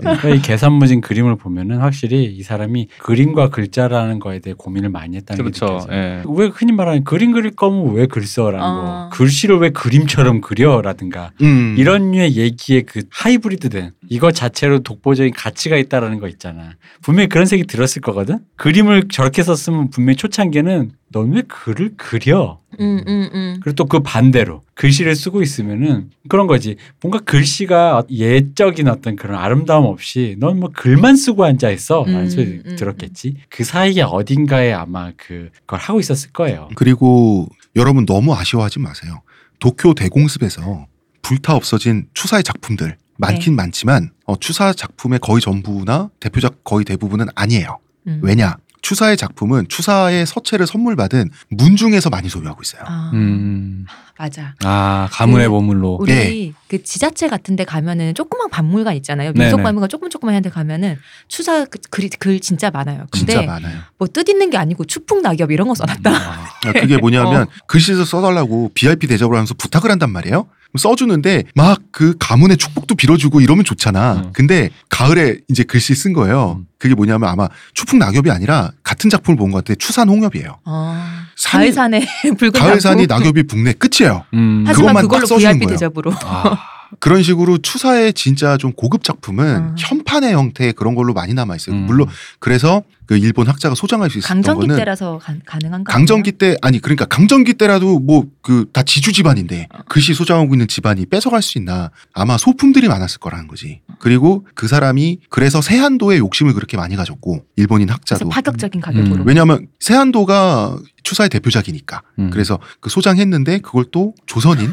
[0.00, 5.44] 그러니까 이 계산무진 그림을 보면은 확실히 이 사람이 그림과 글자라는 거에 대해 고민을 많이 했다는
[5.44, 5.86] 그렇죠.
[5.92, 6.22] 예.
[6.26, 9.08] 왜 흔히 말하는 그림 그릴 거면 왜 글 써라는 어.
[9.10, 11.74] 거 글씨를 왜 그림처럼 그려라든가 음.
[11.78, 16.74] 이런 류의 얘기의 그 하이브리드된 이거 자체로 독보적인 가치가 있다라는 거 있잖아.
[17.02, 18.38] 분명히 그런 색이 들었을 거거든.
[18.56, 22.60] 그림을 저렇게 썼으면 분명히 초창기에는 넌 왜 글을 그려?
[22.80, 23.60] 음, 음, 음.
[23.62, 26.76] 그리고 또 그 반대로 글씨를 쓰고 있으면은 그런 거지.
[27.00, 32.04] 뭔가 글씨가 예적인 어떤 그런 아름다움 없이 넌 뭐 글만 쓰고 앉아 있어.
[32.04, 33.36] 라는 음, 소리 음, 들었겠지.
[33.48, 36.68] 그 사이에 어딘가에 아마 그걸 하고 있었을 거예요.
[36.74, 39.22] 그리고 여러분 너무 아쉬워하지 마세요.
[39.60, 40.86] 도쿄 대공습에서
[41.22, 43.62] 불타 없어진 추사의 작품들 많긴 네.
[43.62, 47.78] 많지만 어, 추사 작품의 거의 전부나 대표작 거의 대부분은 아니에요.
[48.08, 48.20] 음.
[48.22, 48.56] 왜냐?
[48.84, 52.82] 추사의 작품은 추사의 서체를 선물 받은 문중에서 많이 소유하고 있어요.
[52.84, 53.86] 아, 음.
[54.18, 54.54] 맞아.
[54.62, 55.96] 아 가문의 그 보물로.
[56.00, 56.52] 우리 네.
[56.68, 59.32] 그 지자체 같은데 가면은 조그만 박물관 있잖아요.
[59.32, 63.06] 민속 박물관 조금 조그만 한데 가면은 추사 그, 글, 글 진짜 많아요.
[63.10, 63.78] 근데 진짜 많아요.
[63.98, 66.10] 뭐 뜻 있는 게 아니고 추풍 낙엽 이런 거 써놨다.
[66.10, 70.46] 아, 그게 뭐냐면 글씨에서 써달라고 VIP 대접을 하면서 부탁을 한단 말이에요.
[70.78, 74.14] 써주는데 막 그 가문의 축복도 빌어주고 이러면 좋잖아.
[74.14, 74.30] 음.
[74.32, 76.56] 근데 가을에 이제 글씨 쓴 거예요.
[76.58, 76.66] 음.
[76.76, 79.76] 그게 뭐냐면 아마 추풍 낙엽이 아니라 같은 작품을 본 것 같아.
[79.78, 80.58] 추산 홍엽이에요.
[80.64, 82.06] 아, 산이- 가을산에
[82.36, 83.06] 붉은 가을산이.
[83.06, 84.24] 낙엽이 북네 끝이에요.
[84.34, 84.64] 음.
[84.66, 85.76] 하지만 그것만 그걸로 딱 써주는 VIP 거예요.
[85.78, 86.12] 대접으로.
[86.24, 86.58] 아.
[87.00, 89.74] 그런 식으로 추사의 진짜 좀 고급 작품은 음.
[89.78, 91.76] 현판의 형태의 그런 걸로 많이 남아 있어요.
[91.76, 91.86] 음.
[91.86, 92.08] 물론
[92.40, 95.92] 그래서 그 일본 학자가 소장할 수 있었던 강정기 거는 때라서 가, 가능한가?
[95.92, 101.06] 강정기 때 아니 그러니까 강정기 때라도 뭐 그 다 지주 집안인데 글씨 소장하고 있는 집안이
[101.06, 106.76] 뺏어갈 수 있나 아마 소품들이 많았을 거라는 거지 그리고 그 사람이 그래서 세한도에 욕심을 그렇게
[106.76, 109.22] 많이 가졌고 일본인 그래서 학자도 파격적인 가격으로.
[109.22, 109.26] 음.
[109.26, 112.30] 왜냐하면 세한도가 추사의 대표작이니까 음.
[112.30, 114.70] 그래서 그 소장했는데 그걸 또 조선인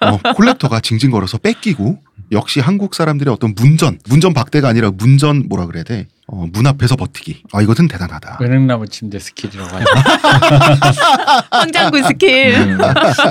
[0.00, 1.98] 어, collector가 징징거려서 뺏기고
[2.32, 6.96] 역시 한국 사람들의 어떤 문전 문전 박대가 아니라 문전 뭐라 그래야 돼 어, 문 앞에서
[6.96, 9.86] 버티기 아 이것은 대단하다 은행나무 침대 skill이라고 하죠.
[11.50, 12.54] 황장군 스킬.
[12.56, 12.78] 음.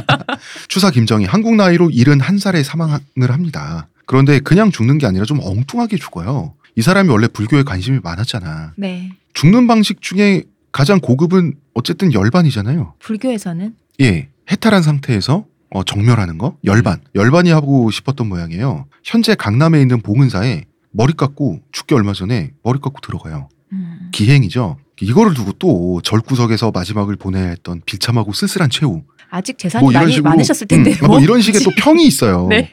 [0.69, 3.87] 추사 김정희 한국 나이로 71살에 사망을 합니다.
[4.05, 6.53] 그런데 그냥 죽는 게 아니라 좀 엉뚱하게 죽어요.
[6.75, 8.73] 이 사람이 원래 불교에 관심이 많았잖아.
[8.75, 9.11] 네.
[9.33, 12.95] 죽는 방식 중에 가장 고급은 어쨌든 열반이잖아요.
[12.99, 14.29] 불교에서는 예.
[14.51, 16.57] 해탈한 상태에서 어, 정멸하는 거?
[16.63, 17.01] 열반.
[17.15, 18.85] 열반이 하고 싶었던 모양이에요.
[19.03, 23.49] 현재 강남에 있는 봉은사에 머리 깎고 죽기 얼마 전에 머리 깎고 들어가요.
[23.73, 24.09] 음.
[24.11, 24.77] 기행이죠.
[25.01, 29.03] 이거를 두고 또 절구석에서 마지막을 보내야 했던 비참하고 쓸쓸한 최후.
[29.29, 30.91] 아직 재산이 뭐 이런 많이 식으로 많으셨을 텐데.
[31.01, 32.47] 음, 뭐 이런 식의 또 평이 있어요.
[32.47, 32.69] 네.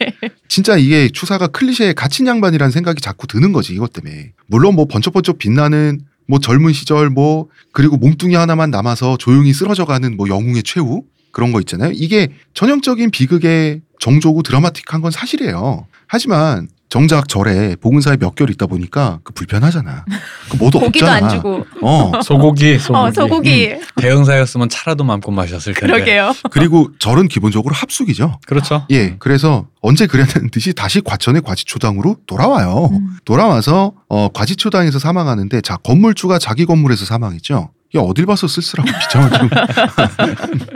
[0.49, 4.32] 진짜 이게 추사가 클리셰에 갇힌 양반이라는 생각이 자꾸 드는 거지 이것 때문에.
[4.47, 10.28] 물론 뭐 번쩍번쩍 빛나는 뭐 젊은 시절 뭐 그리고 몸뚱이 하나만 남아서 조용히 쓰러져가는 뭐
[10.28, 11.90] 영웅의 최후 그런 거 있잖아요.
[11.94, 15.86] 이게 전형적인 비극의 정조고 드라마틱한 건 사실이에요.
[16.06, 20.04] 하지만 정작 절에 봉은사에 몇 개월 있다 보니까 그 불편하잖아.
[20.50, 21.26] 그 뭐도 고기도 없잖아.
[21.26, 21.64] 안 주고.
[21.80, 22.20] 어.
[22.22, 22.98] 소고기, 소고기.
[22.98, 23.74] 어, 소고기.
[23.96, 25.90] 대형사였으면 차라도 마음껏 마셨을 텐데.
[25.90, 26.34] 그러게요.
[26.50, 28.40] 그리고 절은 기본적으로 합숙이죠.
[28.46, 28.86] 그렇죠.
[28.90, 29.16] 예.
[29.20, 32.90] 그래서 언제 그랬는 듯이 다시 과천의 과지초당으로 돌아와요.
[32.92, 33.16] 음.
[33.24, 37.70] 돌아와서 어, 과지초당에서 사망하는데 자 건물주가 자기 건물에서 사망했죠.
[37.93, 39.49] 이게 어딜 봐서 쓸쓸하고 비참하고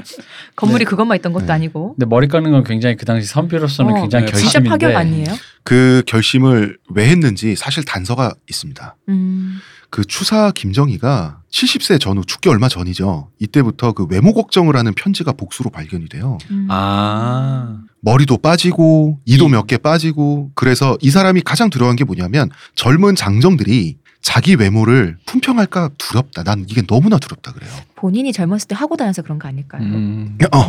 [0.55, 0.89] 건물이 네.
[0.89, 1.53] 그것만 있던 것도 네.
[1.55, 1.95] 아니고.
[1.95, 5.27] 근데 머리 깎는 건 굉장히 그 당시 선비로서는 어, 굉장히 네, 진짜 결심인데 파격 아니에요?
[5.65, 8.97] 그 결심을 왜 했는지 사실 단서가 있습니다.
[9.09, 9.59] 음.
[9.89, 13.31] 그 추사 김정희가 70세 전후 죽기 얼마 전이죠.
[13.39, 16.37] 이때부터 그 외모 걱정을 하는 편지가 복수로 발견이 돼요.
[16.51, 16.67] 음.
[16.71, 17.79] 아.
[18.03, 23.97] 머리도 빠지고 이도 몇 개 빠지고 그래서 이 사람이 가장 두려운 게 뭐냐면 젊은 장정들이
[24.27, 26.43] 자기 외모를 품평할까 두렵다.
[26.43, 27.71] 난 이게 너무나 두렵다 그래요.
[27.95, 29.83] 본인이 젊었을 때 하고 다녀서 그런 거 아닐까요?
[29.83, 30.37] 음.
[30.53, 30.67] 어.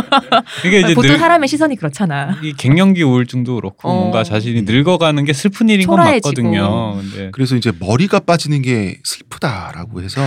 [0.64, 2.38] 이게 이제 보통 늘, 사람의 시선이 그렇잖아.
[2.42, 3.94] 이 갱년기 우울증도 그렇고 어.
[3.94, 6.42] 뭔가 자신이 늙어가는 게 슬픈 일인 건 초라해지고.
[6.44, 6.96] 맞거든요.
[6.96, 10.22] 근데 그래서 이제 머리가 빠지는 게 슬프다라고 해서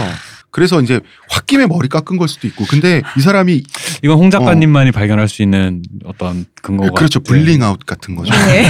[0.57, 0.99] 그래서 이제
[1.29, 3.61] 홧김에 머리 깎은 걸 수도 있고 근데 이 사람이
[4.01, 7.43] 이건 홍 작가님만이 발견할 수 있는 어떤 근거가 그렇죠 같아요.
[7.43, 8.33] 블링아웃 같은 거죠.
[8.33, 8.65] 네.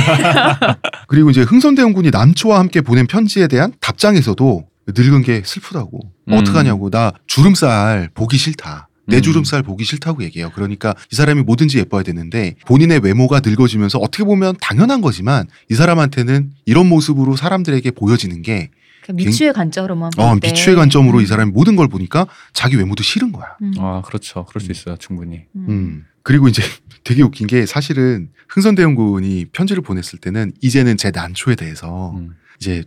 [1.07, 4.65] 그리고 이제 흥선대원군이 남초와 함께 보낸 편지에 대한 답장에서도
[4.97, 6.33] 늙은 게 슬프다고 음.
[6.33, 9.21] 어떡하냐고 나 주름살 보기 싫다 내 음.
[9.21, 10.51] 주름살 보기 싫다고 얘기해요.
[10.53, 16.51] 그러니까 이 사람이 뭐든지 예뻐야 되는데 본인의 외모가 늙어지면서 어떻게 보면 당연한 거지만 이 사람한테는
[16.65, 18.71] 이런 모습으로 사람들에게 보여지는 게그
[19.13, 20.47] 미추의 관점으로만 볼 어, 때.
[20.49, 23.55] 미추의 관점으로 이 사람이 모든 걸 보니까 자기 외모도 싫은 거야.
[23.61, 23.73] 음.
[23.79, 24.45] 아 그렇죠.
[24.45, 24.97] 그럴 수 있어요.
[24.97, 25.43] 충분히.
[25.55, 25.65] 음.
[25.69, 26.05] 음.
[26.23, 26.61] 그리고 이제
[27.03, 32.35] 되게 웃긴 게 사실은 흥선대원군이 편지를 보냈을 때는 이제는 제 난초에 대해서 음.
[32.59, 32.83] 이제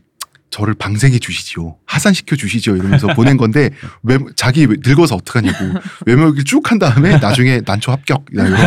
[0.51, 1.77] 저를 방생해 주시지요.
[1.87, 2.75] 하산시켜 주시죠.
[2.77, 3.71] 이러면서 보낸 건데
[4.03, 5.59] 외, 자기 늙어서 어떡하냐고
[6.07, 8.53] 외모 얘기를 쭉 한 다음에 나중에 난초 합격 이런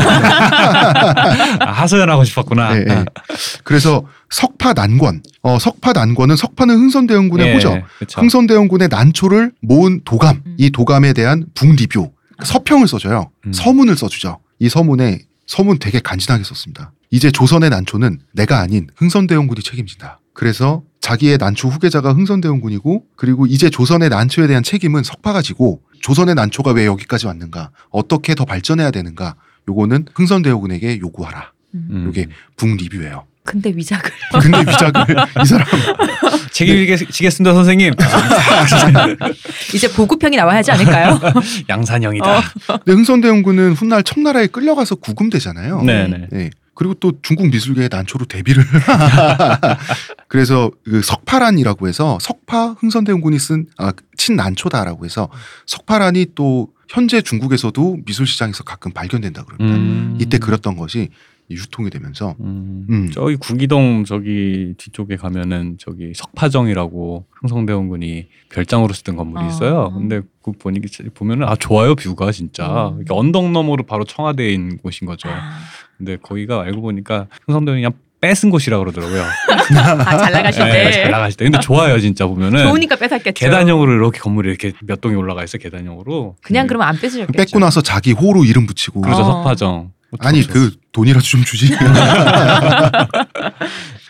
[1.60, 2.74] 아, 하소연하고 싶었구나.
[2.74, 3.06] 네, 네.
[3.64, 5.22] 그래서 석파 난권.
[5.44, 7.84] 어, 석파 난권은 석파는 흥선대원군의 예, 호죠.
[8.00, 8.22] 그쵸.
[8.22, 10.42] 흥선대원군의 난초를 모은 도감.
[10.46, 10.56] 음.
[10.58, 12.12] 이 도감에 대한 북리뷰.
[12.44, 13.30] 서평을 써줘요.
[13.46, 13.54] 음.
[13.54, 14.40] 서문을 써주죠.
[14.58, 16.94] 이 서문에 서문 되게 간지나게 썼습니다.
[17.12, 20.20] 이제 조선의 난초는 내가 아닌 흥선대원군이 책임진다.
[20.34, 26.72] 그래서 자기의 난초 후계자가 흥선대원군이고 그리고 이제 조선의 난초에 대한 책임은 석파가 지고 조선의 난초가
[26.72, 29.36] 왜 여기까지 왔는가 어떻게 더 발전해야 되는가
[29.70, 31.52] 요거는 흥선대원군에게 요구하라.
[31.76, 31.88] 음.
[31.92, 32.06] 음.
[32.08, 32.28] 요게
[32.58, 33.26] 북리뷰예요.
[33.44, 34.10] 근데 위작을.
[34.42, 35.06] 근데 위작을
[35.42, 35.68] 이 사람
[36.52, 37.94] 책임지겠습니다, 선생님.
[39.76, 41.20] 이제 보급형이 나와야 하지 않을까요?
[41.68, 42.38] 양산형이다.
[42.38, 42.42] 어.
[42.68, 45.82] 근데 흥선대원군은 훗날 청나라에 끌려가서 구금되잖아요.
[45.82, 46.28] 네네.
[46.32, 46.50] 네.
[46.76, 48.64] 그리고 또 중국 미술계의 난초로 데뷔를.
[50.28, 55.30] 그래서 그 석파란이라고 해서 석파 흥선대원군이 쓴 아, 친난초다라고 해서
[55.68, 59.78] 석파란이 또 현재 중국에서도 미술 시장에서 가끔 발견된다 그럽니다.
[59.78, 60.18] 음.
[60.20, 61.10] 이때 그렸던 것이
[61.54, 62.86] 유통이 되면서 음.
[62.90, 63.12] 음.
[63.12, 69.48] 저기 구기동 저기 뒤쪽에 가면은 저기 석파정이라고 흥성대원군이 별장으로 쓰던 건물이 어.
[69.48, 69.92] 있어요.
[69.94, 70.80] 근데 그 보니
[71.14, 72.98] 보면은 아 좋아요 뷰가 진짜 음.
[72.98, 75.30] 이렇게 언덕 너머로 바로 청와대인 곳인 거죠.
[75.30, 75.60] 아,
[75.98, 77.94] 근데 거기가 알고 보니까 흥성대원이 그냥
[78.24, 79.22] 뺏은 곳이라 그러더라고요.
[80.06, 80.92] 아, 잘 나가실 예, 때.
[80.94, 81.46] 잘 나가실 때.
[81.46, 83.34] 근데 좋아요 진짜 보면은 좋으니까 뺏었겠죠.
[83.34, 86.38] 계단형으로 이렇게 건물이 이렇게 몇 동이 올라가 있어 계단형으로.
[86.42, 86.68] 그냥 음.
[86.68, 87.34] 그러면 안 뺏으셨겠죠.
[87.38, 89.26] 뺏고 나서 자기 호로 이름 붙이고 그러죠 어.
[89.26, 89.92] 석파정.
[90.20, 91.76] 아니 그 돈이라도 좀 주지.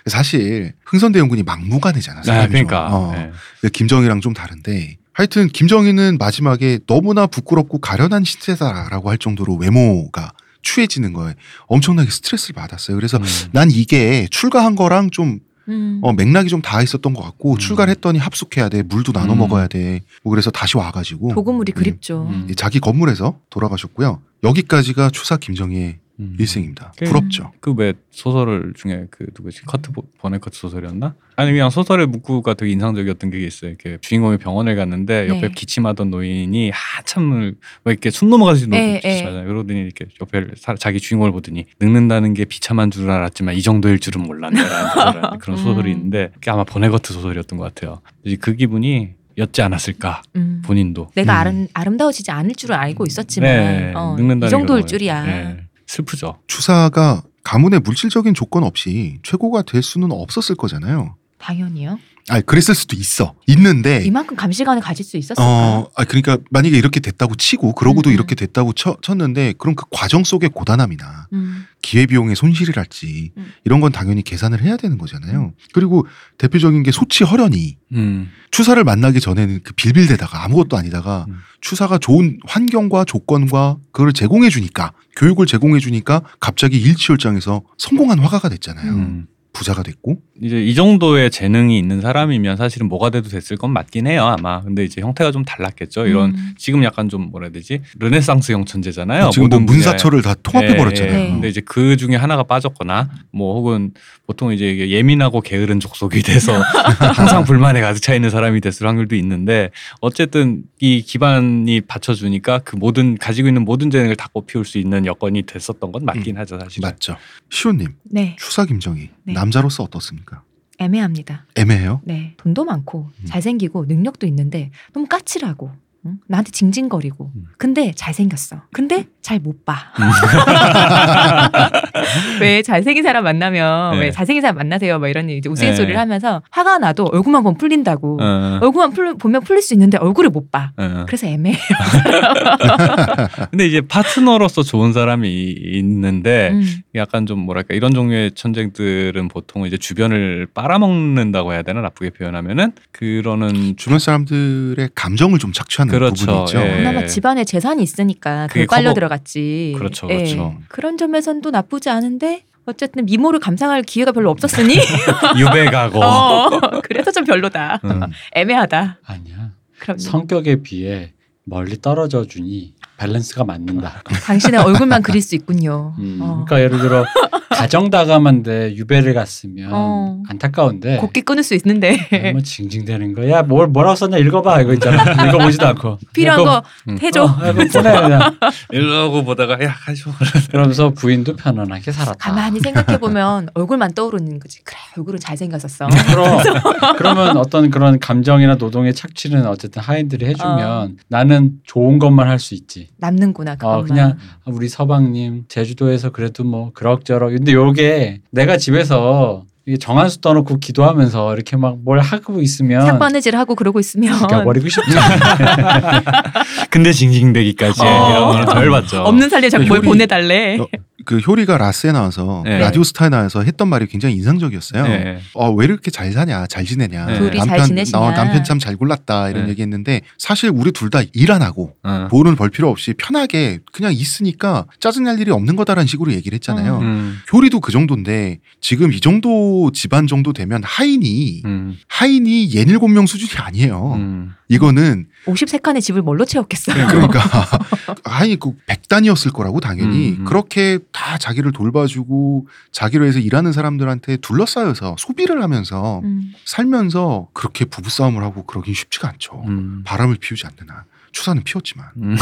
[0.08, 2.20] 사실 흥선대원군이 막무가내잖아.
[2.20, 2.52] 아, 사람이 좀.
[2.68, 2.88] 그러니까.
[2.96, 3.14] 어.
[3.16, 3.32] 예.
[3.62, 10.34] 근데 김정희랑 좀 다른데 하여튼 김정희는 마지막에 너무나 부끄럽고 가련한 신세다라고 할 정도로 외모가
[10.64, 11.36] 추해지는 거에
[11.68, 12.98] 엄청나게 스트레스를 받았어요.
[12.98, 13.24] 그래서 음.
[13.52, 15.40] 난 이게 출가한 거랑 좀
[15.70, 16.00] 음.
[16.02, 17.58] 어, 맥락이 좀 닿아 있었던 것 같고 음.
[17.58, 19.40] 출가를 했더니 합숙해야 돼 물도 나눠 음.
[19.40, 21.80] 먹어야 돼 뭐 그래서 다시 와가지고 도구물이 네.
[21.80, 22.28] 그립죠.
[22.30, 22.48] 음.
[22.50, 26.36] 이 자기 건물에서 돌아가셨고요 여기까지가 추사 김정희의 음.
[26.40, 31.16] 일생입니다 그- 부럽죠 그 왜 소설 중에 그 누구지 커트 보- 보네거트 소설이었나?
[31.36, 33.72] 아니 그냥 소설의 문구가 되게 인상적이었던 게 있어요.
[33.72, 35.50] 이렇게 주인공이 병원을 갔는데 옆에 네.
[35.50, 37.56] 기침하던 노인이 한참을
[37.86, 39.48] 왜 이렇게 숨 넘어가듯이 네, 노잖아요.
[39.48, 44.22] 그러더니 이렇게 옆에 사- 자기 주인공을 보더니 늙는다는 게 비참한 줄 알았지만 이 정도일 줄은
[44.22, 45.96] 몰랐네라는 소설을- 그런 소설이 음.
[45.98, 48.02] 있는데 그게 아마 보네거트 소설이었던 것 같아요.
[48.24, 50.62] 이제 그 기분이 였지 않았을까 음.
[50.64, 51.10] 본인도.
[51.16, 51.38] 내가 음.
[51.40, 55.26] 아름, 아름다워지지 않을 줄은 알고 있었지만 네, 어, 늙는다는 이 정도일 게 줄이야.
[55.26, 55.58] 네,
[55.94, 56.40] 슬프죠.
[56.48, 62.00] 추사가 가문의 물질적인 조건 없이 최고가 될 수는 없었을 거잖아요 당연히요.
[62.30, 65.44] 아 그랬을 수도 있어 있는데 이만큼 감시관을 가질 수 있었을까?
[65.44, 68.14] 어, 아, 그러니까 만약에 이렇게 됐다고 치고 그러고도 음, 음.
[68.14, 71.66] 이렇게 됐다고 쳐, 쳤는데 그럼 그 과정 속의 고단함이나 음.
[71.82, 73.52] 기회 비용의 손실이랄지 음.
[73.66, 75.54] 이런 건 당연히 계산을 해야 되는 거잖아요.
[75.74, 76.08] 그리고
[76.38, 78.32] 대표적인 게 소치 허련이 음.
[78.52, 81.40] 추사를 만나기 전에는 그 빌빌대다가 아무것도 아니다가 음.
[81.60, 89.26] 추사가 좋은 환경과 조건과 그걸 제공해 주니까 교육을 제공해 주니까 갑자기 일치월장에서 성공한 화가가 됐잖아요.
[89.54, 89.64] 음.
[89.64, 94.26] 부자가 됐고 이제 이 정도의 재능이 있는 사람이면 사실은 뭐가 돼도 됐을 건 맞긴 해요
[94.26, 96.54] 아마 근데 이제 형태가 좀 달랐겠죠 이런 음.
[96.58, 99.60] 지금 약간 좀 뭐라 해야 되지 르네상스형 천재잖아요 지금 뭐.
[99.60, 101.20] 문사처를 다 통합해 예, 버렸잖아요.
[101.20, 101.28] 예.
[101.30, 103.92] 근데 이제 그 중에 하나가 빠졌거나 뭐 혹은
[104.26, 106.54] 보통 이제 예민하고 게으른 족속이 돼서
[107.16, 109.70] 항상 불만에 가득 차 있는 사람이 됐을 확률도 있는데
[110.02, 115.44] 어쨌든 이 기반이 받쳐주니까 그 모든 가지고 있는 모든 재능을 다 꽃피울 수 있는 여건이
[115.44, 116.82] 됐었던 건 맞긴 하죠 사실.
[116.82, 117.18] 맞죠.
[117.50, 119.34] 시호님 네, 추사 김정희 네.
[119.34, 120.44] 남자로서 어떻습니까?
[120.80, 121.46] 애매합니다.
[121.56, 122.02] 애매해요.
[122.04, 123.26] 네, 돈도 많고 음.
[123.26, 125.72] 잘생기고 능력도 있는데 너무 까칠하고
[126.06, 126.20] 응?
[126.28, 127.46] 나한테 징징거리고 음.
[127.58, 128.64] 근데 잘생겼어.
[128.74, 129.94] 근데 잘 못 봐.
[132.42, 134.00] 왜 잘생긴 사람 만나면 네.
[134.06, 135.00] 왜 잘생긴 사람 만나세요?
[135.00, 136.00] 막 이런 이제 우스갯소리를 네.
[136.00, 138.18] 하면서 화가 나도 얼굴만 보면 풀린다고.
[138.22, 140.72] 어, 얼굴만 풀, 보면 풀릴 수 있는데 얼굴을 못 봐.
[140.78, 141.04] 어.
[141.08, 141.58] 그래서 애매해요.
[143.52, 146.64] 근데 이제 파트너로서 좋은 사람이 있는데 음.
[146.96, 153.76] 약간 좀 뭐랄까 이런 종류의 천쟁들은 보통 이제 주변을 빨아먹는다고 해야 되나 나쁘게 표현하면은 그러는
[153.78, 156.26] 주변 사람들의 감정을 좀 착취하는 그렇죠.
[156.26, 156.60] 부분이 있죠.
[156.60, 156.78] 예.
[156.78, 159.76] 그나마 집안에 재산이 있으니까 그게 빨려 커버- 들어갔지.
[159.78, 160.16] 그렇죠, 예.
[160.18, 160.56] 그렇죠.
[160.68, 164.76] 그런 점에선 또 나쁘지 않은데 어쨌든 미모를 감상할 기회가 별로 없었으니
[165.38, 167.80] 유배가고 어, 그래서 좀 별로다.
[167.84, 168.02] 음.
[168.34, 169.00] 애매하다.
[169.06, 169.52] 아니야.
[169.80, 171.14] 그럼 성격에 비해
[171.44, 172.74] 멀리 떨어져 주니
[173.08, 174.02] 밸런스가 맞는다.
[174.26, 175.94] 당신의 얼굴만 그릴 수 있군요.
[176.00, 176.46] 음, 어.
[176.46, 177.06] 그러니까 예를 들어
[177.50, 180.22] 가정 다감한데 유배를 갔으면 어.
[180.30, 183.44] 안타까운데 곱게 끊을 수 있는데 뭐 징징대는 거야.
[183.44, 185.04] 뭘 뭐라고 썼냐 읽어봐 이거 있잖아.
[185.28, 186.98] 읽어보지도 않고 필요한 이거- 거 음.
[187.02, 187.24] 해줘.
[187.26, 187.68] 어, 이거 보내
[188.02, 188.38] 그냥.
[188.72, 190.12] 이러고 보다가 야 가지고
[190.52, 192.16] 그러면서 부인도 편안하게 살았다.
[192.20, 194.64] 가만히 생각해 보면 얼굴만 떠오르는 거지.
[194.64, 195.88] 그래 얼굴은 잘 생겼었어.
[196.10, 196.38] 그럼
[196.98, 200.90] 그러면 어떤 그런 감정이나 노동의 착취는 어쨌든 하인들이 해주면 어.
[201.10, 202.90] 나는 좋은 것만 할 수 있지.
[202.98, 203.80] 남는구나 그것만.
[203.80, 210.10] 어 그냥 아, 우리 서방님 제주도에서 그래도 뭐 그럭저럭 근데 요게 내가 집에서 이게 정한
[210.10, 214.92] 수 떠놓고 기도하면서 이렇게 막 뭘 하고 있으면 삭바느질 하고 그러고 있으면 죽여버리고 싶지.
[216.70, 217.86] 근데 징징대기까지 어.
[218.10, 219.02] 이런 거는 덜 봤죠.
[219.04, 220.58] 없는 살리에 자꾸 뭘 보내달래.
[221.04, 222.60] 어, 그 효리가 라스에 나와서 네.
[222.60, 224.84] 라디오스타에 나와서 했던 말이 굉장히 인상적이었어요.
[224.88, 225.20] 네.
[225.34, 227.06] 어, 왜 이렇게 잘 사냐, 잘 지내냐.
[227.06, 227.30] 네.
[227.32, 228.00] 남편, 지내시냐.
[228.00, 229.50] 어, 남편 참 잘 골랐다 이런 네.
[229.52, 232.08] 얘기했는데 사실 우리 둘 다 일 안 하고 어.
[232.12, 236.80] 돈을 벌 필요 없이 편하게 그냥 있으니까 짜증날 일이 없는 거다라는 식으로 얘기를 했잖아요.
[236.80, 237.18] 음.
[237.34, 241.78] 효리도 그 정도인데 지금 이 정도 집안 정도 되면 하인이 음.
[241.88, 243.94] 하인이 예닐곱 명 수준이 아니에요.
[243.96, 244.34] 음.
[244.50, 246.88] 이거는 53칸의 집을 뭘로 채웠겠어요.
[246.88, 247.20] 그러니까
[248.04, 250.26] 하인이 그 백단이었을 거라고 당연히 음, 음.
[250.26, 256.34] 그렇게 다 자기를 돌봐주고 자기로 해서 일하는 사람들한테 둘러싸여서 소비를 하면서 음.
[256.46, 259.44] 살면서 그렇게 부부싸움을 하고 그러긴 쉽지가 않죠.
[259.48, 259.82] 음.
[259.86, 260.84] 바람을 피우지 않는 한
[261.14, 262.16] 추사는 피웠지만 음.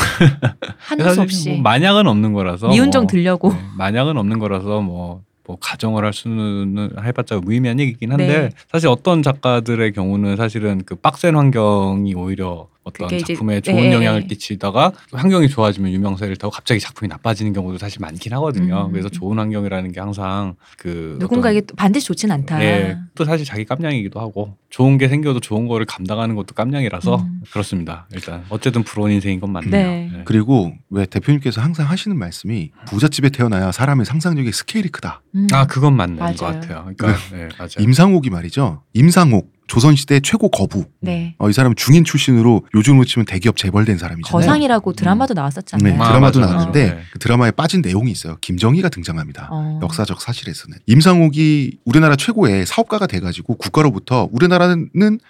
[0.79, 3.53] 하는 수 사실 없이 뭐 만약은 없는 거라서 미운정 뭐, 들려고.
[3.53, 8.49] 네, 만약은 없는 거라서 뭐, 뭐 가정을 할 수는 해봤자 무의미한 얘기긴 한데 네.
[8.71, 13.93] 사실 어떤 작가들의 경우는 사실은 그 빡센 환경이 오히려 어떤 그게 이제- 작품에 좋은 네.
[13.93, 18.87] 영향을 끼치다가 환경이 좋아지면 유명세를 타고 갑자기 작품이 나빠지는 경우도 사실 많긴 하거든요.
[18.87, 18.91] 음.
[18.91, 22.63] 그래서 좋은 환경이라는 게 항상 그 누군가에게 어떤 또 반드시 좋진 않다.
[22.63, 27.41] 예, 또 사실 자기 깜냥이기도 하고 좋은 게 생겨도 좋은 거를 감당하는 것도 깜냥이라서 음.
[27.51, 28.07] 그렇습니다.
[28.13, 29.71] 일단 어쨌든 부러운 인생인 건 맞네요.
[29.71, 30.09] 네.
[30.11, 30.21] 네.
[30.25, 35.21] 그리고 왜 대표님께서 항상 하시는 말씀이 부잣집에 태어나야 사람의 상상력의 스케일이 크다.
[35.35, 35.45] 음.
[35.53, 36.35] 아 그건 맞는 맞아요.
[36.35, 36.91] 것 같아요.
[36.97, 37.69] 그러니까 네, 맞아요.
[37.79, 38.81] 임상옥이 말이죠.
[38.93, 40.83] 임상옥 조선시대 최고 거부.
[40.99, 41.33] 네.
[41.37, 44.29] 어, 이 사람 중인 출신으로 요즘으로 치면 대기업 재벌된 사람이잖아요.
[44.29, 45.93] 거상이라고 드라마도 나왔었잖아요.
[45.93, 46.85] 네, 아, 드라마도 맞아, 나왔는데.
[46.89, 47.01] 네.
[47.13, 48.35] 그 드라마에 빠진 내용이 있어요.
[48.41, 49.47] 김정희가 등장합니다.
[49.49, 49.79] 어.
[49.81, 54.89] 역사적 사실에서는 임상옥이 우리나라 최고의 사업가가 돼가지고 국가로부터 우리나라는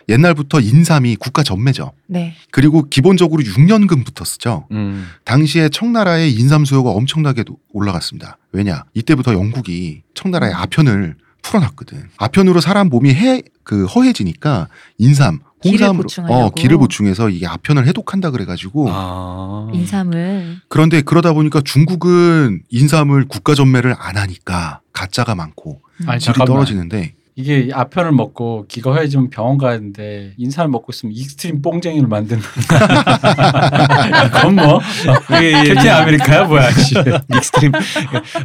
[0.09, 1.91] 옛날부터 인삼이 국가 전매죠.
[2.07, 2.33] 네.
[2.49, 4.65] 그리고 기본적으로 6년금부터 쓰죠.
[4.71, 5.07] 음.
[5.23, 7.43] 당시에 청나라의 인삼 수요가 엄청나게
[7.73, 8.39] 올라갔습니다.
[8.53, 8.85] 왜냐?
[8.95, 12.09] 이때부터 영국이 청나라의 아편을 풀어놨거든.
[12.17, 16.43] 아편으로 사람 몸이 해, 그 허해지니까 인삼, 기를 홍삼으로 보충하려고.
[16.45, 19.69] 어, 기를 보충해서 이게 아편을 해독한다 그래가지고 아.
[19.73, 26.47] 인삼을 그런데 그러다 보니까 중국은 인삼을 국가 전매를 안 하니까 가짜가 많고 아니 질이 잠깐만.
[26.47, 32.41] 떨어지는데 이게 아편을 먹고 기가 허해지면 병원 가는데 인삼을 먹고 있으면 extreme 뽕쟁이를 만드는
[34.31, 34.79] 그건 뭐
[35.25, 36.93] 그게 캡틴 아메리카야 뭐야 씨.
[37.35, 37.71] extreme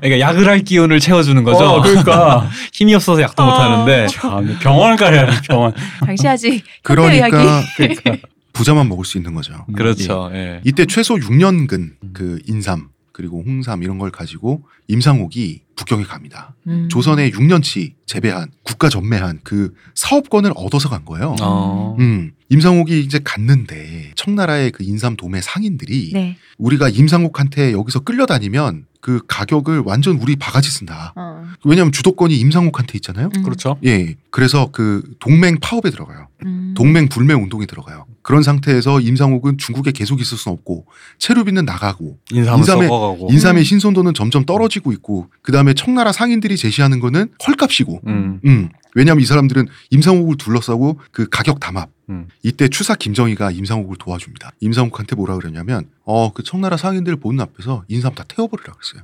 [0.01, 1.65] 그러니까 약을 할 기운을 채워주는 거죠.
[1.65, 3.47] 어, 그러니까 힘이 없어서 약도 어.
[3.47, 8.23] 못 하는데 참 병원을 가야 돼 병원 당시 아직 그러니까 의학이
[8.55, 9.67] 부자만 먹을 수 있는 거죠.
[9.75, 10.31] 그렇죠.
[10.33, 10.63] 예.
[10.65, 16.55] 이때 최소 6년근 그 인삼 그리고 홍삼 이런 걸 가지고 임상옥이 북경에 갑니다.
[16.67, 16.89] 음.
[16.91, 21.37] 조선에 6년치 재배한 국가 전매한 그 사업권을 얻어서 간 거예요.
[21.41, 21.97] 어.
[21.99, 26.37] 음, 임상옥이 이제 갔는데 청나라의 그 인삼 도매 상인들이 네.
[26.59, 31.13] 우리가 임상옥한테 여기서 끌려다니면 그 가격을 완전 우리 바가지 쓴다.
[31.15, 31.45] 어.
[31.65, 33.31] 왜냐하면 주도권이 임상옥한테 있잖아요.
[33.37, 33.43] 음.
[33.43, 33.79] 그렇죠.
[33.85, 36.27] 예, 그래서 그 동맹 파업에 들어가요.
[36.45, 36.75] 음.
[36.77, 38.07] 동맹 불매 운동에 들어가요.
[38.23, 40.87] 그런 상태에서 임상옥은 중국에 계속 있을 수는 없고
[41.19, 43.31] 체류비는 나가고 인삼의-.
[43.31, 48.41] 인삼의 신선도는 점점 떨어지고 있고 그 다음에 청나라 상인들이 제시하는 거는 헐값이고 음.
[48.45, 48.69] 음.
[48.97, 51.91] 왜냐하면 이 사람들은 임상옥을 둘러싸고 그 가격 담합.
[52.09, 52.29] 음.
[52.43, 54.53] 이때 추사 김정희가 임상옥을 도와줍니다.
[54.61, 59.03] 임상옥한테 뭐라 그러냐면 어 그 청나라 상인들 보는 앞에서 인삼 다 태워버리라 그랬어요.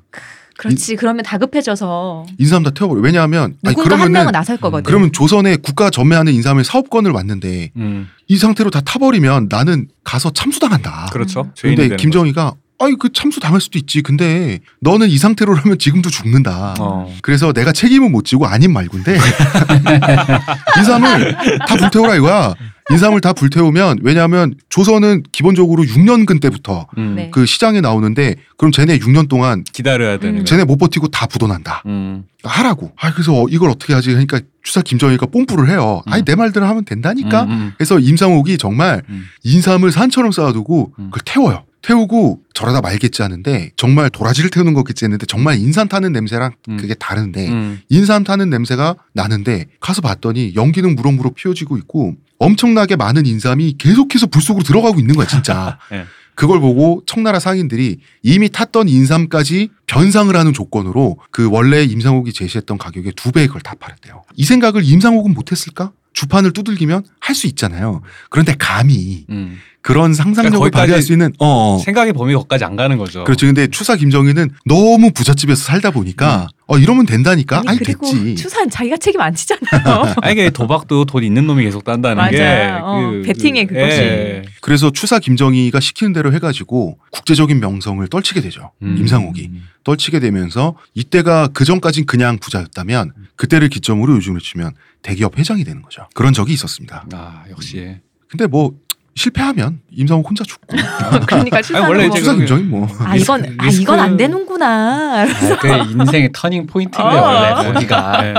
[0.58, 0.96] 그렇지.
[0.96, 3.00] 그러면 다급해져서 인삼 다 태워버려.
[3.02, 4.84] 왜냐하면 아니 누군가 한 그러면은 명은 나설 거거든.
[4.84, 8.08] 그러면 조선에 국가 전매하는 인삼의 사업권을 왔는데 음.
[8.28, 11.10] 이 상태로 다 타버리면 나는 가서 참수당한다.
[11.12, 11.50] 그렇죠.
[11.60, 14.02] 근데 김정희가 아이 그 참수 당할 수도 있지.
[14.02, 16.74] 근데 너는 이 상태로라면 지금도 죽는다.
[16.80, 17.14] 어.
[17.22, 19.16] 그래서 내가 책임은 못 지고 아닌 말군데
[20.78, 21.36] 인삼을
[21.68, 22.54] 다 불태우라 이거야.
[22.90, 27.14] 인삼을 다 불태우면 왜냐하면 조선은 기본적으로 6년근 때부터 음.
[27.14, 27.30] 네.
[27.30, 30.38] 그 시장에 나오는데 그럼 쟤네 6년 동안 기다려야 되는 음.
[30.40, 30.44] 거.
[30.44, 31.84] 쟤네 못 버티고 다 부도난다.
[31.86, 32.24] 음.
[32.42, 32.90] 하라고.
[33.00, 34.08] 아 그래서 이걸 어떻게 하지?
[34.10, 36.02] 그러니까 추사 김정희가 뽐뿌를 해요.
[36.06, 36.24] 아니 음.
[36.24, 37.44] 내 말대로 하면 된다니까.
[37.44, 37.72] 음, 음.
[37.78, 39.26] 그래서 임상옥이 정말 음.
[39.44, 41.10] 인삼을 산처럼 쌓아두고 음.
[41.12, 41.64] 그걸 태워요.
[41.82, 46.76] 태우고 저러다 말겠지 하는데 정말 도라지를 태우는 거겠지 했는데 정말 인삼 타는 냄새랑 음.
[46.76, 47.80] 그게 다른데 음.
[47.88, 54.42] 인삼 타는 냄새가 나는데 가서 봤더니 연기는 무럭무럭 피어지고 있고 엄청나게 많은 인삼이 계속해서 불
[54.42, 55.78] 속으로 들어가고 있는 거야 진짜.
[55.92, 56.04] 예.
[56.34, 63.12] 그걸 보고 청나라 상인들이 이미 탔던 인삼까지 변상을 하는 조건으로 그 원래 임상옥이 제시했던 가격의
[63.16, 64.22] 두 배의 걸 다 팔았대요.
[64.36, 65.92] 이 생각을 임상옥은 못했을까?
[66.12, 68.02] 주판을 두들기면 할 수 있잖아요.
[68.28, 69.58] 그런데 감히 음.
[69.80, 71.78] 그런 상상력을 그러니까 발휘할 수 있는 어, 어.
[71.78, 73.24] 생각의 범위 거기까지 안 가는 거죠.
[73.24, 73.46] 그렇죠.
[73.46, 77.58] 근데 추사 김정희는 너무 부잣집에서 살다 보니까 어 이러면 된다니까.
[77.60, 78.34] 아니, 아니, 그리고 됐지.
[78.36, 80.14] 추사는 자기가 책임 안 지잖아요.
[80.22, 82.84] 아니 이게 도박도 돈 있는 놈이 계속 딴다는 게 맞아요.
[82.84, 83.96] 어, 베팅의 그것이.
[83.98, 84.42] 예.
[84.60, 88.70] 그래서 추사 김정희가 시키는 대로 해가지고 국제적인 명성을 떨치게 되죠.
[88.82, 88.96] 음.
[88.98, 89.50] 임상옥이
[89.84, 94.72] 떨치게 되면서 이때가 그 전까진 그냥 부자였다면 그때를 기점으로 요즘으로 치면
[95.02, 96.06] 대기업 회장이 되는 거죠.
[96.14, 97.06] 그런 적이 있었습니다.
[97.12, 97.96] 아 역시
[98.28, 98.72] 근데 뭐
[99.14, 100.74] 실패하면 임상옥 혼자 죽고
[101.26, 105.22] 그러니까 추사는 원래 뭐, 그- 김정희 뭐아 이건 아 리스크- 이건 안 되는구나.
[105.22, 105.26] 아,
[105.60, 107.06] 그 인생의 turning point예요.
[107.08, 107.22] 어.
[107.22, 108.34] 원래 거기가 네.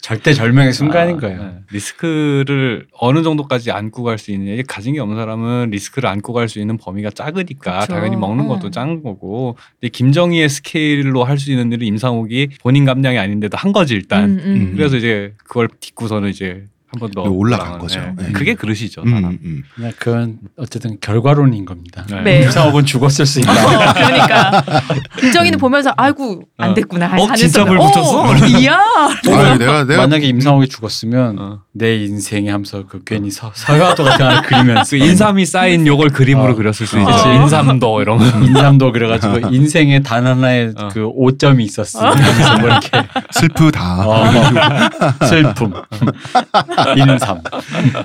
[0.00, 1.42] 절대 절명의 순간인 아, 거예요.
[1.42, 1.50] 네.
[1.72, 4.62] 리스크를 어느 정도까지 안고 갈 수 있느냐.
[4.66, 7.92] 가진 게 없는 사람은 리스크를 안고 갈 수 있는 범위가 작으니까 그쵸.
[7.92, 8.72] 당연히 먹는 것도 음.
[8.72, 9.56] 작은 거고.
[9.80, 14.30] 근데 김정희의 스케일로 할 수 있는 일을 임상옥이 본인 깜냥이 아닌데도 한 거지 일단.
[14.30, 14.72] 음, 음.
[14.76, 18.00] 그래서 이제 그걸 딛고서는 이제 한번 더 올라간 거죠.
[18.00, 18.12] 예.
[18.16, 18.32] 네.
[18.32, 19.02] 그게 그릇이죠.
[19.02, 19.38] 음, 사람.
[19.44, 19.62] 음.
[19.76, 22.04] 그냥 그건 어쨌든 결과론인 겁니다.
[22.10, 22.20] 네.
[22.22, 22.42] 네.
[22.42, 23.52] 임상옥은 죽었을 수 있다.
[23.52, 24.64] 어, 그러니까
[25.20, 26.74] 김정희는 보면서 아이고 안 어.
[26.74, 27.06] 됐구나.
[27.06, 28.22] 어, 하는 진짜 불 붙였어?
[28.22, 28.74] 어, 이야.
[28.76, 31.60] 아, 내가 내가 만약에 임상옥이 죽었으면 어.
[31.72, 36.52] 내 인생에 하면서 그 괜히 서, 세한도 같은 걸 그리면서 그 인삼이 쌓인 요걸 그림으로
[36.52, 36.56] 어.
[36.56, 36.98] 그렸을 수.
[36.98, 37.28] 있지.
[37.36, 38.24] 인삼도 이런 거.
[38.44, 40.88] 인삼도 그래가지고 인생에 단 하나의 어.
[40.92, 42.10] 그 오점이 있었어.
[42.14, 42.90] 그래서 뭐 이렇게
[43.30, 44.08] 슬프다.
[44.08, 44.24] 어,
[45.26, 45.72] 슬픔,
[46.96, 47.40] 인삼.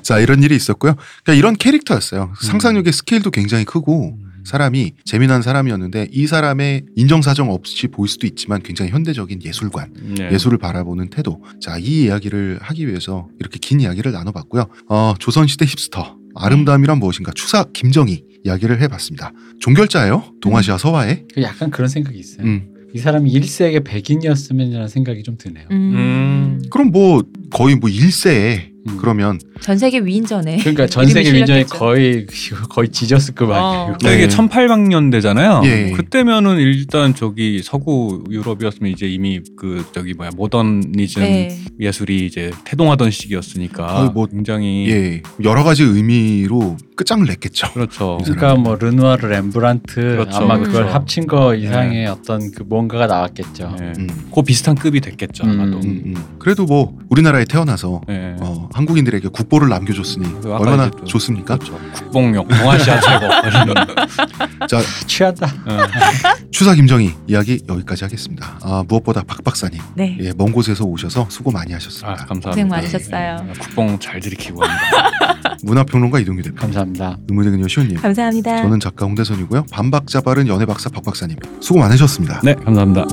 [0.02, 0.96] 자 이런 일이 있었고요.
[1.24, 2.34] 그러니까 이런 캐릭터였어요.
[2.42, 4.32] 상상력의 스케일도 굉장히 크고 음.
[4.46, 10.30] 사람이 재미난 사람이었는데 이 사람의 인정사정 없이 보일 수도 있지만 굉장히 현대적인 예술관, 네.
[10.32, 11.44] 예술을 바라보는 태도.
[11.60, 14.68] 자 이 이야기를 하기 위해서 이렇게 긴 이야기를 나눠봤고요.
[14.90, 19.32] 어, 조선시대 힙스터 아름다움이란 무엇인가 추사 김정희 이야기를 해봤습니다.
[19.62, 20.34] 종결자예요.
[20.42, 21.24] 동아시아 서화에.
[21.34, 22.46] 그 약간 그런 생각이 있어요.
[22.46, 22.70] 음.
[22.96, 25.66] 이 사람이 1세의 백인이었으면이라는 생각이 좀 드네요.
[25.70, 26.62] 음.
[26.72, 28.98] 그럼 뭐 거의 뭐 일세에 음.
[29.00, 31.76] 그러면 전 세계 위인전에 그러니까 전 세계 실렸겠죠.
[31.78, 32.26] 거의
[32.70, 33.94] 거의 지저스급 아니에요.
[33.94, 33.98] 어.
[34.02, 34.28] 이게 네.
[34.28, 35.66] 1800년대잖아요.
[35.66, 35.92] 예.
[35.92, 41.60] 그때면은 일단 저기 서구 유럽이었으면 이제 이미 그 저기 뭐야 모더니즘 네.
[41.80, 47.72] 예술이 이제 태동하던 시기였으니까 거의 뭐- 굉장히 예 여러 가지 의미로 끝장을 냈겠죠.
[47.74, 48.18] 그렇죠.
[48.24, 50.38] 그러니까 뭐 르누아르, 렘브란트 그렇죠.
[50.38, 50.94] 아마 그걸 그렇죠.
[50.94, 53.76] 합친 거 이상의 어떤 그 뭔가가 나왔겠죠.
[53.82, 53.94] 예.
[53.98, 54.08] 음.
[54.34, 55.78] 그 비슷한 급이 됐겠죠 아마도.
[55.78, 55.84] 음.
[55.84, 56.24] 음, 음.
[56.40, 58.36] 그래도 뭐 우리나라에 태어나서 예.
[58.40, 61.56] 어, 한국인들에게 국보를 남겨줬으니 그 얼마나 좋습니까?
[61.56, 61.80] 그렇죠.
[61.94, 63.26] 국뽕역 동아시아 최고.
[64.68, 65.46] 자 취하다.
[65.48, 65.78] 어.
[66.52, 68.60] 추사 김정희 이야기 여기까지 하겠습니다.
[68.62, 70.18] 아, 무엇보다 박 박사님 네.
[70.20, 72.16] 예, 먼 곳에서 오셔서 수고 많이 아 하셨습니다.
[72.26, 72.50] 감사합니다.
[72.50, 73.48] 고생 많으셨어요.
[73.48, 73.54] 예.
[73.60, 75.56] 국뽕 잘 들이키고 합니다.
[75.64, 77.18] 문화평론가 이동규 대표, 감사합니다.
[77.30, 78.58] 의무대근 여시호님, 감사합니다.
[78.62, 79.68] 저는 작가 홍대선이고요.
[79.72, 82.42] 반박자 바른 연애 박사 박 박사님 수고 많으셨습니다.
[82.44, 83.06] 네 감사합니다.